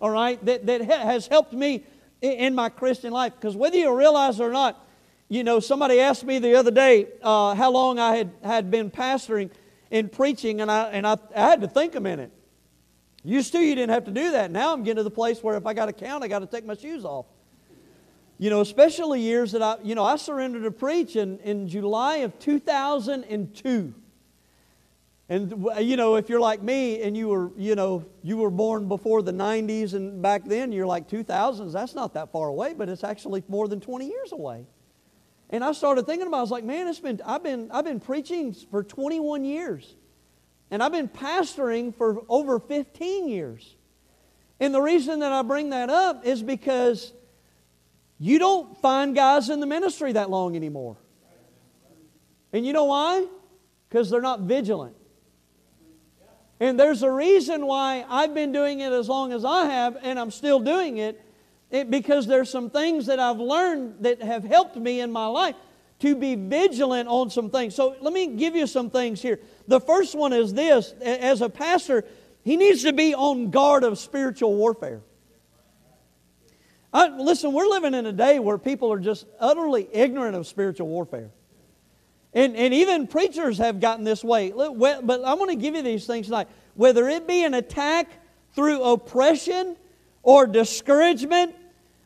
all 0.00 0.10
right, 0.10 0.42
that, 0.44 0.66
that 0.66 0.82
has 0.82 1.26
helped 1.26 1.52
me 1.52 1.84
in 2.20 2.54
my 2.54 2.68
Christian 2.68 3.12
life. 3.12 3.32
Because 3.34 3.56
whether 3.56 3.76
you 3.76 3.92
realize 3.92 4.38
it 4.38 4.44
or 4.44 4.52
not, 4.52 4.86
you 5.28 5.42
know, 5.42 5.58
somebody 5.58 5.98
asked 5.98 6.22
me 6.22 6.38
the 6.38 6.54
other 6.54 6.70
day 6.70 7.08
uh, 7.24 7.56
how 7.56 7.72
long 7.72 7.98
I 7.98 8.14
had, 8.14 8.30
had 8.44 8.70
been 8.70 8.88
pastoring 8.88 9.50
and 9.90 10.12
preaching, 10.12 10.60
and, 10.60 10.70
I, 10.70 10.84
and 10.90 11.04
I, 11.08 11.16
I 11.34 11.40
had 11.40 11.60
to 11.62 11.66
think 11.66 11.96
a 11.96 12.00
minute. 12.00 12.30
Used 13.24 13.50
to, 13.54 13.58
you 13.58 13.74
didn't 13.74 13.90
have 13.90 14.04
to 14.04 14.12
do 14.12 14.30
that. 14.30 14.52
Now 14.52 14.72
I'm 14.72 14.84
getting 14.84 14.98
to 14.98 15.02
the 15.02 15.10
place 15.10 15.42
where 15.42 15.56
if 15.56 15.66
I 15.66 15.74
got 15.74 15.86
to 15.86 15.92
count, 15.92 16.22
I 16.22 16.28
got 16.28 16.38
to 16.38 16.46
take 16.46 16.64
my 16.64 16.76
shoes 16.76 17.04
off. 17.04 17.26
You 18.38 18.48
know, 18.48 18.60
especially 18.60 19.22
years 19.22 19.50
that 19.50 19.62
I, 19.62 19.78
you 19.82 19.96
know, 19.96 20.04
I 20.04 20.14
surrendered 20.14 20.62
to 20.62 20.70
preach 20.70 21.16
in, 21.16 21.40
in 21.40 21.66
July 21.66 22.18
of 22.18 22.38
2002. 22.38 23.94
And, 25.30 25.66
you 25.80 25.96
know, 25.96 26.16
if 26.16 26.30
you're 26.30 26.40
like 26.40 26.62
me 26.62 27.02
and 27.02 27.14
you 27.14 27.28
were, 27.28 27.50
you 27.58 27.74
know, 27.74 28.06
you 28.22 28.38
were 28.38 28.50
born 28.50 28.88
before 28.88 29.20
the 29.20 29.32
90s 29.32 29.92
and 29.92 30.22
back 30.22 30.44
then 30.46 30.72
you're 30.72 30.86
like 30.86 31.06
2000s, 31.06 31.72
that's 31.72 31.94
not 31.94 32.14
that 32.14 32.32
far 32.32 32.48
away, 32.48 32.72
but 32.72 32.88
it's 32.88 33.04
actually 33.04 33.44
more 33.46 33.68
than 33.68 33.78
20 33.78 34.06
years 34.08 34.32
away. 34.32 34.66
And 35.50 35.62
I 35.62 35.72
started 35.72 36.06
thinking 36.06 36.26
about 36.26 36.38
it. 36.38 36.40
I 36.40 36.42
was 36.42 36.50
like, 36.50 36.64
man, 36.64 36.88
it's 36.88 37.00
been, 37.00 37.20
I've, 37.26 37.42
been, 37.42 37.70
I've 37.70 37.84
been 37.84 38.00
preaching 38.00 38.54
for 38.70 38.82
21 38.82 39.44
years. 39.44 39.96
And 40.70 40.82
I've 40.82 40.92
been 40.92 41.08
pastoring 41.08 41.94
for 41.94 42.22
over 42.28 42.58
15 42.58 43.28
years. 43.28 43.76
And 44.60 44.74
the 44.74 44.80
reason 44.80 45.20
that 45.20 45.32
I 45.32 45.42
bring 45.42 45.70
that 45.70 45.88
up 45.90 46.26
is 46.26 46.42
because 46.42 47.12
you 48.18 48.38
don't 48.38 48.76
find 48.80 49.14
guys 49.14 49.48
in 49.50 49.60
the 49.60 49.66
ministry 49.66 50.12
that 50.12 50.30
long 50.30 50.56
anymore. 50.56 50.96
And 52.52 52.66
you 52.66 52.72
know 52.72 52.84
why? 52.84 53.26
Because 53.88 54.10
they're 54.10 54.20
not 54.20 54.40
vigilant. 54.40 54.96
And 56.60 56.78
there's 56.78 57.02
a 57.02 57.10
reason 57.10 57.66
why 57.66 58.04
I've 58.08 58.34
been 58.34 58.52
doing 58.52 58.80
it 58.80 58.92
as 58.92 59.08
long 59.08 59.32
as 59.32 59.44
I 59.44 59.66
have, 59.66 59.96
and 60.02 60.18
I'm 60.18 60.30
still 60.30 60.58
doing 60.58 60.98
it, 60.98 61.20
it, 61.70 61.90
because 61.90 62.26
there's 62.26 62.50
some 62.50 62.70
things 62.70 63.06
that 63.06 63.20
I've 63.20 63.38
learned 63.38 63.96
that 64.00 64.22
have 64.22 64.42
helped 64.42 64.76
me 64.76 65.00
in 65.00 65.12
my 65.12 65.26
life 65.26 65.54
to 66.00 66.14
be 66.14 66.34
vigilant 66.34 67.08
on 67.08 67.30
some 67.30 67.50
things. 67.50 67.74
So 67.74 67.96
let 68.00 68.12
me 68.12 68.28
give 68.28 68.56
you 68.56 68.66
some 68.66 68.90
things 68.90 69.20
here. 69.20 69.40
The 69.66 69.80
first 69.80 70.14
one 70.14 70.32
is 70.32 70.54
this 70.54 70.92
as 71.02 71.42
a 71.42 71.48
pastor, 71.48 72.04
he 72.42 72.56
needs 72.56 72.82
to 72.84 72.92
be 72.92 73.14
on 73.14 73.50
guard 73.50 73.84
of 73.84 73.98
spiritual 73.98 74.54
warfare. 74.54 75.00
I, 76.92 77.08
listen, 77.08 77.52
we're 77.52 77.66
living 77.66 77.94
in 77.94 78.06
a 78.06 78.12
day 78.12 78.38
where 78.38 78.58
people 78.58 78.92
are 78.92 78.98
just 78.98 79.26
utterly 79.38 79.88
ignorant 79.92 80.36
of 80.36 80.46
spiritual 80.46 80.88
warfare. 80.88 81.30
And, 82.34 82.56
and 82.56 82.74
even 82.74 83.06
preachers 83.06 83.58
have 83.58 83.80
gotten 83.80 84.04
this 84.04 84.22
way. 84.22 84.50
But 84.50 85.24
I 85.24 85.34
want 85.34 85.50
to 85.50 85.56
give 85.56 85.74
you 85.74 85.82
these 85.82 86.06
things 86.06 86.26
tonight. 86.26 86.48
Whether 86.74 87.08
it 87.08 87.26
be 87.26 87.44
an 87.44 87.54
attack 87.54 88.08
through 88.54 88.82
oppression 88.82 89.76
or 90.22 90.46
discouragement 90.46 91.54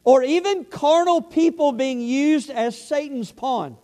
or 0.04 0.22
even 0.22 0.64
carnal 0.64 1.20
people 1.20 1.72
being 1.72 2.00
used 2.00 2.50
as 2.50 2.80
Satan's 2.80 3.32
pawn. 3.32 3.76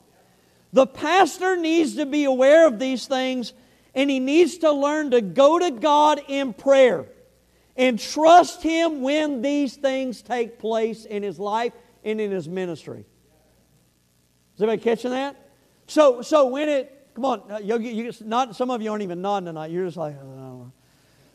The 0.73 0.87
pastor 0.87 1.57
needs 1.57 1.97
to 1.97 2.07
be 2.07 2.25
aware 2.25 2.67
of 2.67 2.79
these 2.79 3.07
things 3.07 3.53
and 3.95 4.11
he 4.11 4.21
needs 4.21 4.59
to 4.59 4.71
learn 4.71 5.11
to 5.13 5.21
go 5.21 5.59
to 5.59 5.71
God 5.71 6.21
in 6.29 6.53
prayer 6.53 7.07
and 7.77 7.99
trust 7.99 8.63
Him 8.63 9.01
when 9.03 9.41
these 9.41 9.77
things 9.77 10.21
take 10.21 10.59
place 10.59 11.05
in 11.05 11.23
his 11.23 11.39
life 11.39 11.73
and 12.05 12.21
in 12.21 12.31
his 12.31 12.49
ministry. 12.49 13.07
Is 14.57 14.63
anybody 14.63 14.83
catching 14.83 15.13
that? 15.13 15.37
So, 15.89 16.21
so 16.21 16.47
when 16.47 16.69
it, 16.69 17.09
come 17.15 17.25
on, 17.25 17.43
uh, 17.51 17.59
you, 17.59 17.79
you, 17.79 18.13
not, 18.21 18.55
some 18.55 18.71
of 18.71 18.83
you 18.83 18.91
aren't 18.91 19.03
even 19.03 19.23
nodding 19.23 19.47
tonight. 19.47 19.71
You're 19.71 19.87
just 19.87 19.97
like, 19.97 20.15
oh. 20.23 20.71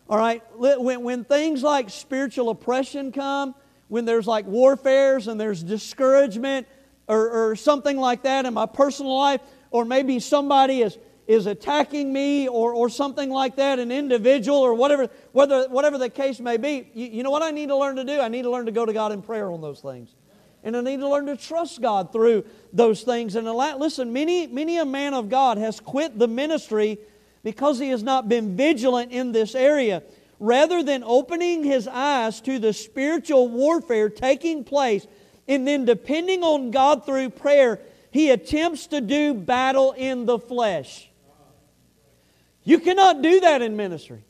all 0.08 0.18
right. 0.18 0.44
When, 0.56 1.02
when 1.02 1.24
things 1.26 1.64
like 1.64 1.90
spiritual 1.90 2.52
oppression 2.52 3.12
come, 3.12 3.56
when 3.88 4.06
there's 4.06 4.28
like 4.28 4.46
warfares 4.46 5.28
and 5.28 5.42
there's 5.42 5.64
discouragement 5.64 6.68
or, 7.08 7.30
or 7.30 7.56
something 7.56 7.98
like 7.98 8.24
that 8.24 8.46
in 8.46 8.54
my 8.54 8.68
personal 8.68 9.18
life, 9.18 9.42
or 9.72 9.86
maybe 9.86 10.20
somebody 10.20 10.84
is, 10.84 11.00
is 11.26 11.48
attacking 11.48 12.14
me 12.14 12.48
or, 12.48 12.74
or 12.74 12.90
something 12.90 13.32
like 13.32 13.56
that, 13.56 13.80
an 13.80 13.92
individual 13.92 14.60
or 14.60 14.76
whatever, 14.76 15.10
whether, 15.32 15.68
whatever 15.68 15.98
the 15.98 16.12
case 16.12 16.40
may 16.40 16.58
be, 16.58 16.88
you, 16.94 17.08
you 17.08 17.24
know 17.24 17.32
what 17.32 17.42
I 17.42 17.50
need 17.50 17.70
to 17.70 17.76
learn 17.76 17.96
to 17.96 18.04
do? 18.04 18.20
I 18.20 18.28
need 18.28 18.44
to 18.44 18.52
learn 18.52 18.68
to 18.68 18.72
go 18.72 18.86
to 18.86 18.94
God 18.94 19.12
in 19.12 19.24
prayer 19.24 19.52
on 19.52 19.62
those 19.62 19.80
things. 19.80 20.14
And 20.64 20.78
I 20.78 20.82
need 20.82 21.00
to 21.02 21.10
learn 21.10 21.26
to 21.26 21.36
trust 21.36 21.82
God 21.82 22.14
through 22.14 22.46
those 22.74 23.04
things. 23.04 23.36
And 23.36 23.48
listen, 23.48 24.12
many, 24.12 24.48
many 24.48 24.78
a 24.78 24.86
man 24.86 25.14
of 25.14 25.30
God 25.30 25.58
has 25.58 25.80
quit 25.80 26.20
the 26.20 26.28
ministry 26.28 26.98
because 27.44 27.80
he 27.80 27.90
has 27.90 28.04
not 28.04 28.28
been 28.28 28.58
vigilant 28.58 29.12
in 29.12 29.32
this 29.32 29.56
area 29.56 30.04
rather 30.40 30.84
than 30.84 31.04
opening 31.06 31.64
his 31.64 31.88
eyes 31.88 32.42
to 32.42 32.60
the 32.60 32.74
spiritual 32.74 33.48
warfare 33.48 34.10
taking 34.10 34.64
place 34.64 35.08
and 35.48 35.68
then 35.68 35.86
depending 35.86 36.44
on 36.44 36.72
God 36.72 37.06
through 37.06 37.30
prayer, 37.32 37.80
he 38.12 38.30
attempts 38.30 38.88
to 38.88 39.02
do 39.02 39.34
battle 39.34 39.92
in 39.92 40.26
the 40.26 40.40
flesh. 40.40 41.10
You 42.64 42.80
cannot 42.80 43.22
do 43.22 43.42
that 43.42 43.62
in 43.62 43.76
ministry. 43.76 44.24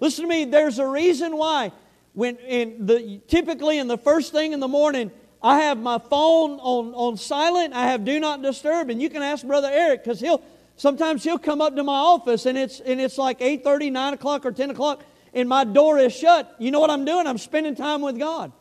Listen 0.00 0.24
to 0.24 0.28
me, 0.28 0.44
there's 0.44 0.78
a 0.78 0.86
reason 0.86 1.36
why 1.36 1.72
when 2.14 2.36
in 2.36 2.86
the 2.86 3.20
typically 3.26 3.78
in 3.78 3.88
the 3.88 3.98
first 3.98 4.32
thing 4.32 4.52
in 4.52 4.60
the 4.60 4.68
morning 4.68 5.10
I 5.44 5.60
have 5.60 5.76
my 5.76 5.98
phone 5.98 6.58
on, 6.60 6.94
on 6.94 7.18
silent, 7.18 7.74
I 7.74 7.88
have 7.88 8.02
do 8.02 8.18
not 8.18 8.40
disturb, 8.40 8.88
and 8.88 9.00
you 9.00 9.10
can 9.10 9.22
ask 9.22 9.46
Brother 9.46 9.68
Eric 9.70 10.02
because 10.02 10.18
he'll 10.18 10.42
sometimes 10.76 11.22
he'll 11.22 11.38
come 11.38 11.60
up 11.60 11.76
to 11.76 11.84
my 11.84 11.98
office 11.98 12.46
and 12.46 12.56
it's 12.56 12.80
and 12.80 12.98
it's 12.98 13.18
like 13.18 13.40
8:30, 13.40 13.92
9 13.92 14.14
o'clock, 14.14 14.46
or 14.46 14.52
10 14.52 14.70
o'clock, 14.70 15.02
and 15.34 15.46
my 15.46 15.64
door 15.64 15.98
is 15.98 16.16
shut, 16.16 16.56
you 16.58 16.70
know 16.70 16.80
what 16.80 16.88
I'm 16.88 17.04
doing? 17.04 17.26
I'm 17.26 17.36
spending 17.36 17.74
time 17.74 18.00
with 18.00 18.18
God. 18.18 18.52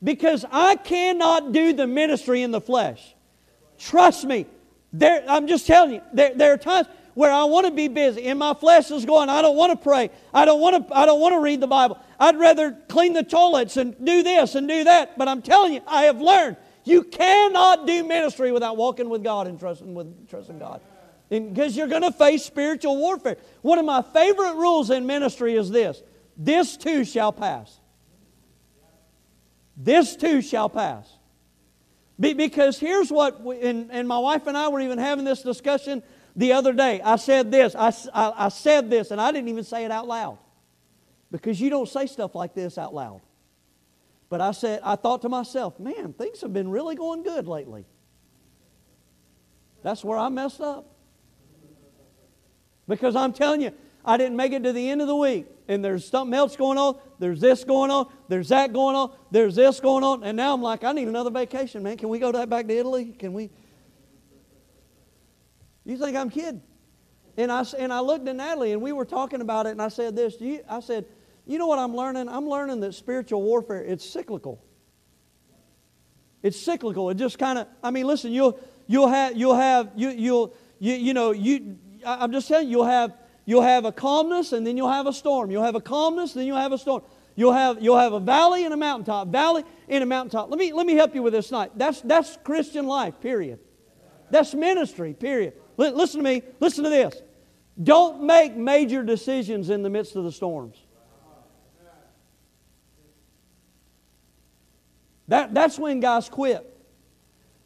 Because 0.00 0.44
I 0.52 0.76
cannot 0.76 1.50
do 1.50 1.72
the 1.72 1.88
ministry 1.88 2.42
in 2.42 2.52
the 2.52 2.60
flesh. 2.60 3.16
Trust 3.76 4.24
me. 4.24 4.46
There, 4.92 5.24
I'm 5.28 5.48
just 5.48 5.66
telling 5.66 5.94
you, 5.94 6.02
there, 6.12 6.34
there 6.36 6.52
are 6.52 6.56
times 6.56 6.86
where 7.14 7.32
I 7.32 7.44
want 7.44 7.66
to 7.66 7.72
be 7.72 7.88
busy 7.88 8.26
and 8.26 8.38
my 8.38 8.54
flesh 8.54 8.92
is 8.92 9.04
going, 9.04 9.28
I 9.28 9.42
don't 9.42 9.56
want 9.56 9.72
to 9.72 9.82
pray. 9.82 10.10
I 10.32 10.44
don't 10.44 10.60
want 10.60 10.88
to, 10.88 10.96
I 10.96 11.04
don't 11.04 11.18
want 11.18 11.34
to 11.34 11.40
read 11.40 11.60
the 11.60 11.66
Bible. 11.66 11.98
I'd 12.18 12.38
rather 12.38 12.76
clean 12.88 13.12
the 13.12 13.22
toilets 13.22 13.76
and 13.76 13.94
do 14.04 14.22
this 14.22 14.54
and 14.54 14.68
do 14.68 14.84
that. 14.84 15.16
But 15.16 15.28
I'm 15.28 15.42
telling 15.42 15.74
you, 15.74 15.80
I 15.86 16.04
have 16.04 16.20
learned 16.20 16.56
you 16.84 17.04
cannot 17.04 17.86
do 17.86 18.02
ministry 18.02 18.50
without 18.50 18.76
walking 18.76 19.08
with 19.08 19.22
God 19.22 19.46
and 19.46 19.58
trusting 19.58 19.94
with 19.94 20.28
trusting 20.28 20.58
God. 20.58 20.80
Because 21.28 21.76
you're 21.76 21.88
going 21.88 22.02
to 22.02 22.12
face 22.12 22.44
spiritual 22.44 22.96
warfare. 22.96 23.36
One 23.60 23.78
of 23.78 23.84
my 23.84 24.00
favorite 24.00 24.54
rules 24.54 24.90
in 24.90 25.06
ministry 25.06 25.54
is 25.54 25.70
this 25.70 26.02
this 26.36 26.76
too 26.76 27.04
shall 27.04 27.32
pass. 27.32 27.78
This 29.76 30.16
too 30.16 30.42
shall 30.42 30.68
pass. 30.68 31.08
Be, 32.18 32.32
because 32.32 32.78
here's 32.78 33.10
what, 33.12 33.40
we, 33.42 33.60
and, 33.60 33.92
and 33.92 34.08
my 34.08 34.18
wife 34.18 34.46
and 34.48 34.56
I 34.56 34.68
were 34.68 34.80
even 34.80 34.98
having 34.98 35.24
this 35.24 35.42
discussion 35.42 36.02
the 36.34 36.52
other 36.52 36.72
day. 36.72 37.00
I 37.00 37.16
said 37.16 37.52
this, 37.52 37.76
I, 37.76 37.92
I, 38.12 38.46
I 38.46 38.48
said 38.48 38.90
this, 38.90 39.12
and 39.12 39.20
I 39.20 39.30
didn't 39.30 39.48
even 39.48 39.62
say 39.62 39.84
it 39.84 39.92
out 39.92 40.08
loud. 40.08 40.38
Because 41.30 41.60
you 41.60 41.70
don't 41.70 41.88
say 41.88 42.06
stuff 42.06 42.34
like 42.34 42.54
this 42.54 42.78
out 42.78 42.94
loud. 42.94 43.20
But 44.28 44.40
I 44.40 44.52
said, 44.52 44.80
I 44.84 44.96
thought 44.96 45.22
to 45.22 45.28
myself, 45.28 45.78
man, 45.78 46.12
things 46.12 46.40
have 46.42 46.52
been 46.52 46.68
really 46.68 46.94
going 46.94 47.22
good 47.22 47.46
lately. 47.46 47.86
That's 49.82 50.04
where 50.04 50.18
I 50.18 50.28
messed 50.28 50.60
up. 50.60 50.94
Because 52.86 53.16
I'm 53.16 53.32
telling 53.32 53.60
you, 53.60 53.72
I 54.04 54.16
didn't 54.16 54.36
make 54.36 54.52
it 54.52 54.62
to 54.64 54.72
the 54.72 54.90
end 54.90 55.02
of 55.02 55.08
the 55.08 55.16
week 55.16 55.46
and 55.68 55.84
there's 55.84 56.08
something 56.08 56.34
else 56.34 56.56
going 56.56 56.78
on, 56.78 56.98
there's 57.18 57.40
this 57.40 57.62
going 57.62 57.90
on, 57.90 58.10
there's 58.28 58.48
that 58.48 58.72
going 58.72 58.96
on, 58.96 59.12
there's 59.30 59.54
this 59.54 59.80
going 59.80 60.02
on, 60.02 60.24
and 60.24 60.36
now 60.36 60.54
I'm 60.54 60.62
like, 60.62 60.82
I 60.82 60.92
need 60.92 61.08
another 61.08 61.30
vacation, 61.30 61.82
man. 61.82 61.98
Can 61.98 62.08
we 62.08 62.18
go 62.18 62.32
back 62.46 62.66
to 62.66 62.74
Italy? 62.74 63.14
Can 63.18 63.34
we? 63.34 63.50
You 65.84 65.98
think 65.98 66.16
I'm 66.16 66.30
kidding? 66.30 66.62
And 67.36 67.52
I, 67.52 67.64
and 67.78 67.92
I 67.92 68.00
looked 68.00 68.26
at 68.26 68.34
Natalie 68.34 68.72
and 68.72 68.82
we 68.82 68.92
were 68.92 69.04
talking 69.04 69.42
about 69.42 69.66
it, 69.66 69.70
and 69.70 69.82
I 69.82 69.88
said 69.88 70.16
this. 70.16 70.36
I 70.68 70.80
said, 70.80 71.04
you 71.48 71.58
know 71.58 71.66
what 71.66 71.78
I'm 71.78 71.96
learning? 71.96 72.28
I'm 72.28 72.48
learning 72.48 72.80
that 72.80 72.94
spiritual 72.94 73.42
warfare, 73.42 73.82
it's 73.82 74.08
cyclical. 74.08 74.62
It's 76.42 76.60
cyclical. 76.60 77.10
It 77.10 77.16
just 77.16 77.38
kind 77.38 77.58
of, 77.58 77.66
I 77.82 77.90
mean, 77.90 78.06
listen, 78.06 78.32
you'll, 78.32 78.60
you'll 78.86 79.08
have, 79.08 79.36
you'll 79.36 79.56
have, 79.56 79.90
you, 79.96 80.10
you'll, 80.10 80.54
you, 80.78 80.94
you 80.94 81.14
know, 81.14 81.32
you, 81.32 81.78
I'm 82.06 82.30
just 82.30 82.46
saying, 82.46 82.68
you'll 82.68 82.84
have, 82.84 83.14
you'll 83.44 83.62
have 83.62 83.84
a 83.84 83.92
calmness 83.92 84.52
and 84.52 84.64
then 84.64 84.76
you'll 84.76 84.92
have 84.92 85.06
a 85.06 85.12
storm. 85.12 85.50
You'll 85.50 85.64
have 85.64 85.74
a 85.74 85.80
calmness, 85.80 86.34
then 86.34 86.46
you'll 86.46 86.58
have 86.58 86.72
a 86.72 86.78
storm. 86.78 87.02
You'll 87.34 87.54
have, 87.54 87.82
you'll 87.82 87.98
have 87.98 88.12
a 88.12 88.20
valley 88.20 88.64
and 88.64 88.74
a 88.74 88.76
mountaintop, 88.76 89.28
valley 89.28 89.64
and 89.88 90.02
a 90.02 90.06
mountaintop. 90.06 90.50
Let 90.50 90.58
me, 90.58 90.72
let 90.72 90.86
me 90.86 90.94
help 90.94 91.14
you 91.14 91.22
with 91.22 91.32
this 91.32 91.48
tonight. 91.48 91.72
That's, 91.76 92.00
that's 92.02 92.36
Christian 92.44 92.86
life, 92.86 93.20
period. 93.20 93.58
That's 94.30 94.54
ministry, 94.54 95.14
period. 95.14 95.54
L- 95.78 95.92
listen 95.92 96.18
to 96.18 96.24
me. 96.24 96.42
Listen 96.60 96.84
to 96.84 96.90
this. 96.90 97.22
Don't 97.82 98.22
make 98.24 98.56
major 98.56 99.02
decisions 99.02 99.70
in 99.70 99.82
the 99.82 99.90
midst 99.90 100.14
of 100.14 100.24
the 100.24 100.32
storms. 100.32 100.76
That, 105.28 105.54
that's 105.54 105.78
when 105.78 106.00
guys 106.00 106.28
quit. 106.28 106.64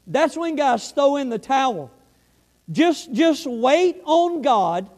That's 0.06 0.36
when 0.36 0.56
guys 0.56 0.90
throw 0.90 1.16
in 1.16 1.28
the 1.28 1.38
towel. 1.38 1.90
Just, 2.70 3.12
just 3.12 3.46
wait 3.46 4.00
on 4.04 4.42
God, 4.42 4.90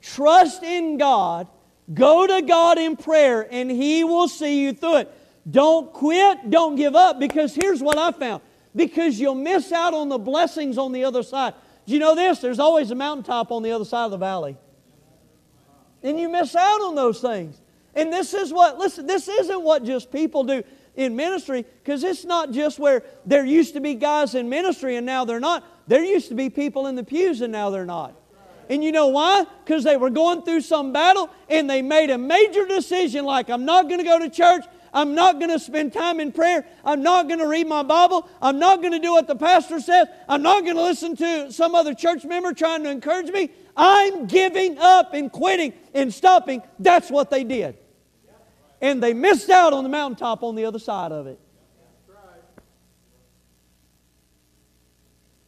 trust 0.00 0.62
in 0.62 0.98
God, 0.98 1.46
go 1.92 2.26
to 2.26 2.42
God 2.42 2.78
in 2.78 2.96
prayer, 2.96 3.46
and 3.50 3.70
He 3.70 4.04
will 4.04 4.28
see 4.28 4.62
you 4.62 4.72
through 4.72 4.98
it. 4.98 5.14
Don't 5.50 5.92
quit, 5.92 6.50
don't 6.50 6.76
give 6.76 6.94
up, 6.94 7.18
because 7.18 7.54
here's 7.54 7.80
what 7.80 7.96
I 7.98 8.12
found 8.12 8.42
because 8.78 9.18
you'll 9.18 9.34
miss 9.34 9.72
out 9.72 9.92
on 9.92 10.08
the 10.08 10.18
blessings 10.18 10.78
on 10.78 10.92
the 10.92 11.04
other 11.04 11.22
side. 11.22 11.52
Do 11.86 11.92
you 11.92 11.98
know 11.98 12.14
this? 12.14 12.38
There's 12.38 12.60
always 12.60 12.90
a 12.90 12.94
mountaintop 12.94 13.50
on 13.50 13.62
the 13.62 13.72
other 13.72 13.84
side 13.84 14.04
of 14.04 14.10
the 14.10 14.18
valley. 14.18 14.56
And 16.02 16.18
you 16.18 16.28
miss 16.28 16.54
out 16.54 16.80
on 16.80 16.94
those 16.94 17.20
things. 17.20 17.60
And 17.94 18.12
this 18.12 18.32
is 18.32 18.52
what, 18.52 18.78
listen, 18.78 19.06
this 19.06 19.26
isn't 19.26 19.62
what 19.62 19.84
just 19.84 20.12
people 20.12 20.44
do 20.44 20.62
in 20.98 21.14
ministry 21.14 21.64
because 21.82 22.02
it's 22.02 22.24
not 22.24 22.50
just 22.50 22.78
where 22.78 23.04
there 23.24 23.46
used 23.46 23.72
to 23.74 23.80
be 23.80 23.94
guys 23.94 24.34
in 24.34 24.48
ministry 24.48 24.96
and 24.96 25.06
now 25.06 25.24
they're 25.24 25.40
not. 25.40 25.64
There 25.86 26.04
used 26.04 26.28
to 26.28 26.34
be 26.34 26.50
people 26.50 26.88
in 26.88 26.96
the 26.96 27.04
pews 27.04 27.40
and 27.40 27.52
now 27.52 27.70
they're 27.70 27.86
not. 27.86 28.14
And 28.68 28.82
you 28.84 28.90
know 28.90 29.06
why? 29.06 29.46
Because 29.64 29.84
they 29.84 29.96
were 29.96 30.10
going 30.10 30.42
through 30.42 30.60
some 30.60 30.92
battle 30.92 31.30
and 31.48 31.70
they 31.70 31.82
made 31.82 32.10
a 32.10 32.18
major 32.18 32.66
decision 32.66 33.24
like, 33.24 33.48
I'm 33.48 33.64
not 33.64 33.84
going 33.84 33.98
to 33.98 34.04
go 34.04 34.18
to 34.18 34.28
church. 34.28 34.64
I'm 34.92 35.14
not 35.14 35.38
going 35.38 35.50
to 35.50 35.60
spend 35.60 35.92
time 35.92 36.18
in 36.18 36.32
prayer. 36.32 36.66
I'm 36.84 37.02
not 37.02 37.28
going 37.28 37.38
to 37.38 37.46
read 37.46 37.68
my 37.68 37.84
Bible. 37.84 38.28
I'm 38.42 38.58
not 38.58 38.80
going 38.80 38.92
to 38.92 38.98
do 38.98 39.12
what 39.12 39.28
the 39.28 39.36
pastor 39.36 39.80
says. 39.80 40.08
I'm 40.28 40.42
not 40.42 40.64
going 40.64 40.76
to 40.76 40.82
listen 40.82 41.14
to 41.16 41.52
some 41.52 41.76
other 41.76 41.94
church 41.94 42.24
member 42.24 42.52
trying 42.52 42.82
to 42.82 42.90
encourage 42.90 43.30
me. 43.30 43.50
I'm 43.76 44.26
giving 44.26 44.78
up 44.78 45.14
and 45.14 45.30
quitting 45.30 45.74
and 45.94 46.12
stopping. 46.12 46.62
That's 46.80 47.08
what 47.08 47.30
they 47.30 47.44
did 47.44 47.78
and 48.80 49.02
they 49.02 49.12
missed 49.12 49.50
out 49.50 49.72
on 49.72 49.82
the 49.82 49.88
mountaintop 49.90 50.42
on 50.42 50.54
the 50.54 50.64
other 50.64 50.78
side 50.78 51.12
of 51.12 51.26
it. 51.26 51.38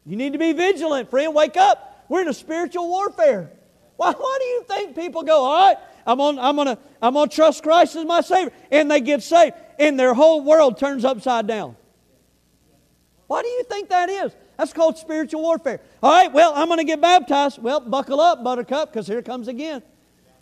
You 0.07 0.17
need 0.17 0.33
to 0.33 0.39
be 0.39 0.53
vigilant, 0.53 1.11
friend. 1.11 1.35
Wake 1.35 1.57
up. 1.57 2.05
We're 2.09 2.23
in 2.23 2.29
a 2.29 2.35
spiritual 2.35 2.89
warfare. 2.89 3.53
Why, 3.97 4.13
why 4.13 4.39
do 4.41 4.47
you 4.47 4.65
think 4.67 4.97
people 4.97 5.23
go, 5.23 5.45
all 5.45 5.69
right, 5.69 5.77
I'm, 6.07 6.21
on, 6.21 6.39
I'm, 6.39 6.57
gonna, 6.57 6.79
I'm 7.03 7.15
gonna 7.15 7.31
trust 7.31 7.63
Christ 7.63 7.97
as 7.97 8.05
my 8.05 8.23
Savior, 8.23 8.53
and 8.71 8.91
they 8.91 9.01
get 9.01 9.23
saved, 9.23 9.55
and 9.79 10.01
their 10.01 10.15
whole 10.15 10.43
world 10.43 10.79
turns 10.79 11.05
upside 11.05 11.47
down? 11.47 11.77
Why 13.27 13.43
do 13.43 13.49
you 13.49 13.63
think 13.65 13.91
that 13.91 14.09
is? 14.09 14.35
That's 14.57 14.73
called 14.73 14.99
spiritual 14.99 15.43
warfare. 15.43 15.81
All 16.03 16.11
right, 16.11 16.33
well, 16.33 16.53
I'm 16.57 16.69
to 16.77 16.85
get 16.85 17.01
baptized. 17.01 17.63
Well, 17.63 17.81
buckle 17.81 18.21
up, 18.21 18.43
buttercup, 18.43 18.93
because 18.93 19.07
here 19.07 19.23
comes 19.23 19.49
again. 19.49 19.83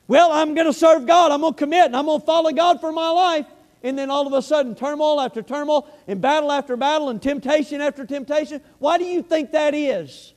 Well, 0.08 0.32
I'm 0.32 0.54
going 0.54 0.66
to 0.66 0.72
serve 0.72 1.06
God. 1.06 1.30
I'm 1.30 1.42
going 1.42 1.52
to 1.52 1.58
commit 1.58 1.84
and 1.84 1.96
I'm 1.96 2.06
going 2.06 2.20
to 2.20 2.26
follow 2.26 2.50
God 2.50 2.80
for 2.80 2.90
my 2.90 3.10
life. 3.10 3.46
And 3.82 3.96
then 3.96 4.10
all 4.10 4.26
of 4.26 4.32
a 4.32 4.42
sudden, 4.42 4.74
turmoil 4.74 5.20
after 5.20 5.40
turmoil, 5.40 5.88
and 6.08 6.20
battle 6.20 6.50
after 6.50 6.76
battle, 6.76 7.10
and 7.10 7.22
temptation 7.22 7.80
after 7.80 8.04
temptation. 8.04 8.60
Why 8.80 8.98
do 8.98 9.04
you 9.04 9.22
think 9.22 9.52
that 9.52 9.72
is? 9.72 10.34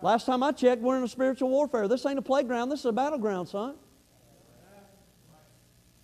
Last 0.00 0.24
time 0.24 0.42
I 0.42 0.52
checked, 0.52 0.80
we're 0.80 0.96
in 0.96 1.02
a 1.02 1.08
spiritual 1.08 1.50
warfare. 1.50 1.86
This 1.86 2.06
ain't 2.06 2.18
a 2.18 2.22
playground, 2.22 2.70
this 2.70 2.80
is 2.80 2.86
a 2.86 2.92
battleground, 2.92 3.48
son. 3.48 3.74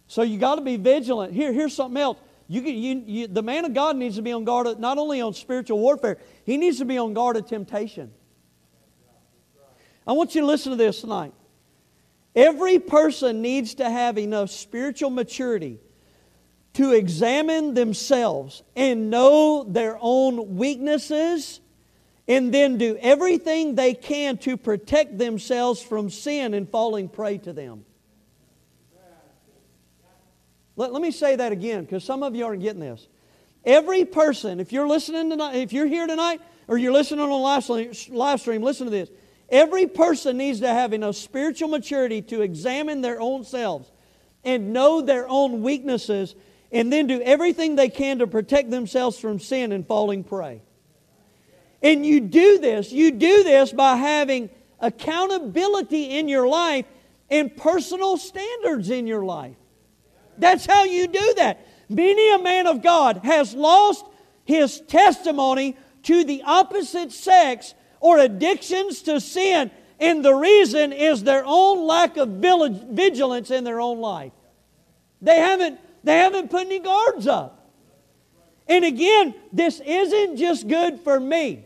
So 0.08 0.20
you 0.20 0.38
got 0.38 0.56
to 0.56 0.60
be 0.60 0.76
vigilant. 0.76 1.32
Here, 1.32 1.54
here's 1.54 1.74
something 1.74 2.00
else. 2.00 2.18
You, 2.46 2.60
you, 2.60 3.02
you, 3.06 3.26
the 3.26 3.42
man 3.42 3.64
of 3.64 3.72
God 3.72 3.96
needs 3.96 4.16
to 4.16 4.22
be 4.22 4.32
on 4.32 4.44
guard 4.44 4.78
not 4.78 4.98
only 4.98 5.22
on 5.22 5.32
spiritual 5.32 5.78
warfare, 5.78 6.18
he 6.44 6.58
needs 6.58 6.78
to 6.78 6.84
be 6.84 6.98
on 6.98 7.14
guard 7.14 7.36
of 7.36 7.46
temptation. 7.46 8.12
I 10.06 10.12
want 10.12 10.34
you 10.34 10.42
to 10.42 10.46
listen 10.46 10.70
to 10.70 10.76
this 10.76 11.00
tonight. 11.00 11.32
Every 12.34 12.78
person 12.78 13.42
needs 13.42 13.74
to 13.76 13.88
have 13.88 14.18
enough 14.18 14.50
spiritual 14.50 15.10
maturity 15.10 15.80
to 16.74 16.92
examine 16.92 17.72
themselves 17.72 18.62
and 18.76 19.08
know 19.08 19.64
their 19.64 19.96
own 20.00 20.56
weaknesses 20.56 21.60
and 22.28 22.52
then 22.52 22.76
do 22.76 22.98
everything 23.00 23.74
they 23.74 23.94
can 23.94 24.36
to 24.38 24.56
protect 24.56 25.16
themselves 25.16 25.80
from 25.80 26.10
sin 26.10 26.52
and 26.54 26.68
falling 26.68 27.08
prey 27.08 27.38
to 27.38 27.52
them. 27.52 27.86
Let, 30.76 30.92
let 30.92 31.00
me 31.00 31.10
say 31.10 31.36
that 31.36 31.52
again 31.52 31.84
because 31.84 32.04
some 32.04 32.22
of 32.22 32.34
you 32.34 32.44
aren't 32.44 32.60
getting 32.60 32.80
this. 32.80 33.08
Every 33.64 34.04
person, 34.04 34.60
if 34.60 34.72
you're 34.72 34.86
listening 34.86 35.30
tonight, 35.30 35.56
if 35.56 35.72
you're 35.72 35.86
here 35.86 36.06
tonight 36.06 36.40
or 36.68 36.76
you're 36.76 36.92
listening 36.92 37.20
on 37.20 37.30
live 37.30 37.68
live 38.10 38.40
stream 38.40 38.62
listen 38.62 38.84
to 38.84 38.90
this. 38.90 39.08
Every 39.48 39.86
person 39.86 40.38
needs 40.38 40.60
to 40.60 40.68
have 40.68 40.92
enough 40.92 41.16
spiritual 41.16 41.68
maturity 41.68 42.22
to 42.22 42.42
examine 42.42 43.00
their 43.00 43.20
own 43.20 43.44
selves 43.44 43.90
and 44.44 44.72
know 44.72 45.00
their 45.00 45.28
own 45.28 45.62
weaknesses 45.62 46.34
and 46.72 46.92
then 46.92 47.06
do 47.06 47.20
everything 47.20 47.76
they 47.76 47.88
can 47.88 48.18
to 48.18 48.26
protect 48.26 48.70
themselves 48.70 49.18
from 49.18 49.38
sin 49.38 49.72
and 49.72 49.86
falling 49.86 50.24
prey. 50.24 50.62
And 51.82 52.04
you 52.04 52.20
do 52.20 52.58
this, 52.58 52.90
you 52.90 53.12
do 53.12 53.44
this 53.44 53.72
by 53.72 53.96
having 53.96 54.50
accountability 54.80 56.18
in 56.18 56.28
your 56.28 56.48
life 56.48 56.86
and 57.30 57.56
personal 57.56 58.16
standards 58.16 58.90
in 58.90 59.06
your 59.06 59.24
life. 59.24 59.56
That's 60.38 60.66
how 60.66 60.84
you 60.84 61.06
do 61.06 61.34
that. 61.36 61.66
Many 61.88 62.34
a 62.34 62.38
man 62.38 62.66
of 62.66 62.82
God 62.82 63.18
has 63.18 63.54
lost 63.54 64.04
his 64.44 64.80
testimony 64.82 65.76
to 66.04 66.24
the 66.24 66.42
opposite 66.44 67.12
sex 67.12 67.74
or 68.00 68.18
addictions 68.18 69.02
to 69.02 69.20
sin. 69.20 69.70
And 69.98 70.24
the 70.24 70.34
reason 70.34 70.92
is 70.92 71.22
their 71.22 71.42
own 71.46 71.86
lack 71.86 72.16
of 72.16 72.28
vigilance 72.28 73.50
in 73.50 73.64
their 73.64 73.80
own 73.80 74.00
life. 74.00 74.32
They 75.22 75.38
haven't, 75.38 75.80
they 76.04 76.18
haven't 76.18 76.50
put 76.50 76.66
any 76.66 76.78
guards 76.78 77.26
up. 77.26 77.72
And 78.68 78.84
again, 78.84 79.34
this 79.52 79.80
isn't 79.80 80.36
just 80.36 80.68
good 80.68 81.00
for 81.00 81.18
me. 81.18 81.64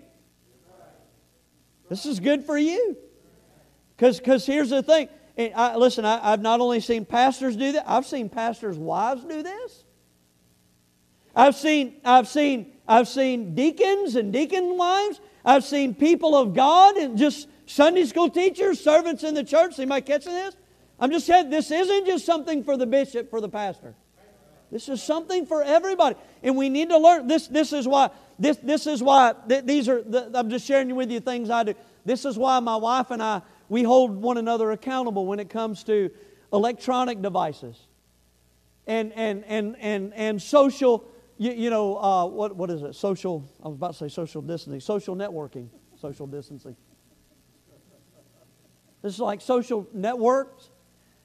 This 1.89 2.07
is 2.07 2.21
good 2.21 2.45
for 2.45 2.57
you. 2.57 2.97
Because 3.97 4.47
here's 4.47 4.71
the 4.71 4.83
thing. 4.83 5.09
I, 5.55 5.77
listen, 5.77 6.05
I, 6.05 6.33
I've 6.33 6.41
not 6.41 6.61
only 6.61 6.81
seen 6.81 7.05
pastors 7.05 7.57
do 7.57 7.73
that, 7.73 7.85
I've 7.89 8.07
seen 8.07 8.29
pastors' 8.29 8.79
wives 8.79 9.25
do 9.25 9.43
this. 9.43 9.85
I've 11.35 11.55
seen, 11.55 11.97
I've 12.05 12.29
seen, 12.29 12.73
I've 12.87 13.09
seen 13.09 13.55
deacons 13.55 14.17
and 14.17 14.33
deacon 14.33 14.77
wives 14.77 15.21
I've 15.45 15.65
seen 15.65 15.95
people 15.95 16.37
of 16.37 16.55
God 16.55 16.97
and 16.97 17.17
just 17.17 17.49
Sunday 17.67 18.05
school 18.05 18.29
teachers, 18.29 18.81
servants 18.81 19.23
in 19.23 19.35
the 19.35 19.45
church. 19.45 19.79
Anybody 19.79 20.03
catching 20.03 20.33
this? 20.33 20.57
I'm 20.99 21.11
just 21.11 21.27
saying 21.27 21.51
this 21.51 21.71
isn't 21.71 22.07
just 22.07 22.27
something 22.27 22.63
for 22.63 22.77
the 22.77 22.87
bishop, 22.87 23.31
for 23.31 23.41
the 23.41 23.49
pastor. 23.49 23.95
This 24.71 24.89
is 24.89 25.03
something 25.03 25.47
for 25.47 25.63
everybody, 25.63 26.17
and 26.43 26.57
we 26.57 26.69
need 26.69 26.91
to 26.91 26.99
learn. 26.99 27.27
This, 27.27 27.49
this 27.49 27.73
is 27.73 27.89
why. 27.89 28.11
This, 28.39 28.57
this 28.59 28.87
is 28.87 29.03
why. 29.03 29.35
Th- 29.49 29.65
these 29.65 29.89
are. 29.89 30.03
The, 30.03 30.31
I'm 30.35 30.49
just 30.49 30.67
sharing 30.67 30.95
with 30.95 31.11
you 31.11 31.21
things 31.21 31.51
I 31.51 31.65
do. 31.65 31.75
This 32.05 32.25
is 32.25 32.39
why 32.39 32.61
my 32.61 32.77
wife 32.77 33.11
and 33.11 33.23
I 33.23 33.43
we 33.69 33.83
hold 33.83 34.21
one 34.21 34.37
another 34.37 34.73
accountable 34.73 35.27
when 35.27 35.41
it 35.41 35.49
comes 35.49 35.85
to 35.85 36.11
electronic 36.53 37.23
devices, 37.23 37.77
and 38.87 39.13
and 39.15 39.45
and 39.47 39.77
and 39.81 40.13
and 40.15 40.43
social 40.43 41.05
you, 41.41 41.53
you 41.53 41.71
know, 41.71 41.97
uh, 41.97 42.27
what, 42.27 42.55
what 42.55 42.71
is 42.71 42.83
it? 42.83 42.95
Social, 42.95 43.43
I 43.65 43.69
was 43.69 43.77
about 43.79 43.93
to 43.95 43.99
say 43.99 44.09
social 44.09 44.43
distancing, 44.43 44.79
social 44.79 45.17
networking, 45.17 45.69
social 45.99 46.27
distancing. 46.27 46.77
This 49.01 49.15
is 49.15 49.21
like 49.21 49.41
social 49.41 49.89
networks 49.95 50.69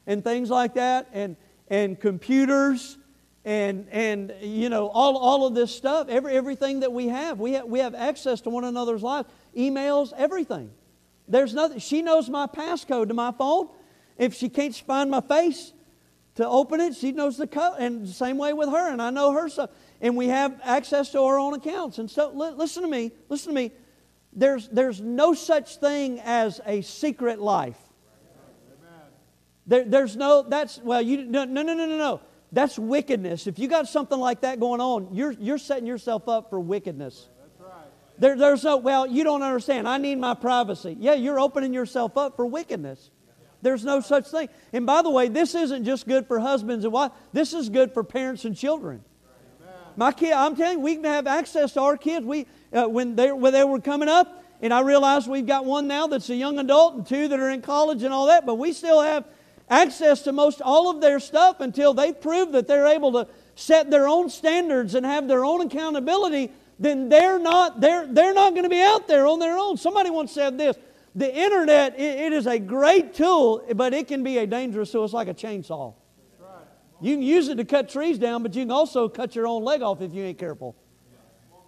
and 0.07 0.23
things 0.23 0.49
like 0.49 0.75
that, 0.75 1.09
and, 1.11 1.35
and 1.67 1.99
computers, 1.99 2.97
and, 3.43 3.89
and 3.91 4.33
you 4.39 4.69
know, 4.69 4.87
all, 4.87 5.17
all 5.17 5.45
of 5.45 5.53
this 5.53 5.75
stuff, 5.75 6.07
every, 6.07 6.31
everything 6.31 6.79
that 6.79 6.93
we 6.93 7.09
have. 7.09 7.37
We, 7.37 7.51
have. 7.51 7.65
we 7.65 7.79
have 7.79 7.93
access 7.93 8.39
to 8.41 8.49
one 8.49 8.63
another's 8.63 9.03
lives, 9.03 9.27
emails, 9.53 10.13
everything. 10.15 10.71
There's 11.27 11.53
nothing, 11.53 11.79
she 11.79 12.01
knows 12.01 12.29
my 12.29 12.47
passcode 12.47 13.09
to 13.09 13.13
my 13.13 13.33
phone. 13.33 13.67
If 14.17 14.33
she 14.33 14.47
can't 14.47 14.73
find 14.73 15.11
my 15.11 15.19
face 15.19 15.73
to 16.35 16.47
open 16.47 16.79
it, 16.79 16.95
she 16.95 17.11
knows 17.11 17.35
the 17.35 17.47
code, 17.47 17.75
and 17.79 18.07
the 18.07 18.13
same 18.13 18.37
way 18.37 18.53
with 18.53 18.69
her, 18.69 18.89
and 18.89 19.01
I 19.01 19.09
know 19.09 19.33
her 19.33 19.49
stuff 19.49 19.71
and 20.01 20.15
we 20.15 20.27
have 20.27 20.59
access 20.63 21.11
to 21.11 21.21
our 21.21 21.39
own 21.39 21.53
accounts. 21.53 21.97
And 21.97 22.09
so, 22.09 22.31
listen 22.31 22.83
to 22.83 22.89
me, 22.89 23.11
listen 23.29 23.53
to 23.53 23.55
me. 23.55 23.71
There's, 24.33 24.67
there's 24.67 24.99
no 24.99 25.33
such 25.33 25.77
thing 25.77 26.19
as 26.19 26.59
a 26.65 26.81
secret 26.81 27.39
life. 27.39 27.77
There, 29.67 29.83
there's 29.83 30.15
no, 30.15 30.43
that's, 30.43 30.79
well, 30.79 31.01
you, 31.01 31.25
no, 31.25 31.45
no, 31.45 31.61
no, 31.61 31.73
no, 31.73 31.85
no, 31.85 31.97
no. 31.97 32.21
That's 32.51 32.77
wickedness. 32.77 33.47
If 33.47 33.57
you 33.57 33.67
got 33.67 33.87
something 33.87 34.19
like 34.19 34.41
that 34.41 34.59
going 34.59 34.79
on, 34.79 35.13
you're, 35.13 35.31
you're 35.31 35.57
setting 35.57 35.87
yourself 35.87 36.29
up 36.29 36.49
for 36.49 36.59
wickedness. 36.59 37.29
There, 38.17 38.37
there's 38.37 38.63
no, 38.63 38.77
well, 38.77 39.07
you 39.07 39.23
don't 39.23 39.41
understand. 39.41 39.87
I 39.87 39.97
need 39.97 40.19
my 40.19 40.35
privacy. 40.35 40.95
Yeah, 40.99 41.15
you're 41.15 41.39
opening 41.39 41.73
yourself 41.73 42.17
up 42.17 42.35
for 42.35 42.45
wickedness. 42.45 43.09
There's 43.61 43.83
no 43.83 43.99
such 43.99 44.27
thing. 44.27 44.49
And 44.71 44.85
by 44.85 45.01
the 45.01 45.09
way, 45.09 45.27
this 45.27 45.55
isn't 45.55 45.85
just 45.85 46.07
good 46.07 46.27
for 46.27 46.39
husbands 46.39 46.85
and 46.85 46.93
wives, 46.93 47.13
this 47.33 47.53
is 47.53 47.69
good 47.69 47.93
for 47.93 48.03
parents 48.03 48.45
and 48.45 48.55
children. 48.55 49.03
My 49.97 50.11
kid, 50.11 50.33
I'm 50.33 50.55
telling 50.55 50.79
you, 50.79 50.83
we 50.83 50.95
can 50.95 51.03
have 51.05 51.27
access 51.27 51.73
to 51.73 51.81
our 51.81 51.97
kids. 51.97 52.25
We, 52.25 52.47
uh, 52.73 52.85
when, 52.85 53.15
they, 53.15 53.31
when 53.31 53.53
they 53.53 53.63
were 53.63 53.79
coming 53.79 54.09
up, 54.09 54.43
and 54.61 54.73
I 54.73 54.81
realize 54.81 55.27
we've 55.27 55.45
got 55.45 55.65
one 55.65 55.87
now 55.87 56.07
that's 56.07 56.29
a 56.29 56.35
young 56.35 56.59
adult 56.59 56.95
and 56.95 57.07
two 57.07 57.27
that 57.27 57.39
are 57.39 57.49
in 57.49 57.61
college 57.61 58.03
and 58.03 58.13
all 58.13 58.27
that, 58.27 58.45
but 58.45 58.55
we 58.55 58.73
still 58.73 59.01
have 59.01 59.25
access 59.69 60.21
to 60.23 60.31
most 60.31 60.61
all 60.61 60.89
of 60.89 61.01
their 61.01 61.19
stuff 61.19 61.59
until 61.59 61.93
they 61.93 62.13
prove 62.13 62.51
that 62.51 62.67
they're 62.67 62.87
able 62.87 63.11
to 63.11 63.27
set 63.55 63.89
their 63.89 64.07
own 64.07 64.29
standards 64.29 64.95
and 64.95 65.05
have 65.05 65.27
their 65.27 65.43
own 65.43 65.61
accountability 65.61 66.51
then 66.79 67.09
they're 67.09 67.39
not 67.39 67.79
they're, 67.79 68.05
they're 68.07 68.33
not 68.33 68.51
going 68.51 68.63
to 68.63 68.69
be 68.69 68.81
out 68.81 69.07
there 69.07 69.25
on 69.25 69.39
their 69.39 69.57
own. 69.57 69.77
Somebody 69.77 70.09
once 70.09 70.31
said 70.31 70.57
this 70.57 70.77
the 71.15 71.33
internet 71.33 71.97
it, 71.97 72.19
it 72.19 72.33
is 72.33 72.47
a 72.47 72.59
great 72.59 73.13
tool 73.13 73.65
but 73.75 73.93
it 73.93 74.07
can 74.07 74.23
be 74.23 74.37
a 74.39 74.47
dangerous 74.47 74.91
tool. 74.91 75.05
It's 75.05 75.13
like 75.13 75.27
a 75.27 75.33
chainsaw 75.33 75.93
you 77.01 77.15
can 77.15 77.23
use 77.23 77.47
it 77.47 77.55
to 77.55 77.65
cut 77.65 77.89
trees 77.89 78.17
down 78.17 78.43
but 78.43 78.55
you 78.55 78.63
can 78.63 78.71
also 78.71 79.07
cut 79.09 79.35
your 79.35 79.47
own 79.47 79.63
leg 79.63 79.81
off 79.81 80.01
if 80.01 80.13
you 80.13 80.23
ain't 80.23 80.37
careful 80.37 80.75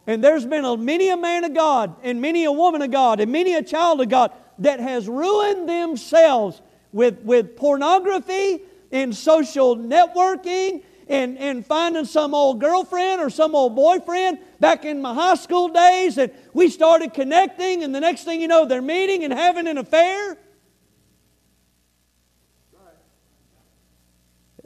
and 0.06 0.24
there's 0.24 0.46
been 0.46 0.64
a, 0.64 0.78
many 0.78 1.10
a 1.10 1.18
man 1.18 1.44
of 1.44 1.54
god 1.54 1.96
and 2.04 2.22
many 2.22 2.46
a 2.46 2.52
woman 2.52 2.82
of 2.82 2.92
god 2.92 3.20
and 3.20 3.32
many 3.32 3.54
a 3.56 3.64
child 3.64 4.02
of 4.02 4.10
god 4.10 4.32
that 4.60 4.80
has 4.80 5.08
ruined 5.08 5.68
themselves 5.68 6.62
with, 6.92 7.20
with 7.22 7.56
pornography 7.56 8.62
and 8.92 9.16
social 9.16 9.76
networking 9.76 10.84
and, 11.08 11.38
and 11.38 11.66
finding 11.66 12.06
some 12.06 12.34
old 12.34 12.60
girlfriend 12.60 13.22
or 13.22 13.30
some 13.30 13.56
old 13.56 13.76
boyfriend 13.76 14.40
back 14.60 14.86
in 14.86 15.02
my 15.02 15.14
high 15.14 15.36
school 15.36 15.70
days, 15.70 16.18
and 16.18 16.32
we 16.54 16.70
started 16.70 17.14
connecting, 17.14 17.84
and 17.84 17.94
the 17.94 18.00
next 18.00 18.24
thing 18.24 18.42
you 18.42 18.48
know, 18.48 18.66
they're 18.66 18.82
meeting 18.82 19.24
and 19.24 19.32
having 19.32 19.68
an 19.68 19.78
affair. 19.78 20.38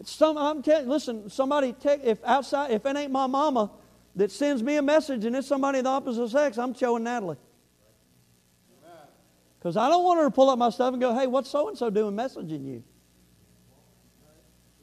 Some, 0.04 0.38
I'm 0.38 0.62
telling 0.62 0.88
listen, 0.88 1.30
somebody, 1.30 1.74
te- 1.74 1.90
if 2.04 2.24
outside, 2.24 2.72
if 2.72 2.86
it 2.86 2.96
ain't 2.96 3.12
my 3.12 3.28
mama 3.28 3.72
that 4.16 4.32
sends 4.32 4.64
me 4.64 4.76
a 4.78 4.82
message 4.82 5.26
and 5.26 5.36
it's 5.36 5.48
somebody 5.48 5.80
of 5.80 5.86
the 5.86 5.90
opposite 5.90 6.30
sex, 6.30 6.58
I'm 6.58 6.74
showing 6.74 7.04
Natalie. 7.04 7.38
Because 9.60 9.78
I 9.78 9.90
don't 9.90 10.04
want 10.04 10.20
her 10.20 10.26
to 10.26 10.32
pull 10.32 10.50
up 10.50 10.58
my 10.58 10.72
stuff 10.72 10.94
and 10.94 11.02
go, 11.02 11.14
hey, 11.14 11.28
what's 11.28 11.50
so 11.50 11.70
and 11.70 11.78
so 11.78 11.92
doing 11.92 12.16
messaging 12.16 12.66
you? 12.66 12.84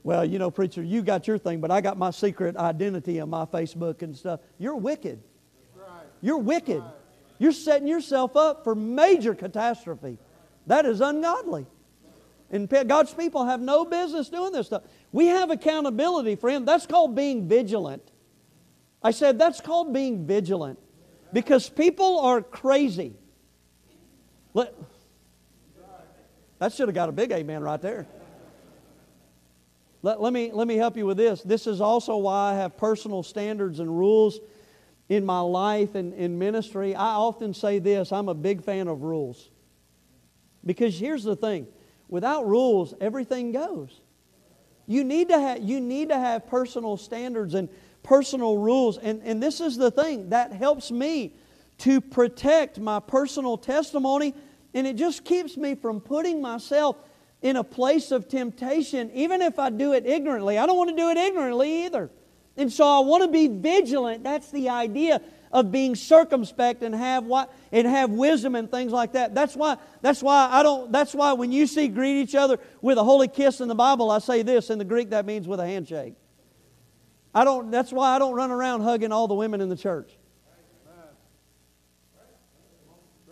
Well, 0.05 0.25
you 0.25 0.39
know, 0.39 0.51
preacher, 0.51 0.83
you 0.83 1.03
got 1.03 1.27
your 1.27 1.37
thing, 1.37 1.61
but 1.61 1.71
I 1.73 1.81
got 1.81 1.99
my 1.99 2.13
secret 2.13 2.57
identity 2.57 3.21
on 3.21 3.29
my 3.29 3.45
Facebook 3.45 4.03
and 4.03 4.17
stuff. 4.17 4.41
You're 4.57 4.77
wicked. 4.77 5.21
You're 6.21 6.39
wicked. 6.39 6.83
You're 7.39 7.53
setting 7.53 7.89
yourself 7.89 8.37
up 8.37 8.65
for 8.65 8.75
major 8.75 9.35
catastrophe. 9.35 10.19
That 10.67 10.87
is 10.87 11.01
ungodly. 11.01 11.67
And 12.51 12.69
God's 12.89 13.13
people 13.13 13.45
have 13.45 13.61
no 13.61 13.85
business 13.85 14.29
doing 14.29 14.53
this 14.53 14.67
stuff. 14.67 14.83
We 15.13 15.27
have 15.27 15.51
accountability, 15.51 16.37
friend. 16.37 16.67
That's 16.67 16.87
called 16.87 17.15
being 17.15 17.49
vigilant. 17.49 18.03
I 19.03 19.13
said 19.13 19.39
that's 19.39 19.61
called 19.61 19.93
being 19.93 20.27
vigilant 20.27 20.79
because 21.33 21.69
people 21.69 22.21
are 22.21 22.43
crazy. 22.43 23.15
Let, 24.55 24.75
that 26.59 26.73
should 26.73 26.89
have 26.89 26.95
got 26.95 27.09
a 27.09 27.13
big 27.13 27.31
amen 27.31 27.63
right 27.63 27.81
there. 27.81 28.07
Let, 30.03 30.21
let, 30.21 30.33
me, 30.33 30.53
let 30.53 30.67
me 30.67 30.77
help 30.77 30.97
you 30.97 31.07
with 31.07 31.17
this. 31.17 31.43
This 31.43 31.67
is 31.67 31.81
also 31.81 32.17
why 32.17 32.53
I 32.53 32.55
have 32.57 32.77
personal 32.77 33.23
standards 33.23 33.81
and 33.81 33.97
rules 33.97 34.39
in 35.09 35.25
my 35.25 35.41
life 35.41 35.95
and 35.95 36.13
in 36.15 36.39
ministry. 36.39 36.95
I 36.95 37.15
often 37.15 37.55
say 37.55 37.79
this 37.79 38.13
I'm 38.13 38.29
a 38.29 38.35
big 38.35 38.63
fan 38.63 38.89
of 38.89 39.03
rules. 39.03 39.51
Because 40.65 40.99
here's 40.99 41.25
the 41.25 41.37
thing 41.37 41.67
without 42.09 42.47
rules, 42.47 42.95
everything 43.01 43.53
goes. 43.53 44.01
You 44.89 45.05
need 45.05 45.29
to 45.29 45.39
have, 45.39 45.63
you 45.63 45.81
need 45.81 46.09
to 46.09 46.19
have 46.19 46.47
personal 46.49 46.97
standards 46.97 47.53
and 47.53 47.69
personal 48.03 48.57
rules. 48.57 48.97
And, 48.97 49.21
and 49.23 49.41
this 49.41 49.61
is 49.61 49.77
the 49.77 49.91
thing 49.91 50.31
that 50.31 50.51
helps 50.51 50.91
me 50.91 51.35
to 51.79 52.01
protect 52.01 52.81
my 52.81 52.99
personal 52.99 53.59
testimony, 53.59 54.35
and 54.73 54.87
it 54.87 54.97
just 54.97 55.25
keeps 55.25 55.57
me 55.59 55.75
from 55.75 56.01
putting 56.01 56.41
myself 56.41 56.97
in 57.43 57.57
a 57.57 57.63
place 57.63 58.11
of 58.11 58.29
temptation, 58.29 59.11
even 59.13 59.43
if 59.43 59.59
I 59.59 59.69
do 59.71 59.93
it 59.93 60.07
ignorantly. 60.07 60.59
I 60.59 60.65
don't 60.65 60.77
want 60.79 60.91
to 60.91 60.97
do 60.97 61.11
it 61.11 61.19
ignorantly 61.19 61.85
either. 61.85 62.11
And 62.57 62.73
so 62.73 62.85
I 62.85 62.99
want 63.01 63.23
to 63.23 63.29
be 63.29 63.47
vigilant. 63.47 64.25
That's 64.25 64.51
the 64.51 64.71
idea 64.71 65.21
of 65.53 65.73
being 65.73 65.95
circumspect 65.95 66.83
and 66.83 66.95
have 66.95 67.25
what 67.25 67.53
and 67.73 67.87
have 67.87 68.11
wisdom 68.11 68.55
and 68.55 68.71
things 68.71 68.93
like 68.93 69.13
that. 69.13 69.35
That's 69.35 69.57
why 69.57 69.77
that's 70.03 70.23
why 70.23 70.49
I 70.51 70.63
don't 70.63 70.93
that's 70.93 71.15
why 71.15 71.33
when 71.33 71.53
you 71.53 71.67
see 71.67 71.89
greet 71.89 72.21
each 72.21 72.35
other 72.35 72.59
with 72.81 72.99
a 72.99 73.05
holy 73.05 73.29
kiss 73.29 73.61
in 73.61 73.69
the 73.69 73.75
Bible, 73.75 74.11
I 74.11 74.19
say 74.19 74.43
this 74.43 74.71
in 74.71 74.79
the 74.79 74.85
Greek 74.85 75.11
that 75.11 75.27
means 75.27 75.47
with 75.47 75.61
a 75.61 75.67
handshake. 75.67 76.15
I 77.35 77.45
don't 77.45 77.71
that's 77.71 77.93
why 77.93 78.15
I 78.15 78.19
don't 78.19 78.35
run 78.35 78.51
around 78.51 78.83
hugging 78.83 79.13
all 79.13 79.29
the 79.29 79.35
women 79.35 79.61
in 79.61 79.69
the 79.69 79.77
church. 79.77 80.11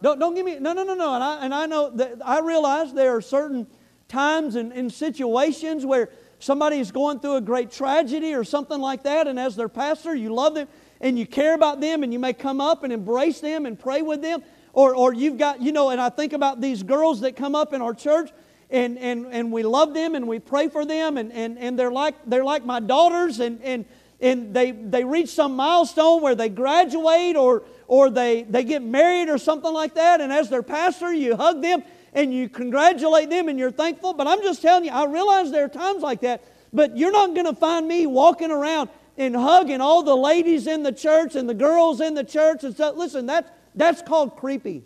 Don't, 0.03 0.19
don't 0.19 0.35
give 0.35 0.45
me 0.45 0.59
no 0.59 0.73
no 0.73 0.85
no 0.85 0.95
no 0.95 1.14
and 1.14 1.25
I 1.25 1.45
and 1.45 1.55
I 1.55 1.67
know 1.67 1.91
that 1.91 2.19
I 2.25 2.41
realize 2.41 2.93
there 2.93 3.17
are 3.17 3.23
certain 3.23 3.67
times 4.09 4.55
and 4.55 4.73
in 4.73 4.91
situations 4.91 5.85
where 5.85 6.11
somebody 6.39 6.79
is 6.79 6.91
going 6.93 7.21
through 7.21 7.37
a 7.37 7.41
great 7.41 7.71
tragedy 7.71 8.35
or 8.35 8.45
something 8.45 8.81
like 8.81 9.05
that, 9.05 9.27
and 9.27 9.39
as 9.39 9.57
their 9.57 9.69
pastor, 9.69 10.14
you 10.14 10.35
love 10.35 10.55
them 10.55 10.69
and 11.01 11.18
you 11.18 11.26
care 11.26 11.55
about 11.55 11.80
them, 11.80 12.03
and 12.03 12.12
you 12.12 12.18
may 12.18 12.32
come 12.32 12.61
up 12.61 12.84
and 12.84 12.92
embrace 12.92 13.40
them 13.40 13.66
and 13.66 13.78
pray 13.78 14.03
with 14.03 14.22
them. 14.22 14.42
Or, 14.72 14.94
or 14.94 15.14
you've 15.14 15.38
got, 15.38 15.62
you 15.62 15.72
know, 15.72 15.88
and 15.88 16.01
I 16.01 16.11
think 16.11 16.34
about 16.34 16.61
these 16.61 16.82
girls 16.82 17.20
that 17.22 17.34
come 17.34 17.55
up 17.55 17.72
in 17.72 17.80
our 17.80 17.94
church 17.94 18.30
and, 18.70 18.99
and, 18.99 19.26
and 19.30 19.53
we 19.53 19.62
love 19.62 19.94
them 19.94 20.14
and 20.14 20.26
we 20.26 20.38
pray 20.38 20.68
for 20.68 20.84
them 20.84 21.16
and, 21.16 21.32
and, 21.32 21.59
and 21.59 21.78
they're 21.78 21.92
like 21.92 22.14
they're 22.26 22.44
like 22.44 22.64
my 22.64 22.80
daughters 22.80 23.40
and, 23.40 23.62
and, 23.62 23.84
and 24.20 24.53
they, 24.55 24.72
they 24.72 25.05
reach 25.05 25.30
some 25.30 25.55
milestone 25.57 26.20
where 26.20 26.34
they 26.34 26.49
graduate 26.49 27.36
or, 27.36 27.62
or 27.86 28.11
they, 28.11 28.42
they 28.42 28.64
get 28.64 28.82
married 28.82 29.28
or 29.28 29.38
something 29.38 29.72
like 29.72 29.94
that 29.94 30.20
and 30.20 30.32
as 30.32 30.51
their 30.51 30.62
pastor 30.62 31.12
you 31.12 31.36
hug 31.36 31.62
them 31.62 31.82
and 32.12 32.32
you 32.32 32.49
congratulate 32.49 33.30
them 33.30 33.49
and 33.49 33.59
you're 33.59 33.70
thankful. 33.70 34.14
But 34.14 34.26
I'm 34.26 34.42
just 34.42 34.62
telling 34.62 34.86
you, 34.86 34.90
I 34.90 35.05
realize 35.05 35.53
there 35.53 35.66
are 35.66 35.68
times 35.68 36.03
like 36.03 36.22
that, 36.22 36.42
but 36.72 36.97
you're 36.97 37.12
not 37.12 37.34
going 37.34 37.47
to 37.47 37.55
find 37.55 37.86
me 37.86 38.07
walking 38.07 38.51
around 38.51 38.88
and 39.17 39.35
hugging 39.35 39.81
all 39.81 40.03
the 40.03 40.17
ladies 40.17 40.67
in 40.67 40.83
the 40.83 40.93
church 40.93 41.35
and 41.35 41.49
the 41.49 41.55
girls 41.55 42.01
in 42.01 42.14
the 42.14 42.25
church 42.25 42.64
and 42.64 42.75
stuff. 42.75 42.97
Listen, 42.97 43.27
that's, 43.27 43.51
that's 43.75 44.03
called 44.03 44.37
creepy. 44.37 44.85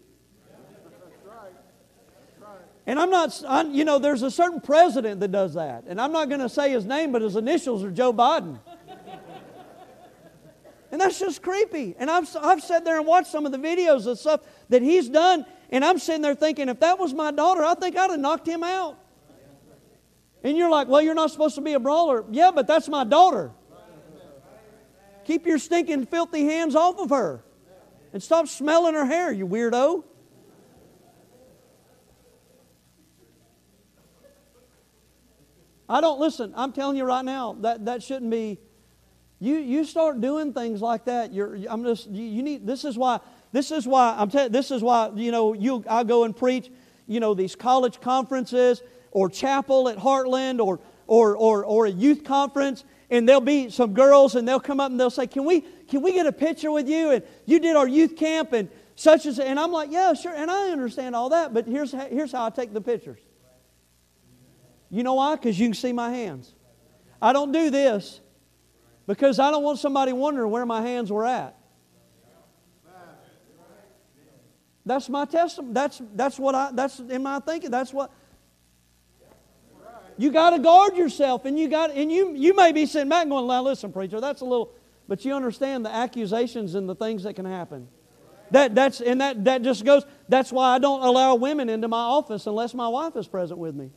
And 2.87 2.99
I'm 2.99 3.11
not, 3.11 3.41
I'm, 3.47 3.73
you 3.73 3.85
know, 3.85 3.99
there's 3.99 4.23
a 4.23 4.31
certain 4.31 4.61
president 4.61 5.21
that 5.21 5.31
does 5.31 5.55
that. 5.55 5.85
And 5.87 6.01
I'm 6.01 6.11
not 6.11 6.29
going 6.29 6.41
to 6.41 6.49
say 6.49 6.71
his 6.71 6.85
name, 6.85 7.13
but 7.13 7.23
his 7.23 7.37
initials 7.37 7.85
are 7.85 7.91
Joe 7.91 8.13
Biden. 8.13 8.59
and 10.91 11.01
that's 11.01 11.19
just 11.21 11.41
creepy. 11.41 11.95
And 11.99 12.11
I've, 12.11 12.29
I've 12.41 12.61
sat 12.63 12.85
there 12.85 12.99
and 12.99 13.07
watched 13.07 13.29
some 13.29 13.47
of 13.47 13.53
the 13.53 13.59
videos 13.59 14.07
of 14.07 14.19
stuff 14.19 14.41
that 14.71 14.83
he's 14.83 15.09
done, 15.09 15.47
and 15.71 15.85
I'm 15.85 15.99
sitting 15.99 16.23
there 16.23 16.35
thinking, 16.35 16.69
if 16.69 16.81
that 16.81 16.99
was 16.99 17.15
my 17.15 17.31
daughter, 17.31 17.63
I 17.63 17.75
think 17.75 17.97
I'd 17.97 18.11
have 18.11 18.19
knocked 18.19 18.49
him 18.49 18.65
out. 18.65 18.99
And 20.43 20.57
you're 20.57 20.71
like, 20.71 20.89
well, 20.89 21.03
you're 21.03 21.15
not 21.15 21.31
supposed 21.31 21.55
to 21.57 21.61
be 21.61 21.75
a 21.75 21.81
brawler. 21.81 22.25
Yeah, 22.31 22.51
but 22.51 22.67
that's 22.67 22.89
my 22.89 23.05
daughter. 23.05 23.53
Keep 25.31 25.47
your 25.47 25.59
stinking, 25.59 26.07
filthy 26.07 26.45
hands 26.45 26.75
off 26.75 26.99
of 26.99 27.11
her. 27.11 27.45
And 28.13 28.21
stop 28.21 28.49
smelling 28.49 28.95
her 28.95 29.07
hair, 29.07 29.31
you 29.31 29.47
weirdo. 29.47 30.03
I 35.89 36.01
don't 36.01 36.19
listen. 36.19 36.53
I'm 36.57 36.73
telling 36.73 36.97
you 36.97 37.05
right 37.05 37.25
now 37.25 37.53
that 37.61 37.85
that 37.85 38.03
shouldn't 38.03 38.33
be. 38.33 38.59
You 39.39 39.59
you 39.59 39.85
start 39.85 40.21
doing 40.21 40.53
things 40.53 40.83
like 40.83 41.05
that. 41.05 41.33
You're. 41.33 41.61
I'm 41.69 41.85
just. 41.85 42.11
You, 42.11 42.25
you 42.25 42.43
need. 42.43 42.67
This 42.67 42.85
is 42.85 42.99
why 42.99 43.21
this 43.53 43.71
is 43.71 43.87
why 43.87 44.17
I'm 44.19 44.31
telling. 44.31 44.51
This 44.51 44.73
is 44.73 44.83
why 44.83 45.13
you 45.15 45.31
know 45.31 45.53
you. 45.53 45.85
I 45.89 46.03
go 46.03 46.25
and 46.25 46.37
preach. 46.37 46.73
You 47.07 47.21
know 47.21 47.35
these 47.35 47.55
college 47.55 48.01
conferences 48.01 48.83
or 49.13 49.31
chapel 49.31 49.89
at 49.89 49.97
Heartland 49.97 50.59
or 50.59 50.81
or 51.07 51.37
or 51.37 51.65
or 51.65 51.87
a 51.87 51.91
youth 51.91 52.25
conference, 52.25 52.85
and 53.11 53.29
there'll 53.29 53.41
be 53.41 53.71
some 53.71 53.93
girls 53.93 54.37
and 54.37 54.47
they'll 54.47 54.61
come 54.61 54.81
up 54.81 54.91
and 54.91 54.99
they'll 54.99 55.11
say, 55.11 55.27
"Can 55.27 55.45
we 55.45 55.63
can 55.89 56.03
we 56.03 56.13
get 56.13 56.27
a 56.27 56.33
picture 56.33 56.71
with 56.71 56.89
you?" 56.89 57.11
And 57.11 57.25
you 57.45 57.59
did 57.59 57.77
our 57.77 57.89
youth 57.89 58.17
camp 58.17 58.53
and 58.53 58.69
such 58.95 59.27
as. 59.27 59.39
And 59.39 59.59
I'm 59.59 59.73
like, 59.73 59.91
"Yeah, 59.91 60.15
sure." 60.15 60.35
And 60.35 60.51
I 60.51 60.71
understand 60.71 61.15
all 61.17 61.31
that, 61.31 61.53
but 61.53 61.67
here's 61.67 61.93
here's 61.93 62.33
how 62.33 62.47
I 62.47 62.51
take 62.51 62.73
the 62.73 62.81
pictures. 62.81 63.21
You 64.91 65.03
know 65.03 65.15
why? 65.15 65.37
Because 65.37 65.59
you 65.59 65.69
can 65.69 65.75
see 65.75 65.93
my 65.93 66.11
hands. 66.11 66.53
I 67.21 67.33
don't 67.33 67.53
do 67.53 67.71
this 67.71 68.21
because 69.07 69.39
I 69.39 69.51
don't 69.51 69.63
want 69.63 69.79
somebody 69.79 70.13
wondering 70.13 70.51
where 70.51 70.65
my 70.65 70.83
hands 70.83 71.13
were 71.13 71.27
at. 71.27 71.57
That's 74.87 75.09
my 75.09 75.25
testimony. 75.25 75.75
That's, 75.75 76.01
that's 76.15 76.39
what 76.39 76.55
I, 76.55 76.71
that's 76.73 76.99
in 77.01 77.23
my 77.23 77.39
thinking. 77.41 77.71
That's 77.71 77.93
what. 77.93 78.11
You 80.21 80.31
got 80.31 80.51
to 80.51 80.59
guard 80.59 80.99
yourself, 80.99 81.47
and 81.47 81.59
you 81.59 81.67
got 81.67 81.93
and 81.93 82.13
you 82.13 82.35
you 82.35 82.55
may 82.55 82.73
be 82.73 82.85
sitting 82.85 83.09
back 83.09 83.27
going, 83.27 83.47
"Now 83.47 83.63
listen, 83.63 83.91
preacher, 83.91 84.21
that's 84.21 84.43
a 84.43 84.45
little," 84.45 84.71
but 85.09 85.25
you 85.25 85.33
understand 85.33 85.83
the 85.83 85.91
accusations 85.91 86.75
and 86.75 86.87
the 86.87 86.95
things 86.95 87.23
that 87.23 87.37
can 87.37 87.47
happen. 87.47 87.89
That 88.51 88.75
that's 88.75 89.01
and 89.01 89.23
that 89.23 89.47
that 89.47 89.63
just 89.63 89.83
goes. 89.83 90.05
That's 90.29 90.53
why 90.53 90.75
I 90.75 90.79
don't 90.79 91.01
allow 91.01 91.37
women 91.37 91.71
into 91.71 91.89
my 91.89 92.03
office 92.03 92.47
unless 92.47 92.75
my 92.75 92.87
wife 92.87 93.17
is 93.17 93.27
present 93.29 93.59
with 93.59 93.75
me. 93.75 93.93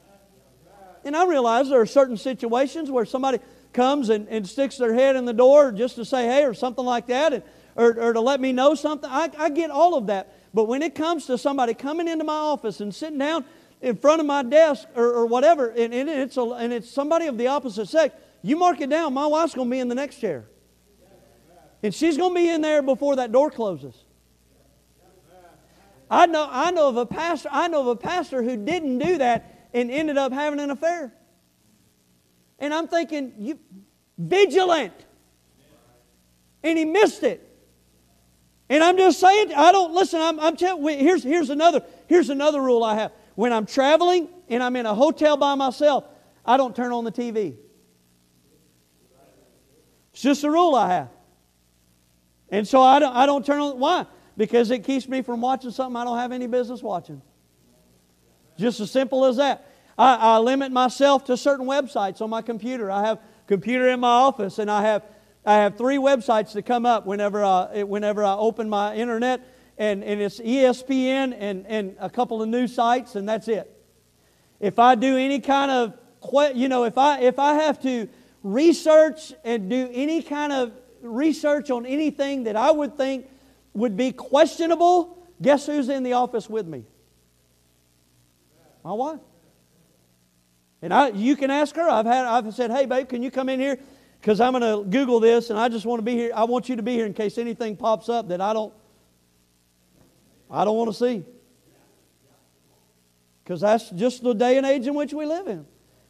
And 1.04 1.14
I 1.14 1.26
realize 1.26 1.68
there 1.68 1.82
are 1.82 1.86
certain 1.86 2.16
situations 2.16 2.90
where 2.90 3.04
somebody 3.04 3.40
comes 3.74 4.08
and, 4.08 4.30
and 4.30 4.48
sticks 4.48 4.78
their 4.78 4.94
head 4.94 5.18
in 5.18 5.26
the 5.26 5.34
door 5.34 5.74
just 5.74 5.96
to 5.96 6.06
say 6.06 6.24
hey 6.28 6.46
or 6.46 6.54
something 6.54 6.86
like 6.86 7.08
that, 7.08 7.34
and, 7.34 7.44
or, 7.76 8.00
or 8.00 8.14
to 8.14 8.22
let 8.22 8.40
me 8.40 8.54
know 8.54 8.76
something. 8.76 9.10
I, 9.10 9.30
I 9.38 9.50
get 9.50 9.72
all 9.72 9.96
of 9.96 10.08
that. 10.08 10.34
But 10.54 10.70
when 10.70 10.84
it 10.84 10.96
comes 10.96 11.26
to 11.26 11.38
somebody 11.38 11.74
coming 11.74 12.08
into 12.08 12.24
my 12.24 12.34
office 12.34 12.80
and 12.80 12.96
sitting 12.96 13.18
down 13.18 13.44
in 13.84 13.98
front 13.98 14.22
of 14.22 14.26
my 14.26 14.44
desk 14.44 14.88
or, 14.96 15.12
or 15.12 15.26
whatever, 15.26 15.68
and, 15.68 15.94
and, 15.94 16.10
it's 16.10 16.38
a, 16.38 16.42
and 16.42 16.72
it's 16.72 16.90
somebody 16.90 17.28
of 17.28 17.38
the 17.38 17.48
opposite 17.48 17.90
sex, 17.90 18.16
you 18.42 18.56
mark 18.56 18.80
it 18.80 18.90
down. 18.90 19.14
My 19.14 19.28
wife's 19.28 19.54
going 19.54 19.68
to 19.68 19.72
be 19.72 19.80
in 19.80 19.90
the 19.90 19.96
next 19.96 20.20
chair. 20.20 20.46
And 21.84 21.94
she's 21.94 22.18
going 22.18 22.34
to 22.34 22.36
be 22.36 22.50
in 22.50 22.62
there 22.62 22.82
before 22.82 23.18
that 23.18 23.34
door 23.34 23.52
closes. 23.52 23.94
I 26.10 26.28
know, 26.28 26.48
I 26.50 26.72
know 26.72 26.88
of 26.88 26.96
a 26.96 27.06
pastor, 27.06 27.50
I 27.52 27.68
know 27.68 27.82
of 27.82 27.88
a 27.88 27.96
pastor 27.98 28.42
who 28.42 28.56
didn't 28.56 29.00
do 29.00 29.18
that 29.18 29.68
and 29.74 29.92
ended 29.92 30.18
up 30.18 30.32
having 30.32 30.62
an 30.62 30.72
affair. 30.72 31.14
And 32.60 32.74
I'm 32.74 32.88
thinking, 32.88 33.34
you 33.38 33.60
vigilant. 34.18 34.94
And 36.64 36.78
he 36.78 36.86
missed 36.86 37.24
it. 37.24 37.50
And 38.70 38.82
I'm 38.82 38.96
just 38.96 39.20
saying, 39.20 39.54
I 39.54 39.74
don't 39.74 39.94
listen. 39.94 40.22
I'm, 40.22 40.40
I'm 40.40 40.56
telling. 40.56 40.98
Here's 40.98 41.22
here's 41.22 41.50
another 41.50 41.84
here's 42.08 42.30
another 42.30 42.62
rule 42.62 42.82
I 42.82 42.96
have. 42.96 43.12
When 43.36 43.52
I'm 43.52 43.66
traveling 43.66 44.30
and 44.48 44.62
I'm 44.62 44.76
in 44.76 44.86
a 44.86 44.94
hotel 44.94 45.38
by 45.38 45.56
myself, 45.56 46.06
I 46.46 46.58
don't 46.58 46.76
turn 46.76 46.92
on 46.92 47.04
the 47.04 47.12
TV. 47.12 47.56
It's 50.12 50.22
just 50.22 50.44
a 50.44 50.52
rule 50.52 50.76
I 50.76 50.94
have. 50.94 51.10
And 52.50 52.68
so 52.68 52.82
I 52.82 53.00
don't 53.00 53.16
I 53.16 53.26
don't 53.26 53.46
turn 53.46 53.60
on. 53.60 53.80
Why? 53.80 54.06
Because 54.38 54.70
it 54.70 54.84
keeps 54.84 55.08
me 55.08 55.22
from 55.22 55.42
watching 55.42 55.72
something 55.72 55.96
I 55.96 56.04
don't 56.04 56.18
have 56.18 56.32
any 56.32 56.48
business 56.48 56.84
watching. 56.84 57.22
Just 58.58 58.80
as 58.80 58.92
simple 58.92 59.26
as 59.26 59.38
that. 59.38 59.70
I, 59.98 60.16
I 60.16 60.38
limit 60.40 60.72
myself 60.72 61.26
to 61.26 61.38
certain 61.38 61.66
websites 61.66 62.22
on 62.22 62.30
my 62.30 62.42
computer. 62.42 62.90
I 62.92 63.06
have 63.06 63.20
computer 63.48 63.90
in 63.90 64.00
my 64.00 64.10
office, 64.10 64.60
and 64.60 64.70
I 64.70 64.84
have 64.84 65.04
I 65.46 65.56
have 65.56 65.78
three 65.78 65.98
websites 65.98 66.54
that 66.54 66.66
come 66.66 66.86
up 66.86 67.06
whenever 67.06 67.44
I, 67.44 67.84
whenever 67.84 68.24
I 68.24 68.34
open 68.36 68.70
my 68.70 68.96
internet, 68.96 69.42
and, 69.78 70.04
and 70.04 70.22
it's 70.22 70.40
ESPN 70.40 71.36
and, 71.38 71.66
and 71.68 71.96
a 72.00 72.10
couple 72.10 72.42
of 72.42 72.50
news 72.50 72.74
sites, 72.74 73.16
and 73.16 73.28
that's 73.28 73.48
it. 73.48 73.70
If 74.60 74.80
I 74.80 74.96
do 74.96 75.18
any 75.18 75.40
kind 75.40 75.72
of, 75.72 75.98
you 76.56 76.70
know, 76.70 76.86
if 76.86 76.98
I, 76.98 77.20
if 77.20 77.40
I 77.40 77.56
have 77.56 77.82
to 77.84 78.08
research 78.44 79.34
and 79.44 79.70
do 79.70 79.90
any 79.92 80.22
kind 80.22 80.54
of 80.54 80.72
research 81.02 81.70
on 81.70 81.86
anything 81.86 82.44
that 82.44 82.56
I 82.56 82.72
would 82.72 82.96
think 82.96 83.28
would 83.74 83.98
be 83.98 84.12
questionable, 84.12 85.18
guess 85.42 85.66
who's 85.66 85.90
in 85.90 86.04
the 86.04 86.14
office 86.14 86.50
with 86.50 86.68
me? 86.68 86.86
My 88.84 88.94
wife. 88.94 89.20
And 90.82 90.94
I, 90.94 91.10
you 91.10 91.36
can 91.36 91.50
ask 91.50 91.76
her. 91.76 91.90
I've 91.90 92.06
had, 92.06 92.26
I've 92.26 92.54
said, 92.54 92.70
"Hey, 92.70 92.86
babe, 92.86 93.08
can 93.08 93.24
you 93.24 93.32
come 93.32 93.48
in 93.48 93.60
here? 93.60 93.80
Because 94.20 94.42
I'm 94.42 94.52
going 94.52 94.62
to 94.62 94.90
Google 94.90 95.22
this, 95.22 95.50
and 95.50 95.58
I 95.58 95.70
just 95.70 95.86
want 95.86 96.00
to 96.00 96.04
be 96.04 96.14
here. 96.14 96.32
I 96.36 96.44
want 96.44 96.68
you 96.68 96.76
to 96.76 96.84
be 96.84 96.94
here 96.94 97.06
in 97.06 97.14
case 97.14 97.38
anything 97.38 97.78
pops 97.78 98.10
up 98.10 98.28
that 98.28 98.42
I 98.42 98.52
don't, 98.52 98.74
I 100.50 100.66
don't 100.66 100.78
want 100.78 100.92
to 100.92 100.98
see. 100.98 101.24
Because 103.44 103.62
that's 103.62 103.90
just 103.90 104.24
the 104.24 104.34
day 104.34 104.58
and 104.58 104.66
age 104.66 104.88
in 104.88 104.94
which 104.94 105.14
we 105.14 105.26
live 105.26 105.48
in. 105.48 105.66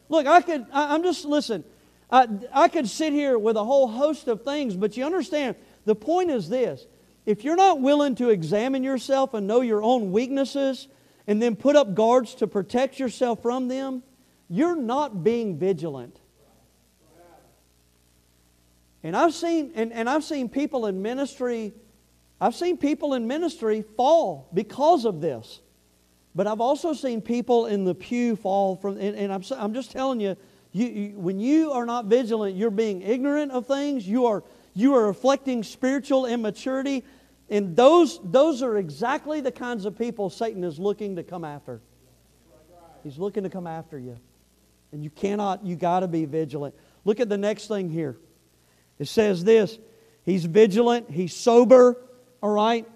Look, 0.09 0.27
I 0.27 0.41
could. 0.41 0.65
I, 0.71 0.93
I'm 0.93 1.03
just 1.03 1.25
listen. 1.25 1.63
I, 2.11 2.27
I 2.53 2.67
could 2.67 2.87
sit 2.87 3.13
here 3.13 3.39
with 3.39 3.57
a 3.57 3.63
whole 3.63 3.87
host 3.87 4.27
of 4.27 4.43
things, 4.43 4.75
but 4.75 4.95
you 4.95 5.05
understand. 5.05 5.55
The 5.85 5.95
point 5.95 6.29
is 6.29 6.49
this: 6.49 6.85
if 7.25 7.43
you're 7.43 7.55
not 7.55 7.81
willing 7.81 8.15
to 8.15 8.29
examine 8.29 8.83
yourself 8.83 9.33
and 9.33 9.47
know 9.47 9.61
your 9.61 9.81
own 9.81 10.11
weaknesses, 10.11 10.87
and 11.25 11.41
then 11.41 11.55
put 11.55 11.75
up 11.75 11.95
guards 11.95 12.35
to 12.35 12.47
protect 12.47 12.99
yourself 12.99 13.41
from 13.41 13.67
them, 13.67 14.03
you're 14.47 14.75
not 14.75 15.23
being 15.23 15.57
vigilant. 15.57 16.19
And 19.01 19.17
I've 19.17 19.33
seen 19.33 19.71
and, 19.75 19.91
and 19.91 20.09
I've 20.09 20.23
seen 20.23 20.49
people 20.49 20.85
in 20.85 21.01
ministry, 21.01 21.73
I've 22.39 22.55
seen 22.55 22.77
people 22.77 23.13
in 23.13 23.27
ministry 23.27 23.83
fall 23.95 24.49
because 24.53 25.05
of 25.05 25.21
this. 25.21 25.61
But 26.35 26.47
I've 26.47 26.61
also 26.61 26.93
seen 26.93 27.21
people 27.21 27.67
in 27.67 27.83
the 27.85 27.93
pew 27.93 28.35
fall 28.35 28.75
from, 28.75 28.97
and, 28.97 29.15
and 29.15 29.31
I'm, 29.31 29.43
I'm 29.55 29.73
just 29.73 29.91
telling 29.91 30.19
you, 30.19 30.35
you, 30.71 30.87
you, 30.87 31.19
when 31.19 31.39
you 31.39 31.71
are 31.71 31.85
not 31.85 32.05
vigilant, 32.05 32.55
you're 32.55 32.71
being 32.71 33.03
ignorant 33.03 33.51
of 33.51 33.67
things. 33.67 34.07
You 34.07 34.25
are, 34.25 34.43
you 34.73 34.95
are 34.95 35.05
reflecting 35.05 35.61
spiritual 35.61 36.25
immaturity. 36.25 37.03
And 37.49 37.75
those, 37.75 38.19
those 38.23 38.63
are 38.63 38.77
exactly 38.77 39.41
the 39.41 39.51
kinds 39.51 39.85
of 39.85 39.95
people 39.97 40.31
Satan 40.31 40.63
is 40.63 40.79
looking 40.79 41.15
to 41.17 41.23
come 41.23 41.45
after. 41.45 41.81
He's 43.03 43.19
looking 43.19 43.43
to 43.43 43.49
come 43.49 43.67
after 43.67 43.99
you. 43.99 44.17
And 44.91 45.03
you 45.03 45.11
cannot, 45.11 45.63
you 45.63 45.75
got 45.75 45.99
to 45.99 46.07
be 46.07 46.25
vigilant. 46.25 46.73
Look 47.05 47.19
at 47.19 47.29
the 47.29 47.37
next 47.37 47.67
thing 47.67 47.89
here. 47.89 48.17
It 48.97 49.07
says 49.07 49.43
this 49.43 49.77
He's 50.23 50.45
vigilant, 50.45 51.11
he's 51.11 51.35
sober, 51.35 51.97
all 52.43 52.51
right? 52.51 52.87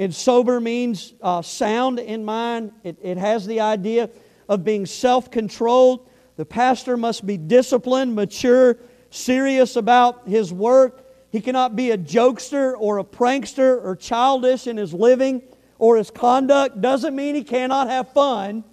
And 0.00 0.12
sober 0.12 0.60
means 0.60 1.14
uh, 1.22 1.42
sound 1.42 2.00
in 2.00 2.24
mind, 2.24 2.72
it, 2.82 2.98
it 3.00 3.16
has 3.18 3.46
the 3.46 3.60
idea 3.60 4.10
of 4.48 4.64
being 4.64 4.86
self 4.86 5.30
controlled. 5.30 6.08
The 6.36 6.44
pastor 6.44 6.96
must 6.96 7.24
be 7.24 7.36
disciplined, 7.36 8.16
mature, 8.16 8.78
serious 9.10 9.76
about 9.76 10.26
his 10.26 10.52
work. 10.52 11.06
He 11.30 11.40
cannot 11.40 11.76
be 11.76 11.92
a 11.92 11.98
jokester 11.98 12.74
or 12.76 12.98
a 12.98 13.04
prankster 13.04 13.80
or 13.84 13.94
childish 13.94 14.66
in 14.66 14.76
his 14.76 14.92
living 14.92 15.42
or 15.78 15.96
his 15.96 16.10
conduct. 16.10 16.80
Doesn't 16.80 17.14
mean 17.14 17.36
he 17.36 17.44
cannot 17.44 17.88
have 17.88 18.12
fun 18.12 18.64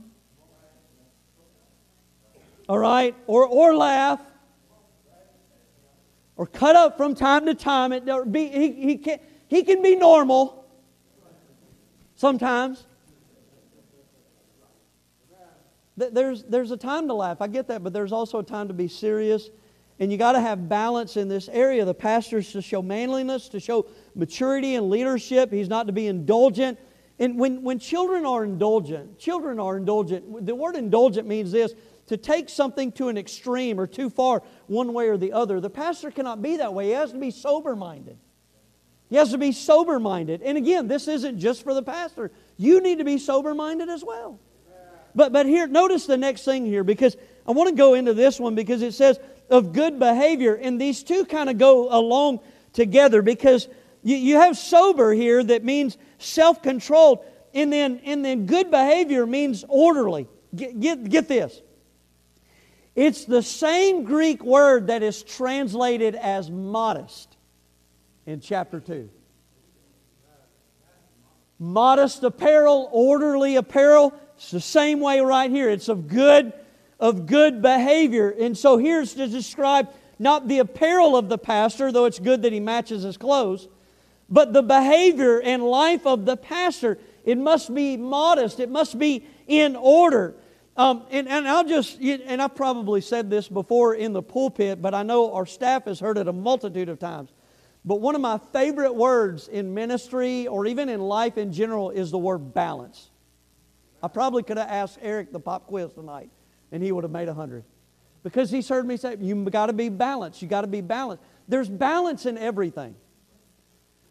all 2.72 2.80
right, 2.80 3.14
or, 3.28 3.46
or 3.46 3.76
laugh, 3.76 4.22
or 6.38 6.48
cut 6.48 6.78
up 6.78 6.96
from 6.96 7.16
time 7.16 7.46
to 7.46 7.54
time. 7.54 7.92
It, 7.92 8.06
be, 8.32 8.48
he, 8.48 8.72
he, 8.72 8.98
can, 8.98 9.20
he 9.52 9.64
can 9.64 9.82
be 9.82 9.98
normal 9.98 10.66
sometimes. 12.16 12.86
There's, 15.98 16.44
there's 16.44 16.72
a 16.72 16.78
time 16.78 17.10
to 17.10 17.14
laugh, 17.14 17.42
I 17.42 17.48
get 17.48 17.68
that, 17.68 17.84
but 17.84 17.92
there's 17.92 18.14
also 18.14 18.40
a 18.40 18.44
time 18.44 18.70
to 18.70 18.74
be 18.74 18.88
serious. 18.88 19.50
And 20.00 20.10
you 20.10 20.18
got 20.18 20.32
to 20.32 20.40
have 20.40 20.70
balance 20.70 21.18
in 21.18 21.28
this 21.28 21.50
area. 21.50 21.84
The 21.84 21.94
pastor 21.94 22.38
is 22.38 22.54
to 22.54 22.62
show 22.62 22.82
manliness, 22.82 23.50
to 23.50 23.60
show 23.60 23.88
maturity 24.16 24.76
and 24.76 24.90
leadership. 24.90 25.52
He's 25.52 25.68
not 25.68 25.86
to 25.88 25.94
be 25.94 26.08
indulgent. 26.08 26.80
And 27.20 27.38
when, 27.38 27.62
when 27.62 27.78
children 27.78 28.26
are 28.26 28.46
indulgent, 28.46 29.20
children 29.20 29.60
are 29.60 29.76
indulgent. 29.76 30.46
The 30.46 30.56
word 30.56 30.78
indulgent 30.78 31.28
means 31.28 31.52
this 31.52 31.74
to 32.08 32.16
take 32.16 32.48
something 32.48 32.94
to 32.94 33.10
an 33.10 33.18
extreme 33.18 33.82
or 33.82 33.86
too 33.86 34.10
far 34.10 34.44
one 34.68 34.94
way 34.94 35.10
or 35.10 35.18
the 35.18 35.34
other. 35.34 35.60
The 35.60 35.70
pastor 35.70 36.10
cannot 36.10 36.42
be 36.42 36.56
that 36.56 36.74
way. 36.74 36.86
He 36.86 36.92
has 36.92 37.12
to 37.12 37.20
be 37.20 37.32
sober 37.32 37.76
minded. 37.76 38.18
He 39.12 39.18
has 39.18 39.32
to 39.32 39.38
be 39.38 39.52
sober 39.52 40.00
minded. 40.00 40.42
And 40.42 40.58
again, 40.58 40.88
this 40.88 41.10
isn't 41.10 41.38
just 41.38 41.64
for 41.64 41.74
the 41.74 41.84
pastor. 41.84 42.32
You 42.56 42.80
need 42.80 43.00
to 43.00 43.04
be 43.04 43.18
sober 43.18 43.54
minded 43.54 43.90
as 43.90 44.06
well. 44.06 44.40
But, 45.14 45.34
but 45.34 45.46
here, 45.46 45.68
notice 45.68 46.06
the 46.06 46.16
next 46.16 46.46
thing 46.46 46.66
here 46.66 46.86
because 46.86 47.18
I 47.46 47.52
want 47.52 47.68
to 47.68 47.76
go 47.76 47.94
into 47.94 48.14
this 48.14 48.40
one 48.40 48.56
because 48.56 48.82
it 48.82 48.94
says 48.94 49.20
of 49.50 49.74
good 49.74 50.00
behavior. 50.00 50.56
And 50.56 50.80
these 50.80 51.04
two 51.04 51.26
kind 51.26 51.50
of 51.50 51.58
go 51.58 51.94
along 51.94 52.40
together 52.72 53.22
because 53.22 53.68
you, 54.02 54.16
you 54.16 54.36
have 54.38 54.58
sober 54.58 55.12
here 55.12 55.44
that 55.44 55.66
means 55.66 55.98
self 56.18 56.64
controlled. 56.64 57.20
And 57.54 57.74
then, 57.74 58.00
and 58.06 58.24
then 58.24 58.46
good 58.46 58.72
behavior 58.72 59.26
means 59.26 59.66
orderly. 59.68 60.30
Get, 60.56 60.80
get, 60.80 61.10
get 61.10 61.28
this. 61.28 61.62
It's 62.96 63.26
the 63.26 63.44
same 63.44 64.06
Greek 64.06 64.42
word 64.42 64.88
that 64.88 65.04
is 65.04 65.22
translated 65.22 66.16
as 66.16 66.50
modest 66.50 67.36
in 68.26 68.40
chapter 68.40 68.80
2. 68.80 69.10
Modest 71.60 72.24
apparel, 72.24 72.90
orderly 72.92 73.56
apparel, 73.56 74.14
it's 74.36 74.50
the 74.50 74.60
same 74.60 75.00
way 75.00 75.22
right 75.22 75.52
here. 75.52 75.70
It's 75.70 75.90
of 75.90 76.08
good 76.08 76.54
of 77.02 77.26
good 77.26 77.62
behavior. 77.62 78.30
And 78.30 78.56
so 78.58 78.78
here's 78.78 79.16
to 79.16 79.28
describe 79.28 79.90
not 80.20 80.48
the 80.48 80.60
apparel 80.60 81.18
of 81.18 81.30
the 81.30 81.38
pastor, 81.38 81.92
though 81.92 82.06
it's 82.06 82.20
good 82.20 82.44
that 82.44 82.54
he 82.54 82.60
matches 82.60 83.02
his 83.02 83.18
clothes, 83.18 83.68
but 84.30 84.54
the 84.54 84.62
behavior 84.62 85.42
and 85.42 85.64
life 85.64 86.06
of 86.06 86.26
the 86.26 86.38
pastor. 86.38 87.00
It 87.26 87.40
must 87.40 87.74
be 87.74 87.98
modest, 87.98 88.60
it 88.60 88.70
must 88.70 88.98
be 88.98 89.26
in 89.48 89.76
order. 89.76 90.36
Um, 90.78 91.04
and, 91.12 91.28
and 91.28 91.48
I'll 91.48 91.68
just, 91.68 92.00
and 92.00 92.42
I've 92.42 92.56
probably 92.56 93.02
said 93.02 93.30
this 93.30 93.50
before 93.50 93.96
in 93.96 94.14
the 94.14 94.22
pulpit, 94.22 94.82
but 94.82 94.94
I 94.94 95.04
know 95.04 95.34
our 95.34 95.46
staff 95.46 95.86
has 95.86 96.00
heard 96.00 96.18
it 96.18 96.28
a 96.28 96.34
multitude 96.34 96.88
of 96.88 97.00
times. 97.00 97.32
But 97.84 97.96
one 97.96 98.14
of 98.16 98.22
my 98.22 98.40
favorite 98.54 98.94
words 98.94 99.48
in 99.48 99.74
ministry 99.74 100.48
or 100.48 100.68
even 100.68 100.88
in 100.88 101.02
life 101.02 101.38
in 101.38 101.52
general 101.52 101.90
is 101.90 102.12
the 102.12 102.18
word 102.18 102.54
balance. 102.54 103.10
I 104.04 104.08
probably 104.08 104.44
could 104.44 104.58
have 104.58 104.70
asked 104.70 105.00
Eric 105.02 105.32
the 105.32 105.40
pop 105.40 105.68
quiz 105.68 105.92
tonight, 105.94 106.30
and 106.72 106.84
he 106.84 106.92
would 106.92 107.04
have 107.04 107.12
made 107.12 107.28
a 107.28 107.34
hundred. 107.34 107.64
Because 108.24 108.52
he's 108.52 108.70
heard 108.70 108.86
me 108.86 108.98
say, 108.98 109.18
you 109.20 109.36
got 109.50 109.68
to 109.68 109.74
be 109.74 109.90
balanced. 109.90 110.42
You 110.42 110.48
got 110.48 110.62
to 110.62 110.68
be 110.68 110.82
balanced. 110.82 111.24
There's 111.48 111.70
balance 111.70 112.26
in 112.26 112.38
everything. 112.38 112.96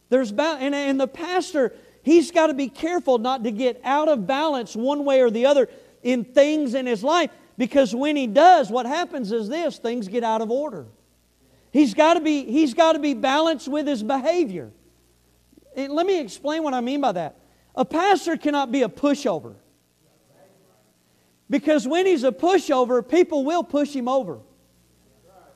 There's 0.08 0.32
ba- 0.32 0.58
and, 0.60 0.74
and 0.74 1.00
the 1.00 1.06
pastor, 1.06 1.72
he's 2.02 2.32
got 2.32 2.48
to 2.48 2.54
be 2.54 2.68
careful 2.68 3.18
not 3.18 3.44
to 3.44 3.52
get 3.52 3.80
out 3.84 4.08
of 4.08 4.26
balance 4.26 4.74
one 4.74 5.04
way 5.04 5.20
or 5.20 5.30
the 5.30 5.46
other 5.46 5.68
in 6.02 6.24
things 6.24 6.74
in 6.74 6.86
his 6.86 7.04
life 7.04 7.30
because 7.56 7.94
when 7.94 8.16
he 8.16 8.26
does, 8.26 8.70
what 8.70 8.86
happens 8.86 9.30
is 9.30 9.48
this 9.48 9.78
things 9.78 10.08
get 10.08 10.24
out 10.24 10.40
of 10.40 10.50
order. 10.50 10.86
He's 11.72 11.94
got 11.94 12.14
to 12.14 12.20
be, 12.20 12.44
he's 12.44 12.74
got 12.74 12.92
to 12.92 12.98
be 12.98 13.14
balanced 13.14 13.68
with 13.68 13.86
his 13.86 14.02
behavior. 14.02 14.70
And 15.76 15.92
let 15.92 16.06
me 16.06 16.20
explain 16.20 16.62
what 16.62 16.74
I 16.74 16.80
mean 16.80 17.00
by 17.00 17.12
that. 17.12 17.38
A 17.76 17.84
pastor 17.84 18.36
cannot 18.36 18.72
be 18.72 18.82
a 18.82 18.88
pushover. 18.88 19.54
Because 21.48 21.86
when 21.86 22.06
he's 22.06 22.24
a 22.24 22.32
pushover, 22.32 23.06
people 23.06 23.44
will 23.44 23.64
push 23.64 23.94
him 23.94 24.08
over. 24.08 24.40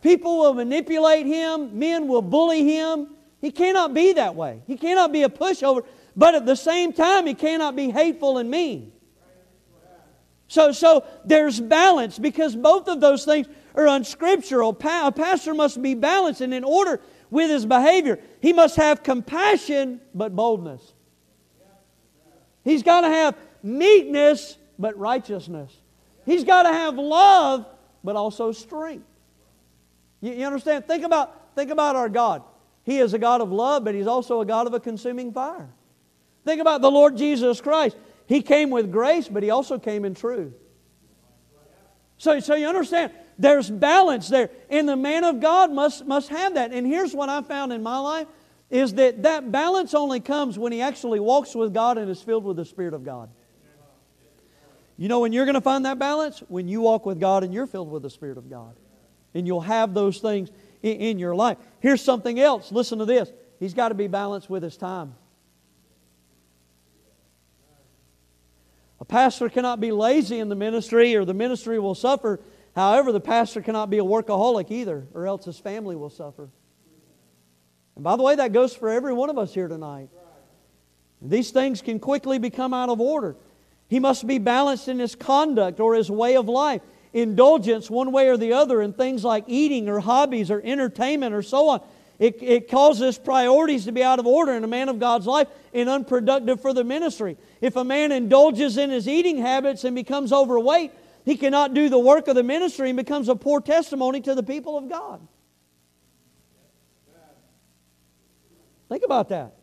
People 0.02 0.38
will 0.38 0.54
manipulate 0.54 1.26
him, 1.26 1.78
men 1.78 2.08
will 2.08 2.22
bully 2.22 2.64
him. 2.64 3.08
He 3.40 3.50
cannot 3.50 3.94
be 3.94 4.12
that 4.14 4.34
way. 4.34 4.60
He 4.66 4.76
cannot 4.76 5.12
be 5.12 5.22
a 5.22 5.28
pushover, 5.28 5.84
but 6.16 6.34
at 6.34 6.46
the 6.46 6.56
same 6.56 6.92
time, 6.92 7.26
he 7.26 7.34
cannot 7.34 7.74
be 7.74 7.90
hateful 7.90 8.38
and 8.38 8.50
mean. 8.50 8.92
So, 10.48 10.72
so 10.72 11.04
there's 11.24 11.60
balance 11.60 12.18
because 12.18 12.54
both 12.54 12.88
of 12.88 13.00
those 13.00 13.24
things 13.24 13.46
are 13.74 13.88
unscriptural. 13.88 14.70
A 14.70 15.12
pastor 15.12 15.54
must 15.54 15.80
be 15.82 15.94
balanced 15.94 16.40
and 16.40 16.54
in 16.54 16.64
order 16.64 17.00
with 17.30 17.50
his 17.50 17.66
behavior. 17.66 18.20
He 18.40 18.52
must 18.52 18.76
have 18.76 19.02
compassion 19.02 20.00
but 20.14 20.34
boldness. 20.34 20.94
He's 22.62 22.82
got 22.82 23.02
to 23.02 23.08
have 23.08 23.36
meekness 23.62 24.56
but 24.78 24.98
righteousness. 24.98 25.72
He's 26.24 26.44
got 26.44 26.62
to 26.62 26.72
have 26.72 26.96
love 26.96 27.66
but 28.02 28.16
also 28.16 28.52
strength. 28.52 29.04
You, 30.20 30.32
you 30.32 30.46
understand? 30.46 30.86
Think 30.86 31.04
about, 31.04 31.54
think 31.54 31.70
about 31.70 31.96
our 31.96 32.08
God. 32.08 32.42
He 32.84 32.98
is 32.98 33.14
a 33.14 33.18
God 33.18 33.40
of 33.40 33.50
love, 33.50 33.84
but 33.84 33.94
He's 33.94 34.06
also 34.06 34.40
a 34.40 34.46
God 34.46 34.66
of 34.66 34.74
a 34.74 34.80
consuming 34.80 35.32
fire. 35.32 35.68
Think 36.44 36.60
about 36.60 36.82
the 36.82 36.90
Lord 36.90 37.16
Jesus 37.16 37.60
Christ. 37.60 37.96
He 38.26 38.42
came 38.42 38.70
with 38.70 38.92
grace, 38.92 39.28
but 39.28 39.42
He 39.42 39.50
also 39.50 39.78
came 39.78 40.04
in 40.04 40.14
truth. 40.14 40.52
So, 42.18 42.40
so 42.40 42.54
you 42.54 42.68
understand, 42.68 43.12
there's 43.38 43.70
balance 43.70 44.28
there. 44.28 44.50
And 44.70 44.88
the 44.88 44.96
man 44.96 45.24
of 45.24 45.40
God 45.40 45.72
must, 45.72 46.06
must 46.06 46.28
have 46.28 46.54
that. 46.54 46.72
And 46.72 46.86
here's 46.86 47.14
what 47.14 47.28
I 47.28 47.42
found 47.42 47.72
in 47.72 47.82
my 47.82 47.98
life 47.98 48.26
is 48.70 48.94
that 48.94 49.22
that 49.22 49.52
balance 49.52 49.94
only 49.94 50.20
comes 50.20 50.58
when 50.58 50.72
he 50.72 50.80
actually 50.80 51.20
walks 51.20 51.54
with 51.54 51.74
God 51.74 51.98
and 51.98 52.10
is 52.10 52.20
filled 52.22 52.44
with 52.44 52.56
the 52.56 52.64
Spirit 52.64 52.94
of 52.94 53.04
God. 53.04 53.30
You 54.96 55.08
know 55.08 55.20
when 55.20 55.32
you're 55.32 55.44
going 55.44 55.54
to 55.54 55.60
find 55.60 55.84
that 55.86 55.98
balance? 55.98 56.42
When 56.48 56.68
you 56.68 56.80
walk 56.80 57.04
with 57.04 57.20
God 57.20 57.42
and 57.42 57.52
you're 57.52 57.66
filled 57.66 57.90
with 57.90 58.02
the 58.02 58.10
Spirit 58.10 58.38
of 58.38 58.48
God. 58.48 58.76
And 59.34 59.46
you'll 59.46 59.60
have 59.60 59.94
those 59.94 60.18
things 60.18 60.50
in, 60.82 60.96
in 60.96 61.18
your 61.18 61.34
life. 61.34 61.58
Here's 61.80 62.00
something 62.00 62.38
else. 62.38 62.70
Listen 62.70 63.00
to 63.00 63.04
this. 63.04 63.30
He's 63.58 63.74
got 63.74 63.88
to 63.88 63.94
be 63.94 64.06
balanced 64.06 64.48
with 64.48 64.62
his 64.62 64.76
time. 64.76 65.14
A 69.00 69.04
pastor 69.04 69.48
cannot 69.48 69.80
be 69.80 69.92
lazy 69.92 70.38
in 70.38 70.48
the 70.48 70.54
ministry 70.54 71.14
or 71.16 71.24
the 71.24 71.34
ministry 71.34 71.78
will 71.78 71.94
suffer. 71.94 72.40
However, 72.74 73.12
the 73.12 73.20
pastor 73.20 73.62
cannot 73.62 73.90
be 73.90 73.98
a 73.98 74.04
workaholic 74.04 74.70
either, 74.70 75.06
or 75.14 75.26
else 75.26 75.44
his 75.44 75.58
family 75.58 75.94
will 75.94 76.10
suffer. 76.10 76.48
And 77.94 78.02
by 78.02 78.16
the 78.16 78.22
way, 78.22 78.34
that 78.36 78.52
goes 78.52 78.74
for 78.74 78.88
every 78.88 79.12
one 79.12 79.30
of 79.30 79.38
us 79.38 79.54
here 79.54 79.68
tonight. 79.68 80.08
These 81.22 81.52
things 81.52 81.80
can 81.80 82.00
quickly 82.00 82.38
become 82.38 82.74
out 82.74 82.88
of 82.88 83.00
order. 83.00 83.36
He 83.88 84.00
must 84.00 84.26
be 84.26 84.38
balanced 84.38 84.88
in 84.88 84.98
his 84.98 85.14
conduct 85.14 85.78
or 85.78 85.94
his 85.94 86.10
way 86.10 86.36
of 86.36 86.48
life. 86.48 86.82
Indulgence, 87.12 87.88
one 87.88 88.10
way 88.10 88.28
or 88.28 88.36
the 88.36 88.54
other, 88.54 88.82
in 88.82 88.92
things 88.92 89.22
like 89.22 89.44
eating 89.46 89.88
or 89.88 90.00
hobbies 90.00 90.50
or 90.50 90.60
entertainment 90.64 91.32
or 91.32 91.42
so 91.42 91.68
on. 91.68 91.80
It, 92.18 92.42
it 92.42 92.68
causes 92.68 93.18
priorities 93.18 93.84
to 93.84 93.92
be 93.92 94.02
out 94.02 94.18
of 94.18 94.26
order 94.26 94.52
in 94.52 94.64
a 94.64 94.68
man 94.68 94.88
of 94.88 94.98
God's 94.98 95.26
life 95.26 95.48
and 95.72 95.88
unproductive 95.88 96.60
for 96.60 96.72
the 96.72 96.82
ministry. 96.82 97.36
If 97.60 97.76
a 97.76 97.84
man 97.84 98.10
indulges 98.10 98.76
in 98.78 98.90
his 98.90 99.06
eating 99.08 99.38
habits 99.38 99.84
and 99.84 99.94
becomes 99.94 100.32
overweight, 100.32 100.92
he 101.24 101.36
cannot 101.36 101.72
do 101.72 101.88
the 101.88 101.98
work 101.98 102.28
of 102.28 102.34
the 102.34 102.42
ministry 102.42 102.90
and 102.90 102.96
becomes 102.96 103.28
a 103.28 103.34
poor 103.34 103.60
testimony 103.60 104.20
to 104.20 104.34
the 104.34 104.42
people 104.42 104.76
of 104.76 104.88
God. 104.88 105.26
Think 108.90 109.04
about 109.04 109.30
that. 109.30 109.54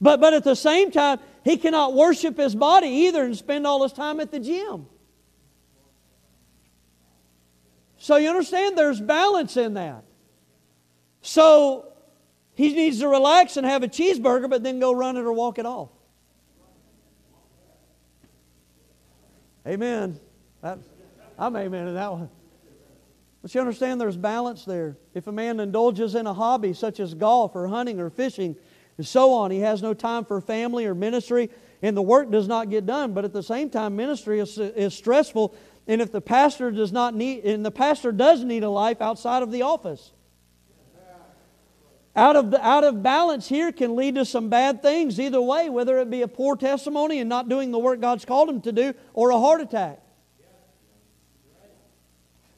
But, 0.00 0.20
but 0.20 0.34
at 0.34 0.42
the 0.42 0.56
same 0.56 0.90
time, 0.90 1.20
he 1.44 1.56
cannot 1.56 1.94
worship 1.94 2.36
his 2.36 2.56
body 2.56 2.88
either 2.88 3.22
and 3.24 3.36
spend 3.36 3.66
all 3.66 3.84
his 3.84 3.92
time 3.92 4.18
at 4.18 4.32
the 4.32 4.40
gym. 4.40 4.86
So 7.98 8.16
you 8.16 8.28
understand 8.28 8.76
there's 8.76 9.00
balance 9.00 9.56
in 9.56 9.74
that. 9.74 10.02
So 11.20 11.92
he 12.54 12.74
needs 12.74 12.98
to 12.98 13.06
relax 13.06 13.56
and 13.56 13.64
have 13.64 13.84
a 13.84 13.88
cheeseburger, 13.88 14.50
but 14.50 14.64
then 14.64 14.80
go 14.80 14.92
run 14.92 15.16
it 15.16 15.20
or 15.20 15.32
walk 15.32 15.60
it 15.60 15.66
off. 15.66 15.90
Amen. 19.64 20.18
That, 20.62 20.78
I'm 21.38 21.56
amen 21.56 21.88
in 21.88 21.94
that 21.94 22.12
one. 22.12 22.30
But 23.42 23.54
you 23.54 23.60
understand 23.60 24.00
there's 24.00 24.16
balance 24.16 24.64
there. 24.64 24.96
If 25.14 25.26
a 25.26 25.32
man 25.32 25.58
indulges 25.58 26.14
in 26.14 26.26
a 26.26 26.32
hobby 26.34 26.72
such 26.72 27.00
as 27.00 27.12
golf 27.14 27.56
or 27.56 27.66
hunting 27.66 28.00
or 28.00 28.08
fishing 28.08 28.56
and 28.96 29.06
so 29.06 29.32
on, 29.32 29.50
he 29.50 29.60
has 29.60 29.82
no 29.82 29.94
time 29.94 30.24
for 30.24 30.40
family 30.40 30.86
or 30.86 30.94
ministry, 30.94 31.50
and 31.82 31.96
the 31.96 32.02
work 32.02 32.30
does 32.30 32.46
not 32.46 32.70
get 32.70 32.86
done. 32.86 33.12
But 33.12 33.24
at 33.24 33.32
the 33.32 33.42
same 33.42 33.68
time, 33.68 33.96
ministry 33.96 34.38
is, 34.38 34.56
is 34.58 34.94
stressful, 34.94 35.54
and 35.88 36.00
if 36.00 36.12
the 36.12 36.20
pastor 36.20 36.70
does 36.70 36.92
not 36.92 37.14
need, 37.14 37.44
and 37.44 37.66
the 37.66 37.72
pastor 37.72 38.12
does 38.12 38.44
need 38.44 38.62
a 38.62 38.70
life 38.70 39.00
outside 39.00 39.42
of 39.42 39.50
the 39.50 39.62
office. 39.62 40.12
Out 42.14 42.36
of, 42.36 42.50
the, 42.50 42.64
out 42.64 42.84
of 42.84 43.02
balance 43.02 43.48
here 43.48 43.72
can 43.72 43.96
lead 43.96 44.16
to 44.16 44.26
some 44.26 44.50
bad 44.50 44.82
things 44.82 45.18
either 45.18 45.40
way, 45.40 45.70
whether 45.70 45.98
it 45.98 46.10
be 46.10 46.20
a 46.20 46.28
poor 46.28 46.56
testimony 46.56 47.18
and 47.18 47.28
not 47.28 47.48
doing 47.48 47.70
the 47.70 47.78
work 47.78 48.00
God's 48.00 48.26
called 48.26 48.50
him 48.50 48.60
to 48.60 48.70
do, 48.70 48.94
or 49.14 49.30
a 49.30 49.38
heart 49.38 49.62
attack. 49.62 50.01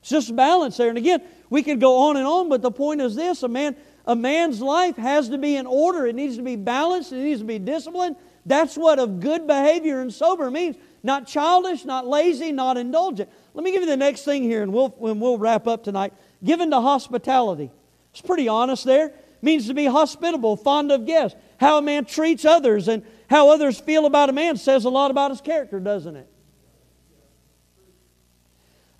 It's 0.05 0.11
just 0.11 0.37
balance 0.37 0.77
there. 0.77 0.91
And 0.91 0.99
again, 0.99 1.23
we 1.49 1.63
could 1.63 1.81
go 1.81 1.97
on 1.97 2.19
and 2.19 2.27
on, 2.27 2.51
but 2.51 2.61
the 2.61 2.71
point 2.71 3.01
is 3.01 3.15
this 3.15 3.43
a 3.43 3.49
man, 3.49 3.75
a 4.05 4.15
man's 4.15 4.61
life 4.61 4.97
has 4.97 5.31
to 5.31 5.39
be 5.39 5.57
in 5.57 5.67
order. 5.67 6.07
It 6.07 6.15
needs 6.15 6.37
to 6.37 6.43
be 6.43 6.57
balanced, 6.57 7.11
it 7.13 7.21
needs 7.21 7.41
to 7.41 7.47
be 7.47 7.59
disciplined. 7.59 8.17
That's 8.45 8.77
what 8.77 8.99
of 8.99 9.21
good 9.21 9.47
behavior 9.47 10.03
and 10.03 10.13
sober 10.13 10.51
means. 10.51 10.77
Not 11.03 11.27
childish, 11.27 11.87
not 11.87 12.07
lazy, 12.07 12.53
not 12.53 12.77
indulgent. 12.77 13.31
Let 13.55 13.65
me 13.65 13.73
give 13.73 13.81
you 13.81 13.89
the 13.89 13.97
next 13.97 14.27
thing 14.27 14.43
here, 14.43 14.63
and 14.63 14.75
we'll, 14.75 14.91
when 14.91 15.21
we'll 15.21 15.39
wrap 15.39 15.67
up 15.67 15.85
tonight. 15.85 16.13
Given 16.45 16.71
to 16.73 16.83
hospitality. 16.83 17.71
It's 18.13 18.21
pretty 18.21 18.47
honest 18.47 18.85
there 18.85 19.15
means 19.41 19.69
to 19.69 19.75
be 19.75 19.87
hospitable, 19.87 20.57
fond 20.57 20.93
of 20.93 21.07
guests. 21.07 21.39
How 21.57 21.79
a 21.79 21.83
man 21.83 22.05
treats 22.05 22.45
others 22.45 22.89
and 22.89 23.03
how 23.31 23.49
others 23.49 23.81
feel 23.81 24.05
about 24.05 24.29
a 24.29 24.35
man 24.35 24.59
says 24.59 24.85
a 24.85 24.91
lot 24.91 25.11
about 25.11 25.31
his 25.31 25.41
character, 25.41 25.81
doesn't 25.81 26.15
it? 26.15 26.29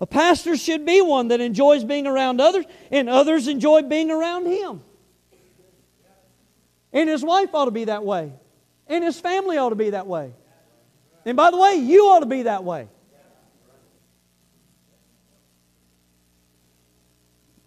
A 0.01 0.05
pastor 0.05 0.57
should 0.57 0.85
be 0.85 1.01
one 1.01 1.29
that 1.29 1.39
enjoys 1.39 1.83
being 1.83 2.05
around 2.05 2.41
others, 2.41 2.65
and 2.91 3.09
others 3.09 3.47
enjoy 3.47 3.83
being 3.83 4.11
around 4.11 4.45
him. 4.45 4.81
And 6.91 7.09
his 7.09 7.23
wife 7.23 7.53
ought 7.53 7.65
to 7.65 7.71
be 7.71 7.85
that 7.85 8.03
way, 8.03 8.33
and 8.87 9.03
his 9.03 9.19
family 9.19 9.57
ought 9.57 9.69
to 9.69 9.75
be 9.75 9.91
that 9.91 10.07
way. 10.07 10.33
And 11.25 11.35
by 11.35 11.51
the 11.51 11.57
way, 11.57 11.75
you 11.75 12.07
ought 12.07 12.19
to 12.19 12.25
be 12.25 12.43
that 12.43 12.63
way. 12.63 12.87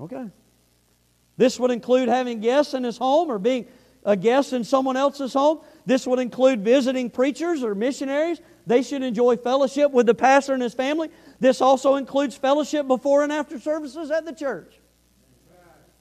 Okay. 0.00 0.30
This 1.36 1.58
would 1.58 1.70
include 1.70 2.08
having 2.08 2.40
guests 2.40 2.74
in 2.74 2.84
his 2.84 2.96
home 2.98 3.30
or 3.30 3.38
being 3.38 3.66
a 4.04 4.16
guest 4.16 4.52
in 4.52 4.64
someone 4.64 4.96
else's 4.96 5.32
home. 5.32 5.60
This 5.86 6.06
would 6.06 6.18
include 6.18 6.62
visiting 6.62 7.10
preachers 7.10 7.62
or 7.62 7.74
missionaries. 7.74 8.40
They 8.66 8.82
should 8.82 9.02
enjoy 9.02 9.36
fellowship 9.36 9.90
with 9.90 10.06
the 10.06 10.14
pastor 10.14 10.52
and 10.54 10.62
his 10.62 10.74
family. 10.74 11.10
This 11.40 11.60
also 11.60 11.94
includes 11.94 12.36
fellowship 12.36 12.86
before 12.86 13.22
and 13.22 13.32
after 13.32 13.58
services 13.58 14.10
at 14.10 14.24
the 14.24 14.32
church. 14.32 14.74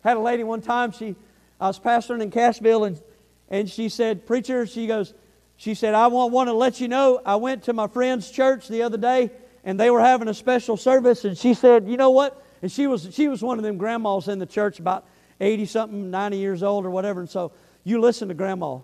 Had 0.04 0.18
a 0.18 0.20
lady 0.20 0.44
one 0.44 0.62
time, 0.62 0.92
she 0.92 1.16
I 1.60 1.68
was 1.68 1.80
pastoring 1.80 2.22
in 2.22 2.32
Cashville 2.32 2.86
and 2.86 3.02
and 3.50 3.70
she 3.70 3.90
said, 3.90 4.26
Preacher, 4.26 4.66
she 4.66 4.88
goes, 4.88 5.14
she 5.56 5.74
said, 5.74 5.94
I 5.94 6.08
want, 6.08 6.34
want 6.34 6.50
to 6.50 6.54
let 6.54 6.80
you 6.80 6.88
know 6.88 7.22
I 7.26 7.38
went 7.38 7.64
to 7.64 7.74
my 7.74 7.88
friend's 7.88 8.30
church 8.30 8.68
the 8.68 8.84
other 8.84 8.98
day 8.98 9.32
and 9.64 9.80
they 9.80 9.90
were 9.90 10.02
having 10.02 10.28
a 10.28 10.34
special 10.34 10.78
service 10.78 11.26
and 11.26 11.38
she 11.38 11.54
said, 11.54 11.88
you 11.88 11.98
know 11.98 12.12
what? 12.12 12.44
And 12.62 12.72
she 12.72 12.88
was 12.88 13.10
she 13.12 13.28
was 13.28 13.42
one 13.42 13.58
of 13.58 13.64
them 13.64 13.78
grandmas 13.78 14.28
in 14.28 14.40
the 14.40 14.46
church 14.46 14.80
about 14.80 15.06
80 15.40 15.66
something, 15.66 16.10
90 16.10 16.38
years 16.38 16.64
old 16.64 16.86
or 16.86 16.90
whatever. 16.90 17.20
And 17.20 17.30
so 17.30 17.52
you 17.84 18.02
listen 18.02 18.28
to 18.30 18.34
grandma. 18.34 18.80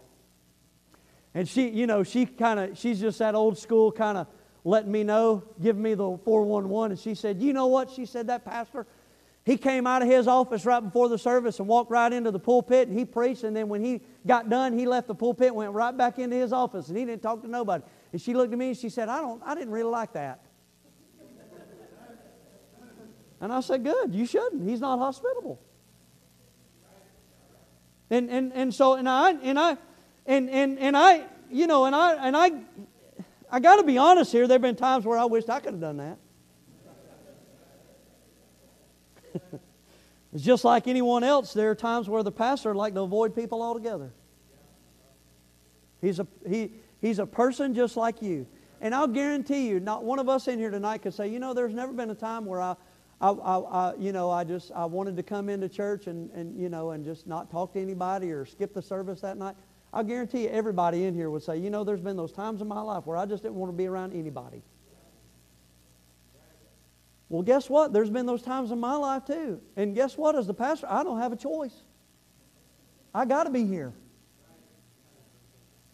And 1.33 1.49
she, 1.49 1.69
you 1.69 1.87
know, 1.87 2.03
she 2.03 2.25
kind 2.25 2.59
of, 2.59 2.77
she's 2.77 2.99
just 2.99 3.19
that 3.19 3.33
old 3.33 3.57
school 3.57 3.91
kind 3.91 4.17
of 4.17 4.27
letting 4.63 4.91
me 4.91 5.03
know, 5.03 5.43
giving 5.61 5.81
me 5.81 5.93
the 5.93 6.17
411. 6.23 6.91
And 6.91 6.99
she 6.99 7.15
said, 7.15 7.41
You 7.41 7.53
know 7.53 7.67
what? 7.67 7.89
She 7.91 8.05
said, 8.05 8.27
That 8.27 8.45
pastor, 8.45 8.85
he 9.45 9.57
came 9.57 9.85
out 9.85 10.01
of 10.01 10.07
his 10.07 10.27
office 10.27 10.65
right 10.65 10.79
before 10.79 11.09
the 11.09 11.17
service 11.17 11.59
and 11.59 11.67
walked 11.67 11.91
right 11.91 12.11
into 12.11 12.31
the 12.31 12.39
pulpit 12.39 12.87
and 12.87 12.97
he 12.97 13.03
preached. 13.03 13.43
And 13.43 13.55
then 13.55 13.67
when 13.67 13.83
he 13.83 14.01
got 14.25 14.49
done, 14.49 14.77
he 14.77 14.85
left 14.85 15.07
the 15.07 15.15
pulpit 15.15 15.53
went 15.53 15.73
right 15.73 15.95
back 15.95 16.17
into 16.17 16.35
his 16.35 16.53
office 16.53 16.87
and 16.87 16.97
he 16.97 17.03
didn't 17.03 17.21
talk 17.21 17.41
to 17.41 17.47
nobody. 17.49 17.83
And 18.13 18.21
she 18.21 18.33
looked 18.33 18.53
at 18.53 18.59
me 18.59 18.69
and 18.69 18.77
she 18.77 18.89
said, 18.89 19.09
I, 19.09 19.19
don't, 19.19 19.41
I 19.43 19.53
didn't 19.53 19.71
really 19.71 19.91
like 19.91 20.13
that. 20.13 20.45
And 23.41 23.51
I 23.51 23.59
said, 23.59 23.83
Good, 23.83 24.15
you 24.15 24.25
shouldn't. 24.25 24.67
He's 24.67 24.79
not 24.79 24.99
hospitable. 24.99 25.59
And, 28.09 28.29
and, 28.29 28.53
and 28.53 28.73
so, 28.73 28.93
and 28.93 29.09
I, 29.09 29.31
and 29.31 29.59
I, 29.59 29.75
and, 30.25 30.49
and, 30.49 30.79
and 30.79 30.95
I, 30.95 31.25
you 31.51 31.67
know, 31.67 31.83
and 31.83 31.95
I, 31.95 32.27
and 32.27 32.37
I, 32.37 32.51
I 33.53 33.59
got 33.59 33.75
to 33.75 33.83
be 33.83 33.99
honest 33.99 34.31
here. 34.31 34.47
There 34.47 34.55
have 34.55 34.63
been 34.63 34.75
times 34.75 35.05
where 35.05 35.15
I 35.15 35.25
wished 35.25 35.47
I 35.47 35.59
could 35.59 35.73
have 35.73 35.79
done 35.79 35.97
that. 35.97 36.17
it's 40.33 40.43
just 40.43 40.63
like 40.63 40.87
anyone 40.87 41.23
else. 41.23 41.53
There 41.53 41.69
are 41.69 41.75
times 41.75 42.09
where 42.09 42.23
the 42.23 42.31
pastor 42.31 42.69
would 42.69 42.79
like 42.79 42.95
to 42.95 43.01
avoid 43.01 43.35
people 43.35 43.61
altogether. 43.61 44.11
He's 46.01 46.17
a, 46.17 46.25
he, 46.49 46.71
he's 46.99 47.19
a 47.19 47.27
person 47.27 47.75
just 47.75 47.95
like 47.95 48.23
you. 48.23 48.47
And 48.81 48.95
I'll 48.95 49.07
guarantee 49.07 49.67
you, 49.67 49.79
not 49.79 50.03
one 50.03 50.17
of 50.17 50.27
us 50.27 50.47
in 50.47 50.57
here 50.57 50.71
tonight 50.71 51.03
could 51.03 51.13
say, 51.13 51.27
you 51.27 51.37
know, 51.37 51.53
there's 51.53 51.75
never 51.75 51.93
been 51.93 52.09
a 52.09 52.15
time 52.15 52.45
where 52.45 52.59
I, 52.59 52.75
I, 53.21 53.29
I, 53.29 53.59
I, 53.59 53.95
you 53.99 54.13
know, 54.13 54.31
I 54.31 54.43
just 54.45 54.71
I 54.71 54.85
wanted 54.85 55.15
to 55.17 55.23
come 55.23 55.47
into 55.47 55.69
church 55.69 56.07
and, 56.07 56.31
and 56.31 56.59
you 56.59 56.69
know 56.69 56.89
and 56.89 57.05
just 57.05 57.27
not 57.27 57.51
talk 57.51 57.73
to 57.73 57.79
anybody 57.79 58.31
or 58.31 58.47
skip 58.47 58.73
the 58.73 58.81
service 58.81 59.21
that 59.21 59.37
night. 59.37 59.55
I'll 59.93 60.03
guarantee 60.03 60.43
you, 60.43 60.49
everybody 60.49 61.03
in 61.03 61.13
here 61.13 61.29
would 61.29 61.43
say, 61.43 61.57
you 61.57 61.69
know, 61.69 61.83
there's 61.83 62.01
been 62.01 62.17
those 62.17 62.31
times 62.31 62.61
in 62.61 62.67
my 62.67 62.81
life 62.81 63.05
where 63.05 63.15
I 63.15 63.27
just 63.27 63.43
didn't 63.43 63.55
want 63.55 63.71
to 63.71 63.77
be 63.77 63.85
around 63.85 64.13
anybody. 64.13 64.63
Well, 67.29 67.43
guess 67.43 67.69
what? 67.69 67.93
There's 67.93 68.09
been 68.09 68.25
those 68.25 68.41
times 68.41 68.71
in 68.71 68.79
my 68.79 68.95
life 68.95 69.25
too. 69.25 69.61
And 69.75 69.93
guess 69.93 70.17
what? 70.17 70.35
As 70.35 70.47
the 70.47 70.53
pastor, 70.53 70.87
I 70.89 71.03
don't 71.03 71.19
have 71.19 71.31
a 71.31 71.35
choice. 71.35 71.75
I 73.13 73.25
got 73.25 73.43
to 73.43 73.51
be 73.51 73.65
here. 73.65 73.93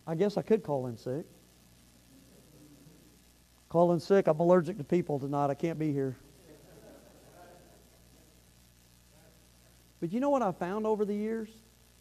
I 0.08 0.16
guess 0.16 0.38
I 0.38 0.42
could 0.44 0.64
call 0.64 0.88
in 0.88 0.98
sick. 0.98 1.26
Call 3.68 3.92
in 3.92 4.00
sick. 4.00 4.28
I'm 4.28 4.40
allergic 4.40 4.78
to 4.78 4.84
people 4.84 5.20
tonight. 5.20 5.50
I 5.50 5.54
can't 5.54 5.78
be 5.78 5.92
here. 5.92 6.16
But 10.00 10.14
you 10.14 10.22
know 10.22 10.30
what 10.30 10.42
I 10.42 10.54
found 10.54 10.88
over 10.88 11.04
the 11.04 11.14
years? 11.14 11.50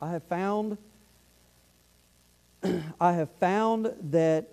I 0.00 0.10
have 0.12 0.22
found 0.24 0.78
I 3.00 3.12
have 3.12 3.30
found 3.40 3.92
that 4.10 4.48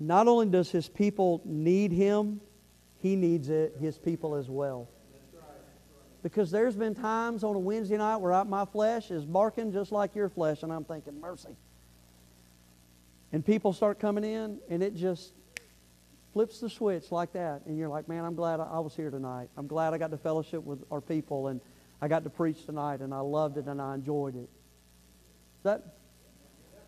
not 0.00 0.28
only 0.28 0.46
does 0.46 0.70
his 0.70 0.88
people 0.88 1.40
need 1.44 1.92
him, 1.92 2.40
he 3.00 3.16
needs 3.16 3.48
it, 3.48 3.76
his 3.80 3.98
people 3.98 4.34
as 4.34 4.48
well. 4.48 4.88
Because 6.22 6.50
there's 6.50 6.74
been 6.74 6.94
times 6.94 7.44
on 7.44 7.54
a 7.54 7.58
Wednesday 7.58 7.98
night 7.98 8.16
where 8.16 8.32
I, 8.32 8.42
my 8.44 8.64
flesh 8.64 9.10
is 9.10 9.24
barking 9.24 9.72
just 9.72 9.92
like 9.92 10.14
your 10.14 10.30
flesh, 10.30 10.62
and 10.62 10.72
I'm 10.72 10.84
thinking, 10.84 11.20
mercy. 11.20 11.54
And 13.30 13.44
people 13.44 13.72
start 13.74 13.98
coming 14.00 14.24
in, 14.24 14.58
and 14.70 14.82
it 14.82 14.94
just 14.96 15.34
flips 16.32 16.60
the 16.60 16.70
switch 16.70 17.12
like 17.12 17.32
that. 17.34 17.62
And 17.66 17.76
you're 17.76 17.90
like, 17.90 18.08
man, 18.08 18.24
I'm 18.24 18.34
glad 18.34 18.58
I 18.58 18.80
was 18.80 18.96
here 18.96 19.10
tonight. 19.10 19.50
I'm 19.56 19.66
glad 19.66 19.92
I 19.92 19.98
got 19.98 20.12
to 20.12 20.16
fellowship 20.16 20.64
with 20.64 20.82
our 20.90 21.02
people, 21.02 21.48
and 21.48 21.60
I 22.00 22.08
got 22.08 22.24
to 22.24 22.30
preach 22.30 22.64
tonight, 22.64 23.00
and 23.00 23.12
I 23.12 23.20
loved 23.20 23.58
it, 23.58 23.66
and 23.66 23.80
I 23.80 23.94
enjoyed 23.94 24.34
it. 24.34 24.48
That 25.64 25.82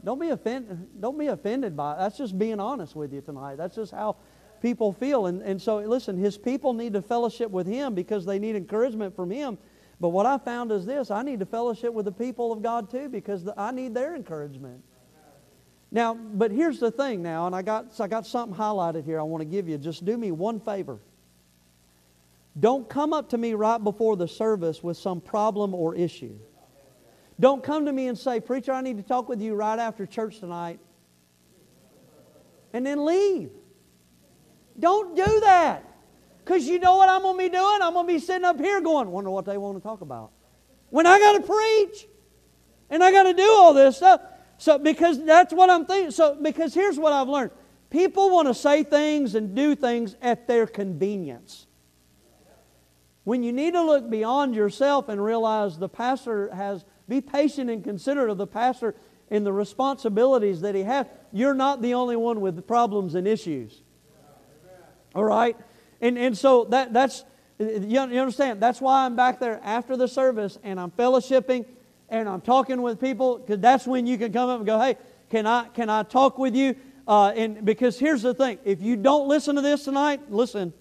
don't 0.05 0.21
be 0.21 0.29
offended. 0.29 1.01
Don't 1.01 1.19
be 1.19 1.27
offended 1.27 1.77
by 1.77 1.95
it. 1.95 1.99
That's 1.99 2.17
just 2.17 2.39
being 2.39 2.61
honest 2.61 2.95
with 2.95 3.13
you 3.13 3.21
tonight. 3.21 3.57
That's 3.57 3.75
just 3.75 3.91
how 3.91 4.17
people 4.63 4.93
feel. 4.93 5.27
And, 5.27 5.43
and 5.43 5.61
so, 5.61 5.79
listen, 5.79 6.17
his 6.17 6.39
people 6.39 6.73
need 6.73 6.93
to 6.93 7.03
fellowship 7.03 7.51
with 7.51 7.67
him 7.67 7.95
because 7.95 8.25
they 8.25 8.39
need 8.39 8.55
encouragement 8.55 9.17
from 9.17 9.31
him. 9.31 9.59
But 9.99 10.11
what 10.11 10.27
I 10.27 10.39
found 10.39 10.71
is 10.71 10.87
this 10.87 11.11
I 11.11 11.23
need 11.23 11.41
to 11.41 11.47
fellowship 11.47 11.93
with 11.93 12.05
the 12.05 12.13
people 12.13 12.53
of 12.53 12.63
God 12.63 12.91
too 12.91 13.09
because 13.09 13.45
the, 13.45 13.55
I 13.59 13.73
need 13.73 13.95
their 13.95 14.15
encouragement. 14.15 14.83
Now, 15.91 16.15
but 16.15 16.51
here's 16.51 16.79
the 16.79 16.91
thing 16.91 17.23
now, 17.23 17.47
and 17.47 17.55
I 17.55 17.63
got, 17.63 18.01
I 18.01 18.09
got 18.09 18.27
something 18.27 18.57
highlighted 18.59 19.05
here 19.05 19.19
I 19.19 19.23
want 19.23 19.41
to 19.41 19.47
give 19.47 19.69
you. 19.69 19.79
Just 19.79 20.05
do 20.05 20.19
me 20.19 20.31
one 20.31 20.61
favor. 20.61 20.99
Don't 22.59 22.89
come 22.89 23.13
up 23.13 23.31
to 23.31 23.39
me 23.39 23.55
right 23.55 23.83
before 23.83 24.17
the 24.17 24.27
service 24.27 24.83
with 24.83 24.97
some 24.97 25.21
problem 25.21 25.75
or 25.75 25.95
issue. 25.95 26.39
Don't 27.39 27.63
come 27.63 27.87
to 27.87 27.93
me 27.93 28.09
and 28.09 28.17
say, 28.17 28.41
Preacher, 28.41 28.73
I 28.73 28.81
need 28.81 28.97
to 28.97 29.03
talk 29.03 29.29
with 29.29 29.41
you 29.41 29.55
right 29.55 29.79
after 29.79 30.07
church 30.07 30.41
tonight, 30.41 30.81
and 32.73 32.85
then 32.85 33.05
leave. 33.05 33.51
Don't 34.79 35.17
do 35.17 35.41
that. 35.41 35.85
Because 36.45 36.67
you 36.69 36.79
know 36.79 36.97
what 36.97 37.09
I'm 37.09 37.23
going 37.23 37.37
to 37.37 37.43
be 37.43 37.49
doing? 37.49 37.79
I'm 37.83 37.95
going 37.95 38.07
to 38.07 38.13
be 38.13 38.21
sitting 38.21 38.45
up 38.45 38.61
here 38.61 38.81
going, 38.81 39.11
wonder 39.11 39.31
what 39.31 39.45
they 39.45 39.59
want 39.59 39.77
to 39.79 39.83
talk 39.83 40.01
about. 40.01 40.31
When 40.91 41.05
I 41.05 41.19
got 41.19 41.33
to 41.33 41.41
preach 41.41 42.07
and 42.89 43.03
I 43.03 43.11
got 43.11 43.25
to 43.25 43.35
do 43.35 43.51
all 43.51 43.75
this 43.75 43.97
stuff. 43.97 44.21
So, 44.59 44.79
because 44.79 45.23
that's 45.25 45.53
what 45.53 45.71
I'm 45.71 45.87
thinking. 45.87 46.13
So, 46.13 46.37
because 46.41 46.73
here's 46.73 46.99
what 46.99 47.13
I've 47.13 47.29
learned 47.29 47.51
people 47.91 48.31
want 48.31 48.49
to 48.49 48.55
say 48.55 48.85
things 48.85 49.35
and 49.35 49.55
do 49.55 49.75
things 49.75 50.17
at 50.23 50.47
their 50.47 50.67
convenience. 50.67 51.67
When 53.25 53.43
you 53.43 53.53
need 53.53 53.73
to 53.73 53.83
look 53.83 54.09
beyond 54.09 54.55
yourself 54.55 55.09
and 55.09 55.23
realize 55.23 55.79
the 55.79 55.89
pastor 55.89 56.55
has 56.55 56.85
be 57.09 57.21
patient 57.21 57.71
and 57.71 57.83
considerate 57.85 58.31
of 58.31 58.39
the 58.39 58.47
pastor 58.47 58.95
and 59.31 59.45
the 59.45 59.53
responsibilities 59.53 60.61
that 60.61 60.75
he 60.75 60.83
has. 60.83 61.07
You're 61.33 61.55
not 61.55 61.83
the 61.83 61.95
only 61.95 62.17
one 62.17 62.41
with 62.41 62.67
problems 62.67 63.15
and 63.15 63.27
issues. 63.27 63.83
All 65.15 65.25
right? 65.25 65.57
And, 66.01 66.19
and 66.19 66.37
so 66.37 66.65
that, 66.67 66.93
that's, 66.93 67.25
you, 67.59 67.99
understand, 67.99 68.61
that's 68.61 68.81
why 68.81 69.07
I'm 69.07 69.17
back 69.17 69.41
there 69.41 69.61
after 69.63 69.97
the 69.97 70.09
service 70.09 70.59
and 70.63 70.79
I'm 70.79 70.91
fellowshipping 70.91 71.65
and 72.09 72.29
I'm 72.29 72.41
talking 72.41 72.83
with 72.83 73.01
people 73.01 73.39
because 73.39 73.61
that's 73.61 73.87
when 73.87 74.07
you 74.07 74.19
can 74.19 74.33
come 74.33 74.49
up 74.49 74.59
and 74.59 74.67
go, 74.67 74.79
hey, 74.79 74.97
can 75.31 75.47
I, 75.47 75.69
can 75.69 75.91
I 75.91 76.03
talk 76.03 76.39
with 76.39 76.55
you? 76.55 76.77
Uh, 77.09 77.29
and 77.31 77.65
because 77.65 77.99
here's 77.99 78.23
the 78.23 78.35
thing 78.35 78.59
if 78.65 78.83
you 78.83 78.97
don't 78.97 79.29
listen 79.29 79.57
to 79.57 79.63
this 79.63 79.85
tonight, 79.85 80.31
listen, 80.31 80.73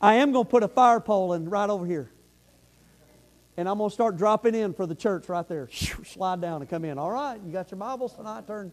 I 0.00 0.14
am 0.14 0.32
going 0.32 0.44
to 0.44 0.50
put 0.50 0.62
a 0.62 0.68
fire 0.68 1.00
pole 1.00 1.32
in 1.34 1.48
right 1.48 1.70
over 1.70 1.86
here 1.86 2.10
and 3.56 3.68
I'm 3.68 3.78
going 3.78 3.90
to 3.90 3.94
start 3.94 4.16
dropping 4.16 4.54
in 4.54 4.74
for 4.74 4.86
the 4.86 4.94
church 4.94 5.28
right 5.28 5.46
there. 5.48 5.68
Slide 5.70 6.40
down 6.40 6.60
and 6.60 6.68
come 6.68 6.84
in. 6.84 6.98
All 6.98 7.10
right, 7.10 7.40
you 7.44 7.52
got 7.52 7.70
your 7.70 7.78
Bibles 7.78 8.14
tonight? 8.14 8.46
Turn. 8.46 8.70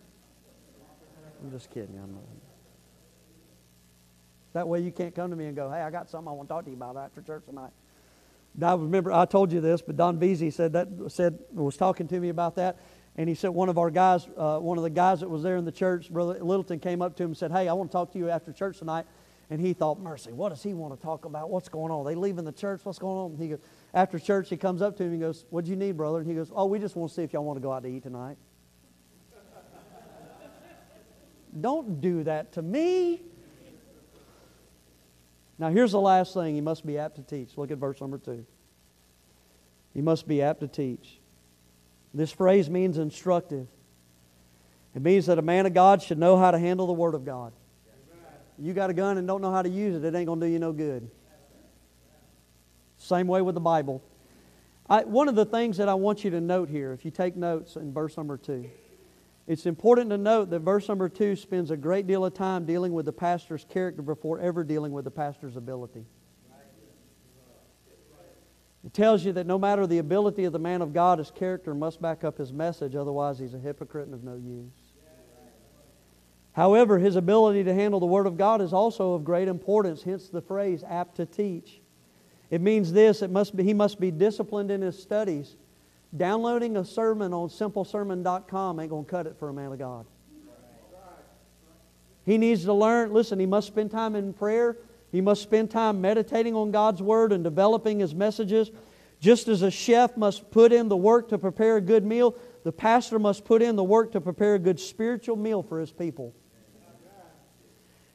I'm 1.43 1.51
just 1.51 1.69
kidding. 1.71 1.97
I'm 2.01 2.13
not. 2.13 2.23
That 4.53 4.67
way 4.67 4.81
you 4.81 4.91
can't 4.91 5.15
come 5.15 5.31
to 5.31 5.35
me 5.35 5.45
and 5.45 5.55
go, 5.55 5.69
hey, 5.71 5.81
I 5.81 5.89
got 5.89 6.09
something 6.09 6.27
I 6.27 6.31
want 6.31 6.47
to 6.47 6.53
talk 6.53 6.65
to 6.65 6.69
you 6.69 6.77
about 6.77 6.95
after 6.95 7.21
church 7.21 7.43
tonight. 7.45 7.71
I 8.61 8.73
remember 8.73 9.11
I 9.11 9.25
told 9.25 9.51
you 9.51 9.61
this, 9.61 9.81
but 9.81 9.97
Don 9.97 10.19
Beasy 10.19 10.53
said 10.53 10.73
that 10.73 10.87
said 11.07 11.39
was 11.51 11.75
talking 11.75 12.07
to 12.07 12.19
me 12.19 12.29
about 12.29 12.55
that, 12.57 12.77
and 13.15 13.27
he 13.27 13.33
said 13.33 13.49
one 13.49 13.67
of 13.67 13.79
our 13.79 13.89
guys, 13.89 14.27
uh, 14.37 14.59
one 14.59 14.77
of 14.77 14.83
the 14.83 14.91
guys 14.91 15.21
that 15.21 15.29
was 15.29 15.41
there 15.41 15.57
in 15.57 15.65
the 15.65 15.71
church, 15.71 16.11
Brother 16.11 16.33
Littleton, 16.33 16.79
came 16.79 17.01
up 17.01 17.15
to 17.15 17.23
him 17.23 17.31
and 17.31 17.37
said, 17.37 17.51
"Hey, 17.51 17.67
I 17.67 17.73
want 17.73 17.89
to 17.89 17.93
talk 17.93 18.11
to 18.13 18.19
you 18.19 18.29
after 18.29 18.53
church 18.53 18.77
tonight." 18.77 19.07
And 19.49 19.59
he 19.59 19.73
thought, 19.73 19.99
"Mercy, 19.99 20.31
what 20.31 20.49
does 20.49 20.61
he 20.61 20.75
want 20.75 20.95
to 20.95 21.03
talk 21.03 21.25
about? 21.25 21.49
What's 21.49 21.67
going 21.67 21.91
on? 21.91 22.05
Are 22.05 22.09
they 22.09 22.13
leaving 22.13 22.45
the 22.45 22.51
church? 22.51 22.81
What's 22.83 22.99
going 22.99 23.17
on?" 23.17 23.31
And 23.31 23.39
he 23.39 23.49
goes, 23.49 23.59
after 23.93 24.17
church, 24.17 24.49
he 24.49 24.57
comes 24.57 24.81
up 24.81 24.97
to 24.97 25.03
me 25.03 25.09
and 25.09 25.21
goes, 25.21 25.45
What 25.49 25.65
do 25.65 25.71
you 25.71 25.77
need, 25.77 25.97
brother? 25.97 26.19
And 26.19 26.27
he 26.27 26.33
goes, 26.33 26.51
Oh, 26.53 26.65
we 26.65 26.79
just 26.79 26.95
want 26.95 27.11
to 27.11 27.15
see 27.15 27.23
if 27.23 27.33
y'all 27.33 27.43
want 27.43 27.57
to 27.57 27.61
go 27.61 27.71
out 27.71 27.83
to 27.83 27.89
eat 27.89 28.03
tonight. 28.03 28.37
Don't 31.61 32.01
do 32.01 32.23
that 32.23 32.53
to 32.53 32.61
me. 32.61 33.21
Now, 35.59 35.69
here's 35.69 35.91
the 35.91 36.01
last 36.01 36.33
thing 36.33 36.55
he 36.55 36.61
must 36.61 36.85
be 36.85 36.97
apt 36.97 37.17
to 37.17 37.21
teach. 37.21 37.57
Look 37.57 37.69
at 37.69 37.77
verse 37.77 38.01
number 38.01 38.17
two. 38.17 38.45
He 39.93 40.01
must 40.01 40.27
be 40.27 40.41
apt 40.41 40.61
to 40.61 40.67
teach. 40.67 41.19
This 42.13 42.31
phrase 42.31 42.69
means 42.69 42.97
instructive. 42.97 43.67
It 44.95 45.01
means 45.01 45.27
that 45.27 45.37
a 45.37 45.43
man 45.43 45.65
of 45.65 45.73
God 45.73 46.01
should 46.01 46.17
know 46.17 46.37
how 46.37 46.51
to 46.51 46.59
handle 46.59 46.87
the 46.87 46.93
Word 46.93 47.13
of 47.13 47.25
God. 47.25 47.53
You 48.57 48.73
got 48.73 48.89
a 48.89 48.93
gun 48.93 49.17
and 49.17 49.27
don't 49.27 49.41
know 49.41 49.51
how 49.51 49.61
to 49.61 49.69
use 49.69 49.95
it, 49.95 50.03
it 50.03 50.15
ain't 50.15 50.27
going 50.27 50.39
to 50.39 50.45
do 50.45 50.51
you 50.51 50.59
no 50.59 50.71
good. 50.71 51.09
Same 53.03 53.27
way 53.27 53.41
with 53.41 53.55
the 53.55 53.61
Bible. 53.61 54.01
I, 54.89 55.03
one 55.03 55.27
of 55.27 55.35
the 55.35 55.45
things 55.45 55.77
that 55.77 55.89
I 55.89 55.93
want 55.93 56.23
you 56.23 56.31
to 56.31 56.39
note 56.39 56.69
here, 56.69 56.93
if 56.93 57.03
you 57.03 57.11
take 57.11 57.35
notes 57.35 57.75
in 57.75 57.93
verse 57.93 58.15
number 58.15 58.37
two, 58.37 58.69
it's 59.45 59.65
important 59.65 60.09
to 60.11 60.17
note 60.17 60.49
that 60.51 60.59
verse 60.59 60.87
number 60.87 61.09
two 61.09 61.35
spends 61.35 61.69
a 61.69 61.75
great 61.75 62.07
deal 62.07 62.23
of 62.23 62.33
time 62.33 62.65
dealing 62.65 62.93
with 62.93 63.05
the 63.05 63.11
pastor's 63.11 63.65
character 63.69 64.01
before 64.01 64.39
ever 64.39 64.63
dealing 64.63 64.93
with 64.93 65.03
the 65.03 65.11
pastor's 65.11 65.57
ability. 65.57 66.05
It 68.85 68.93
tells 68.93 69.25
you 69.25 69.33
that 69.33 69.47
no 69.47 69.59
matter 69.59 69.85
the 69.85 69.97
ability 69.97 70.45
of 70.45 70.53
the 70.53 70.59
man 70.59 70.81
of 70.81 70.93
God, 70.93 71.19
his 71.19 71.31
character 71.31 71.73
must 71.73 72.01
back 72.01 72.23
up 72.23 72.37
his 72.37 72.53
message, 72.53 72.95
otherwise, 72.95 73.37
he's 73.39 73.53
a 73.53 73.59
hypocrite 73.59 74.05
and 74.05 74.13
of 74.13 74.23
no 74.23 74.35
use. 74.35 74.71
However, 76.53 76.99
his 76.99 77.15
ability 77.17 77.63
to 77.65 77.73
handle 77.73 77.99
the 77.99 78.05
Word 78.05 78.27
of 78.27 78.37
God 78.37 78.61
is 78.61 78.71
also 78.71 79.13
of 79.13 79.25
great 79.25 79.47
importance, 79.47 80.03
hence 80.03 80.29
the 80.29 80.41
phrase 80.41 80.83
apt 80.87 81.15
to 81.15 81.25
teach. 81.25 81.81
It 82.53 82.61
means 82.61 82.93
this 82.93 83.23
it 83.23 83.31
must 83.31 83.55
be, 83.55 83.63
he 83.63 83.73
must 83.73 83.99
be 83.99 84.11
disciplined 84.11 84.69
in 84.69 84.79
his 84.79 85.01
studies. 85.01 85.55
Downloading 86.15 86.77
a 86.77 86.85
sermon 86.85 87.33
on 87.33 87.49
simplesermon.com 87.49 88.79
ain't 88.79 88.91
going 88.91 89.05
to 89.05 89.09
cut 89.09 89.25
it 89.25 89.35
for 89.39 89.49
a 89.49 89.53
man 89.53 89.71
of 89.71 89.79
God. 89.79 90.05
He 92.27 92.37
needs 92.37 92.65
to 92.65 92.73
learn, 92.73 93.11
listen, 93.11 93.39
he 93.39 93.47
must 93.47 93.65
spend 93.65 93.89
time 93.89 94.15
in 94.15 94.33
prayer. 94.33 94.77
He 95.11 95.19
must 95.19 95.41
spend 95.41 95.71
time 95.71 95.99
meditating 95.99 96.53
on 96.53 96.69
God's 96.69 97.01
Word 97.01 97.31
and 97.31 97.43
developing 97.43 97.99
his 97.99 98.13
messages. 98.13 98.69
Just 99.19 99.47
as 99.47 99.63
a 99.63 99.71
chef 99.71 100.15
must 100.15 100.51
put 100.51 100.71
in 100.71 100.89
the 100.89 100.95
work 100.95 101.29
to 101.29 101.39
prepare 101.39 101.77
a 101.77 101.81
good 101.81 102.05
meal, 102.05 102.35
the 102.63 102.71
pastor 102.71 103.17
must 103.17 103.45
put 103.45 103.63
in 103.63 103.75
the 103.75 103.83
work 103.83 104.11
to 104.11 104.21
prepare 104.21 104.53
a 104.53 104.59
good 104.59 104.79
spiritual 104.79 105.37
meal 105.37 105.63
for 105.63 105.79
his 105.79 105.91
people. 105.91 106.35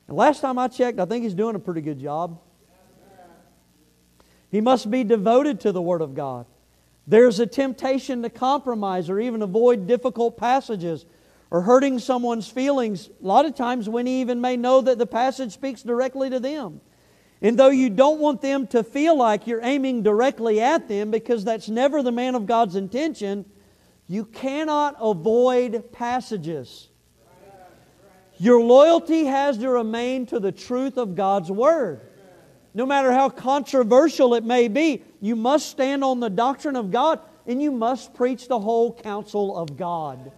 And 0.06 0.16
last 0.16 0.40
time 0.40 0.60
I 0.60 0.68
checked, 0.68 1.00
I 1.00 1.06
think 1.06 1.24
he's 1.24 1.34
doing 1.34 1.56
a 1.56 1.58
pretty 1.58 1.80
good 1.80 1.98
job. 1.98 2.38
He 4.50 4.60
must 4.60 4.90
be 4.90 5.04
devoted 5.04 5.60
to 5.60 5.72
the 5.72 5.82
Word 5.82 6.00
of 6.00 6.14
God. 6.14 6.46
There's 7.06 7.40
a 7.40 7.46
temptation 7.46 8.22
to 8.22 8.30
compromise 8.30 9.08
or 9.08 9.18
even 9.18 9.42
avoid 9.42 9.86
difficult 9.86 10.36
passages 10.36 11.06
or 11.50 11.62
hurting 11.62 11.98
someone's 11.98 12.48
feelings, 12.48 13.08
a 13.08 13.26
lot 13.26 13.46
of 13.46 13.54
times 13.54 13.88
when 13.88 14.06
he 14.06 14.20
even 14.20 14.40
may 14.40 14.56
know 14.56 14.82
that 14.82 14.98
the 14.98 15.06
passage 15.06 15.52
speaks 15.52 15.82
directly 15.82 16.28
to 16.28 16.38
them. 16.38 16.80
And 17.40 17.58
though 17.58 17.70
you 17.70 17.88
don't 17.88 18.20
want 18.20 18.42
them 18.42 18.66
to 18.68 18.82
feel 18.82 19.16
like 19.16 19.46
you're 19.46 19.62
aiming 19.62 20.02
directly 20.02 20.60
at 20.60 20.88
them, 20.88 21.10
because 21.10 21.44
that's 21.44 21.68
never 21.68 22.02
the 22.02 22.12
man 22.12 22.34
of 22.34 22.46
God's 22.46 22.76
intention, 22.76 23.46
you 24.08 24.24
cannot 24.24 24.96
avoid 25.00 25.92
passages. 25.92 26.88
Your 28.38 28.60
loyalty 28.60 29.24
has 29.24 29.58
to 29.58 29.70
remain 29.70 30.26
to 30.26 30.40
the 30.40 30.52
truth 30.52 30.96
of 30.96 31.14
God's 31.14 31.50
Word. 31.50 32.07
No 32.78 32.86
matter 32.86 33.10
how 33.10 33.28
controversial 33.28 34.34
it 34.34 34.44
may 34.44 34.68
be, 34.68 35.02
you 35.20 35.34
must 35.34 35.68
stand 35.68 36.04
on 36.04 36.20
the 36.20 36.30
doctrine 36.30 36.76
of 36.76 36.92
God 36.92 37.18
and 37.44 37.60
you 37.60 37.72
must 37.72 38.14
preach 38.14 38.46
the 38.46 38.60
whole 38.60 38.94
counsel 38.94 39.56
of 39.56 39.76
God. 39.76 40.30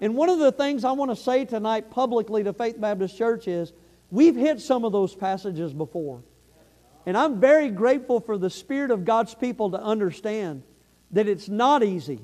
And 0.00 0.14
one 0.14 0.28
of 0.28 0.38
the 0.38 0.52
things 0.52 0.84
I 0.84 0.92
want 0.92 1.10
to 1.10 1.16
say 1.16 1.44
tonight 1.44 1.90
publicly 1.90 2.44
to 2.44 2.52
Faith 2.52 2.80
Baptist 2.80 3.18
Church 3.18 3.48
is 3.48 3.72
we've 4.12 4.36
hit 4.36 4.60
some 4.60 4.84
of 4.84 4.92
those 4.92 5.16
passages 5.16 5.74
before. 5.74 6.22
And 7.06 7.16
I'm 7.16 7.40
very 7.40 7.70
grateful 7.70 8.20
for 8.20 8.38
the 8.38 8.50
Spirit 8.50 8.92
of 8.92 9.04
God's 9.04 9.34
people 9.34 9.72
to 9.72 9.82
understand 9.82 10.62
that 11.10 11.26
it's 11.26 11.48
not 11.48 11.82
easy 11.82 12.20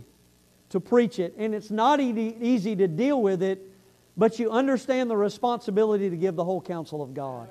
to 0.68 0.78
preach 0.78 1.18
it 1.18 1.34
and 1.36 1.56
it's 1.56 1.72
not 1.72 1.98
easy 1.98 2.76
to 2.76 2.86
deal 2.86 3.20
with 3.20 3.42
it, 3.42 3.68
but 4.16 4.38
you 4.38 4.52
understand 4.52 5.10
the 5.10 5.16
responsibility 5.16 6.08
to 6.08 6.16
give 6.16 6.36
the 6.36 6.44
whole 6.44 6.62
counsel 6.62 7.02
of 7.02 7.14
God. 7.14 7.48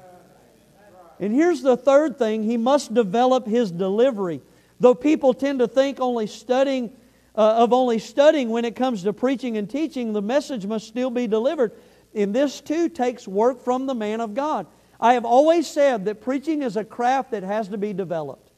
And 1.24 1.34
here's 1.34 1.62
the 1.62 1.78
third 1.78 2.18
thing 2.18 2.44
he 2.44 2.58
must 2.58 2.94
develop 2.94 3.48
his 3.48 3.72
delivery. 3.72 4.42
Though 4.82 4.94
people 4.94 5.34
tend 5.34 5.60
to 5.60 5.70
think 5.70 6.02
only 6.02 6.28
studying 6.28 6.92
uh, 7.34 7.60
of 7.60 7.72
only 7.72 7.98
studying 7.98 8.50
when 8.50 8.66
it 8.66 8.76
comes 8.76 9.04
to 9.04 9.14
preaching 9.14 9.56
and 9.56 9.70
teaching, 9.70 10.12
the 10.12 10.22
message 10.22 10.66
must 10.66 10.86
still 10.86 11.10
be 11.10 11.26
delivered. 11.28 11.72
And 12.14 12.36
this 12.36 12.60
too 12.60 12.90
takes 12.90 13.26
work 13.26 13.64
from 13.64 13.86
the 13.86 13.96
man 13.96 14.20
of 14.20 14.34
God. 14.34 14.68
I 15.00 15.14
have 15.14 15.24
always 15.24 15.66
said 15.66 16.04
that 16.06 16.20
preaching 16.20 16.62
is 16.62 16.76
a 16.76 16.84
craft 16.84 17.32
that 17.32 17.44
has 17.44 17.70
to 17.70 17.78
be 17.78 17.94
developed. 17.94 18.52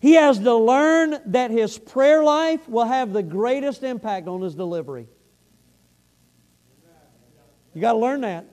He 0.00 0.12
has 0.12 0.38
to 0.40 0.54
learn 0.54 1.18
that 1.24 1.50
his 1.50 1.78
prayer 1.78 2.22
life 2.22 2.68
will 2.68 2.84
have 2.84 3.14
the 3.14 3.22
greatest 3.22 3.82
impact 3.82 4.28
on 4.28 4.42
his 4.42 4.54
delivery. 4.54 5.08
You 7.72 7.80
got 7.80 7.92
to 7.92 7.98
learn 7.98 8.20
that. 8.20 8.44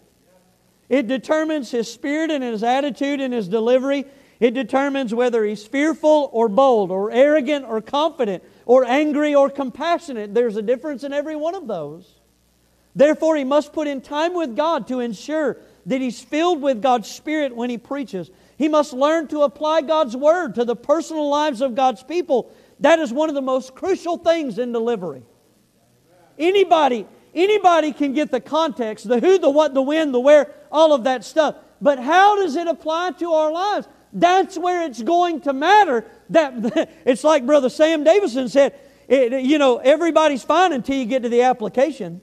It 0.92 1.08
determines 1.08 1.72
his 1.72 1.90
spirit 1.90 2.32
and 2.32 2.44
his 2.44 2.64
attitude 2.64 3.22
and 3.22 3.34
his 3.34 3.48
delivery. 3.48 4.04
It 4.42 4.54
determines 4.54 5.14
whether 5.14 5.42
he's 5.46 5.66
fearful 5.66 6.30
or 6.34 6.50
bold 6.50 6.92
or 6.92 7.10
arrogant 7.12 7.64
or 7.64 7.80
confident 7.80 8.44
or 8.66 8.84
angry 8.84 9.34
or 9.34 9.50
compassionate. 9.50 10.34
There's 10.34 10.58
a 10.58 10.62
difference 10.62 11.06
in 11.06 11.14
every 11.14 11.38
one 11.38 11.56
of 11.56 11.66
those. 11.66 12.20
Therefore, 12.94 13.38
he 13.38 13.46
must 13.46 13.72
put 13.72 13.88
in 13.88 14.02
time 14.02 14.34
with 14.34 14.58
God 14.58 14.90
to 14.90 15.00
ensure 15.00 15.60
that 15.86 16.02
he's 16.02 16.20
filled 16.20 16.62
with 16.62 16.82
God's 16.82 17.10
Spirit 17.10 17.56
when 17.56 17.70
he 17.70 17.78
preaches. 17.78 18.30
He 18.58 18.68
must 18.68 18.92
learn 18.92 19.30
to 19.30 19.44
apply 19.44 19.84
God's 19.84 20.18
Word 20.18 20.56
to 20.56 20.66
the 20.66 20.76
personal 20.76 21.30
lives 21.30 21.62
of 21.62 21.74
God's 21.74 22.04
people. 22.04 22.52
That 22.82 23.00
is 23.00 23.14
one 23.14 23.30
of 23.30 23.36
the 23.36 23.42
most 23.42 23.76
crucial 23.76 24.18
things 24.18 24.60
in 24.60 24.74
delivery. 24.74 25.24
Anybody, 26.38 27.08
anybody 27.34 27.94
can 27.94 28.14
get 28.14 28.32
the 28.32 28.42
context, 28.42 29.08
the 29.08 29.20
who, 29.20 29.38
the 29.38 29.50
what, 29.50 29.74
the 29.74 29.82
when, 29.82 30.12
the 30.12 30.20
where, 30.20 30.54
all 30.72 30.94
of 30.94 31.04
that 31.06 31.24
stuff. 31.24 31.56
But 31.82 32.00
how 32.00 32.36
does 32.38 32.56
it 32.56 32.68
apply 32.68 33.12
to 33.20 33.34
our 33.34 33.52
lives? 33.52 33.88
That's 34.14 34.58
where 34.58 34.84
it's 34.84 35.02
going 35.02 35.42
to 35.42 35.54
matter. 35.54 36.06
That 36.30 36.90
it's 37.06 37.24
like 37.24 37.46
Brother 37.46 37.70
Sam 37.70 38.04
Davison 38.04 38.50
said. 38.50 38.80
It, 39.08 39.44
you 39.44 39.58
know, 39.58 39.78
everybody's 39.78 40.44
fine 40.44 40.72
until 40.72 40.96
you 40.96 41.04
get 41.04 41.24
to 41.24 41.30
the 41.30 41.42
application, 41.42 42.22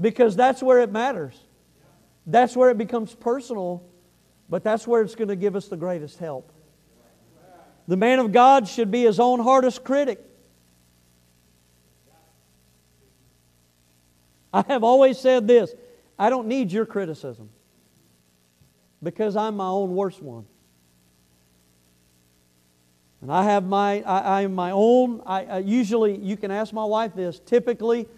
because 0.00 0.36
that's 0.36 0.62
where 0.62 0.80
it 0.80 0.92
matters. 0.92 1.34
That's 2.26 2.54
where 2.54 2.70
it 2.70 2.78
becomes 2.78 3.12
personal, 3.12 3.82
but 4.48 4.62
that's 4.62 4.86
where 4.86 5.02
it's 5.02 5.16
going 5.16 5.28
to 5.28 5.36
give 5.36 5.56
us 5.56 5.66
the 5.66 5.76
greatest 5.76 6.18
help. 6.18 6.52
The 7.88 7.96
man 7.96 8.20
of 8.20 8.30
God 8.30 8.68
should 8.68 8.92
be 8.92 9.02
his 9.02 9.18
own 9.18 9.40
hardest 9.40 9.82
critic. 9.82 10.24
I 14.52 14.64
have 14.68 14.84
always 14.84 15.18
said 15.18 15.46
this 15.46 15.74
I 16.18 16.30
don't 16.30 16.48
need 16.48 16.72
your 16.72 16.86
criticism 16.86 17.50
because 19.02 19.36
I'm 19.36 19.56
my 19.56 19.68
own 19.68 19.94
worst 19.94 20.22
one. 20.22 20.46
And 23.22 23.30
I 23.30 23.44
have 23.44 23.64
my, 23.64 24.02
I, 24.02 24.42
am 24.42 24.54
my 24.54 24.70
own, 24.70 25.22
I, 25.26 25.44
I, 25.44 25.58
usually, 25.58 26.16
you 26.16 26.38
can 26.38 26.50
ask 26.50 26.72
my 26.72 26.84
wife 26.84 27.14
this, 27.14 27.38
typically, 27.38 28.08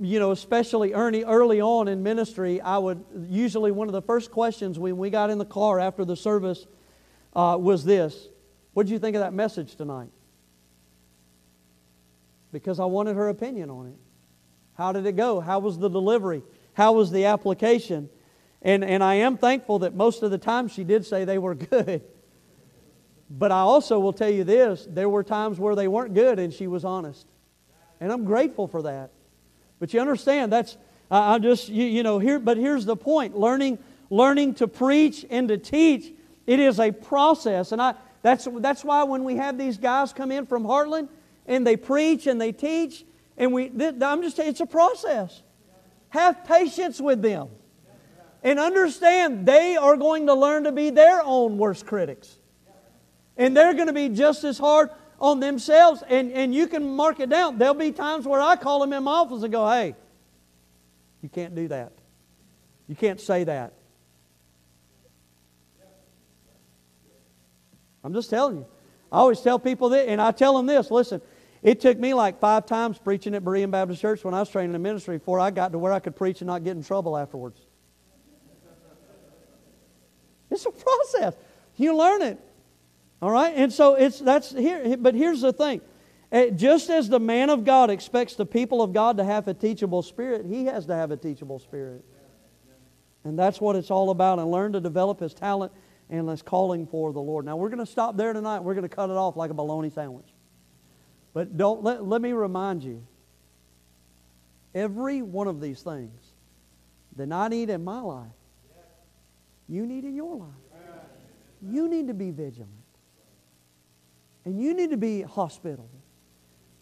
you 0.00 0.18
know, 0.18 0.32
especially 0.32 0.94
early, 0.94 1.22
early 1.22 1.60
on 1.60 1.86
in 1.86 2.02
ministry, 2.02 2.60
I 2.60 2.78
would, 2.78 3.04
usually 3.28 3.70
one 3.70 3.88
of 3.88 3.92
the 3.92 4.02
first 4.02 4.32
questions 4.32 4.80
when 4.80 4.96
we 4.96 5.10
got 5.10 5.30
in 5.30 5.38
the 5.38 5.44
car 5.44 5.78
after 5.78 6.04
the 6.04 6.16
service 6.16 6.66
uh, 7.36 7.56
was 7.60 7.84
this, 7.84 8.28
what 8.72 8.86
did 8.86 8.92
you 8.92 8.98
think 8.98 9.14
of 9.14 9.20
that 9.20 9.32
message 9.32 9.76
tonight? 9.76 10.10
Because 12.50 12.80
I 12.80 12.84
wanted 12.84 13.14
her 13.14 13.28
opinion 13.28 13.70
on 13.70 13.86
it. 13.86 14.05
How 14.76 14.92
did 14.92 15.06
it 15.06 15.16
go? 15.16 15.40
How 15.40 15.58
was 15.58 15.78
the 15.78 15.88
delivery? 15.88 16.42
How 16.74 16.92
was 16.92 17.10
the 17.10 17.26
application? 17.26 18.10
And, 18.62 18.84
and 18.84 19.02
I 19.02 19.14
am 19.14 19.38
thankful 19.38 19.80
that 19.80 19.94
most 19.94 20.22
of 20.22 20.30
the 20.30 20.38
time 20.38 20.68
she 20.68 20.84
did 20.84 21.06
say 21.06 21.24
they 21.24 21.38
were 21.38 21.54
good. 21.54 22.02
But 23.30 23.50
I 23.50 23.60
also 23.60 23.98
will 23.98 24.12
tell 24.12 24.30
you 24.30 24.44
this 24.44 24.86
there 24.88 25.08
were 25.08 25.22
times 25.22 25.58
where 25.58 25.74
they 25.74 25.88
weren't 25.88 26.14
good 26.14 26.38
and 26.38 26.52
she 26.52 26.66
was 26.66 26.84
honest. 26.84 27.26
And 28.00 28.12
I'm 28.12 28.24
grateful 28.24 28.68
for 28.68 28.82
that. 28.82 29.10
But 29.78 29.94
you 29.94 30.00
understand, 30.00 30.52
that's, 30.52 30.76
I'm 31.10 31.42
just, 31.42 31.68
you, 31.68 31.84
you 31.84 32.02
know, 32.02 32.18
here, 32.18 32.38
but 32.38 32.56
here's 32.56 32.84
the 32.84 32.96
point 32.96 33.36
learning, 33.36 33.78
learning 34.10 34.54
to 34.54 34.68
preach 34.68 35.24
and 35.30 35.48
to 35.48 35.58
teach, 35.58 36.12
it 36.46 36.60
is 36.60 36.78
a 36.78 36.92
process. 36.92 37.72
And 37.72 37.80
I, 37.80 37.94
that's, 38.22 38.46
that's 38.56 38.84
why 38.84 39.04
when 39.04 39.24
we 39.24 39.36
have 39.36 39.56
these 39.56 39.78
guys 39.78 40.12
come 40.12 40.30
in 40.30 40.46
from 40.46 40.64
Heartland 40.64 41.08
and 41.46 41.66
they 41.66 41.76
preach 41.76 42.26
and 42.26 42.40
they 42.40 42.52
teach, 42.52 43.04
and 43.36 43.52
we, 43.52 43.70
I'm 44.00 44.22
just, 44.22 44.36
saying 44.36 44.50
it's 44.50 44.60
a 44.60 44.66
process. 44.66 45.42
Have 46.10 46.44
patience 46.44 47.00
with 47.00 47.20
them 47.20 47.48
and 48.42 48.58
understand 48.58 49.46
they 49.46 49.76
are 49.76 49.96
going 49.96 50.26
to 50.26 50.34
learn 50.34 50.64
to 50.64 50.72
be 50.72 50.90
their 50.90 51.22
own 51.22 51.58
worst 51.58 51.86
critics. 51.86 52.38
And 53.36 53.56
they're 53.56 53.74
going 53.74 53.88
to 53.88 53.92
be 53.92 54.08
just 54.08 54.44
as 54.44 54.56
hard 54.56 54.90
on 55.20 55.40
themselves. 55.40 56.02
And, 56.08 56.32
and 56.32 56.54
you 56.54 56.66
can 56.66 56.96
mark 56.96 57.20
it 57.20 57.28
down. 57.28 57.58
There'll 57.58 57.74
be 57.74 57.92
times 57.92 58.26
where 58.26 58.40
I 58.40 58.56
call 58.56 58.80
them 58.80 58.92
in 58.92 59.02
my 59.04 59.12
office 59.12 59.42
and 59.42 59.52
go, 59.52 59.68
hey, 59.68 59.94
you 61.22 61.28
can't 61.28 61.54
do 61.54 61.68
that. 61.68 61.92
You 62.88 62.94
can't 62.94 63.20
say 63.20 63.44
that. 63.44 63.72
I'm 68.04 68.14
just 68.14 68.30
telling 68.30 68.58
you. 68.58 68.66
I 69.10 69.18
always 69.18 69.40
tell 69.40 69.58
people 69.58 69.88
that, 69.90 70.08
and 70.08 70.20
I 70.20 70.30
tell 70.30 70.56
them 70.56 70.66
this 70.66 70.90
listen, 70.90 71.20
it 71.66 71.80
took 71.80 71.98
me 71.98 72.14
like 72.14 72.38
five 72.38 72.64
times 72.64 72.96
preaching 72.96 73.34
at 73.34 73.42
Berean 73.42 73.72
Baptist 73.72 74.00
Church 74.00 74.22
when 74.22 74.34
I 74.34 74.38
was 74.38 74.48
training 74.48 74.76
in 74.76 74.82
ministry 74.82 75.18
before 75.18 75.40
I 75.40 75.50
got 75.50 75.72
to 75.72 75.78
where 75.78 75.92
I 75.92 75.98
could 75.98 76.14
preach 76.14 76.40
and 76.40 76.46
not 76.46 76.62
get 76.62 76.76
in 76.76 76.84
trouble 76.84 77.16
afterwards. 77.16 77.60
It's 80.48 80.64
a 80.64 80.70
process. 80.70 81.34
You 81.74 81.96
learn 81.96 82.22
it. 82.22 82.38
All 83.20 83.32
right? 83.32 83.52
And 83.56 83.72
so 83.72 83.96
it's 83.96 84.20
that's 84.20 84.52
here 84.52 84.96
but 84.96 85.16
here's 85.16 85.40
the 85.40 85.52
thing. 85.52 85.80
Eh, 86.30 86.50
just 86.50 86.88
as 86.88 87.08
the 87.08 87.18
man 87.18 87.50
of 87.50 87.64
God 87.64 87.90
expects 87.90 88.36
the 88.36 88.46
people 88.46 88.80
of 88.80 88.92
God 88.92 89.16
to 89.16 89.24
have 89.24 89.48
a 89.48 89.54
teachable 89.54 90.02
spirit, 90.02 90.46
he 90.46 90.66
has 90.66 90.86
to 90.86 90.94
have 90.94 91.10
a 91.10 91.16
teachable 91.16 91.58
spirit. 91.58 92.04
And 93.24 93.36
that's 93.36 93.60
what 93.60 93.74
it's 93.74 93.90
all 93.90 94.10
about 94.10 94.38
and 94.38 94.52
learn 94.52 94.72
to 94.74 94.80
develop 94.80 95.18
his 95.18 95.34
talent 95.34 95.72
and 96.10 96.28
his 96.28 96.42
calling 96.42 96.86
for 96.86 97.12
the 97.12 97.18
Lord. 97.18 97.44
Now 97.44 97.56
we're 97.56 97.70
going 97.70 97.84
to 97.84 97.90
stop 97.90 98.16
there 98.16 98.32
tonight. 98.32 98.60
We're 98.60 98.74
going 98.74 98.88
to 98.88 98.94
cut 98.94 99.10
it 99.10 99.16
off 99.16 99.34
like 99.34 99.50
a 99.50 99.54
bologna 99.54 99.90
sandwich. 99.90 100.35
But 101.36 101.58
don't 101.58 101.84
let, 101.84 102.02
let 102.02 102.22
me 102.22 102.32
remind 102.32 102.82
you 102.82 103.06
every 104.74 105.20
one 105.20 105.48
of 105.48 105.60
these 105.60 105.82
things 105.82 106.32
that 107.16 107.30
I 107.30 107.48
need 107.48 107.68
in 107.68 107.84
my 107.84 108.00
life 108.00 108.32
you 109.68 109.84
need 109.84 110.04
in 110.04 110.14
your 110.14 110.34
life. 110.34 110.48
You 111.60 111.88
need 111.88 112.06
to 112.08 112.14
be 112.14 112.30
vigilant. 112.30 112.70
And 114.46 114.58
you 114.58 114.72
need 114.72 114.92
to 114.92 114.96
be 114.96 115.20
hospitable. 115.20 115.90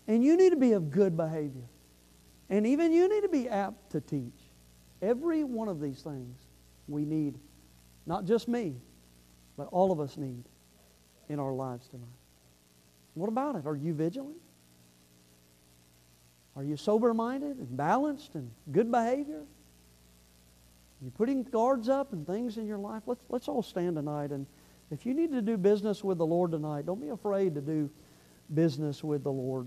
And 0.06 0.22
you 0.22 0.36
need 0.36 0.50
to 0.50 0.56
be 0.56 0.72
of 0.72 0.88
good 0.88 1.16
behavior. 1.16 1.68
And 2.48 2.64
even 2.64 2.92
you 2.92 3.08
need 3.08 3.22
to 3.22 3.28
be 3.28 3.48
apt 3.48 3.90
to 3.90 4.00
teach. 4.00 4.38
Every 5.02 5.42
one 5.42 5.66
of 5.66 5.80
these 5.80 6.00
things 6.02 6.38
we 6.86 7.04
need, 7.04 7.40
not 8.06 8.24
just 8.24 8.46
me, 8.46 8.76
but 9.56 9.66
all 9.72 9.90
of 9.90 9.98
us 9.98 10.16
need 10.16 10.44
in 11.28 11.40
our 11.40 11.54
lives 11.54 11.88
tonight. 11.88 12.06
What 13.14 13.28
about 13.28 13.56
it? 13.56 13.66
Are 13.66 13.74
you 13.74 13.94
vigilant? 13.94 14.36
Are 16.56 16.64
you 16.64 16.76
sober 16.76 17.12
minded 17.12 17.58
and 17.58 17.76
balanced 17.76 18.34
and 18.34 18.50
good 18.72 18.90
behavior? 18.90 19.42
You're 21.02 21.10
putting 21.10 21.42
guards 21.42 21.88
up 21.88 22.12
and 22.12 22.26
things 22.26 22.56
in 22.56 22.66
your 22.66 22.78
life. 22.78 23.02
Let's, 23.06 23.22
let's 23.28 23.48
all 23.48 23.62
stand 23.62 23.96
tonight. 23.96 24.30
And 24.30 24.46
if 24.90 25.04
you 25.04 25.14
need 25.14 25.32
to 25.32 25.42
do 25.42 25.56
business 25.56 26.02
with 26.02 26.18
the 26.18 26.26
Lord 26.26 26.52
tonight, 26.52 26.86
don't 26.86 27.00
be 27.00 27.10
afraid 27.10 27.54
to 27.56 27.60
do 27.60 27.90
business 28.52 29.04
with 29.04 29.22
the 29.22 29.32
Lord. 29.32 29.62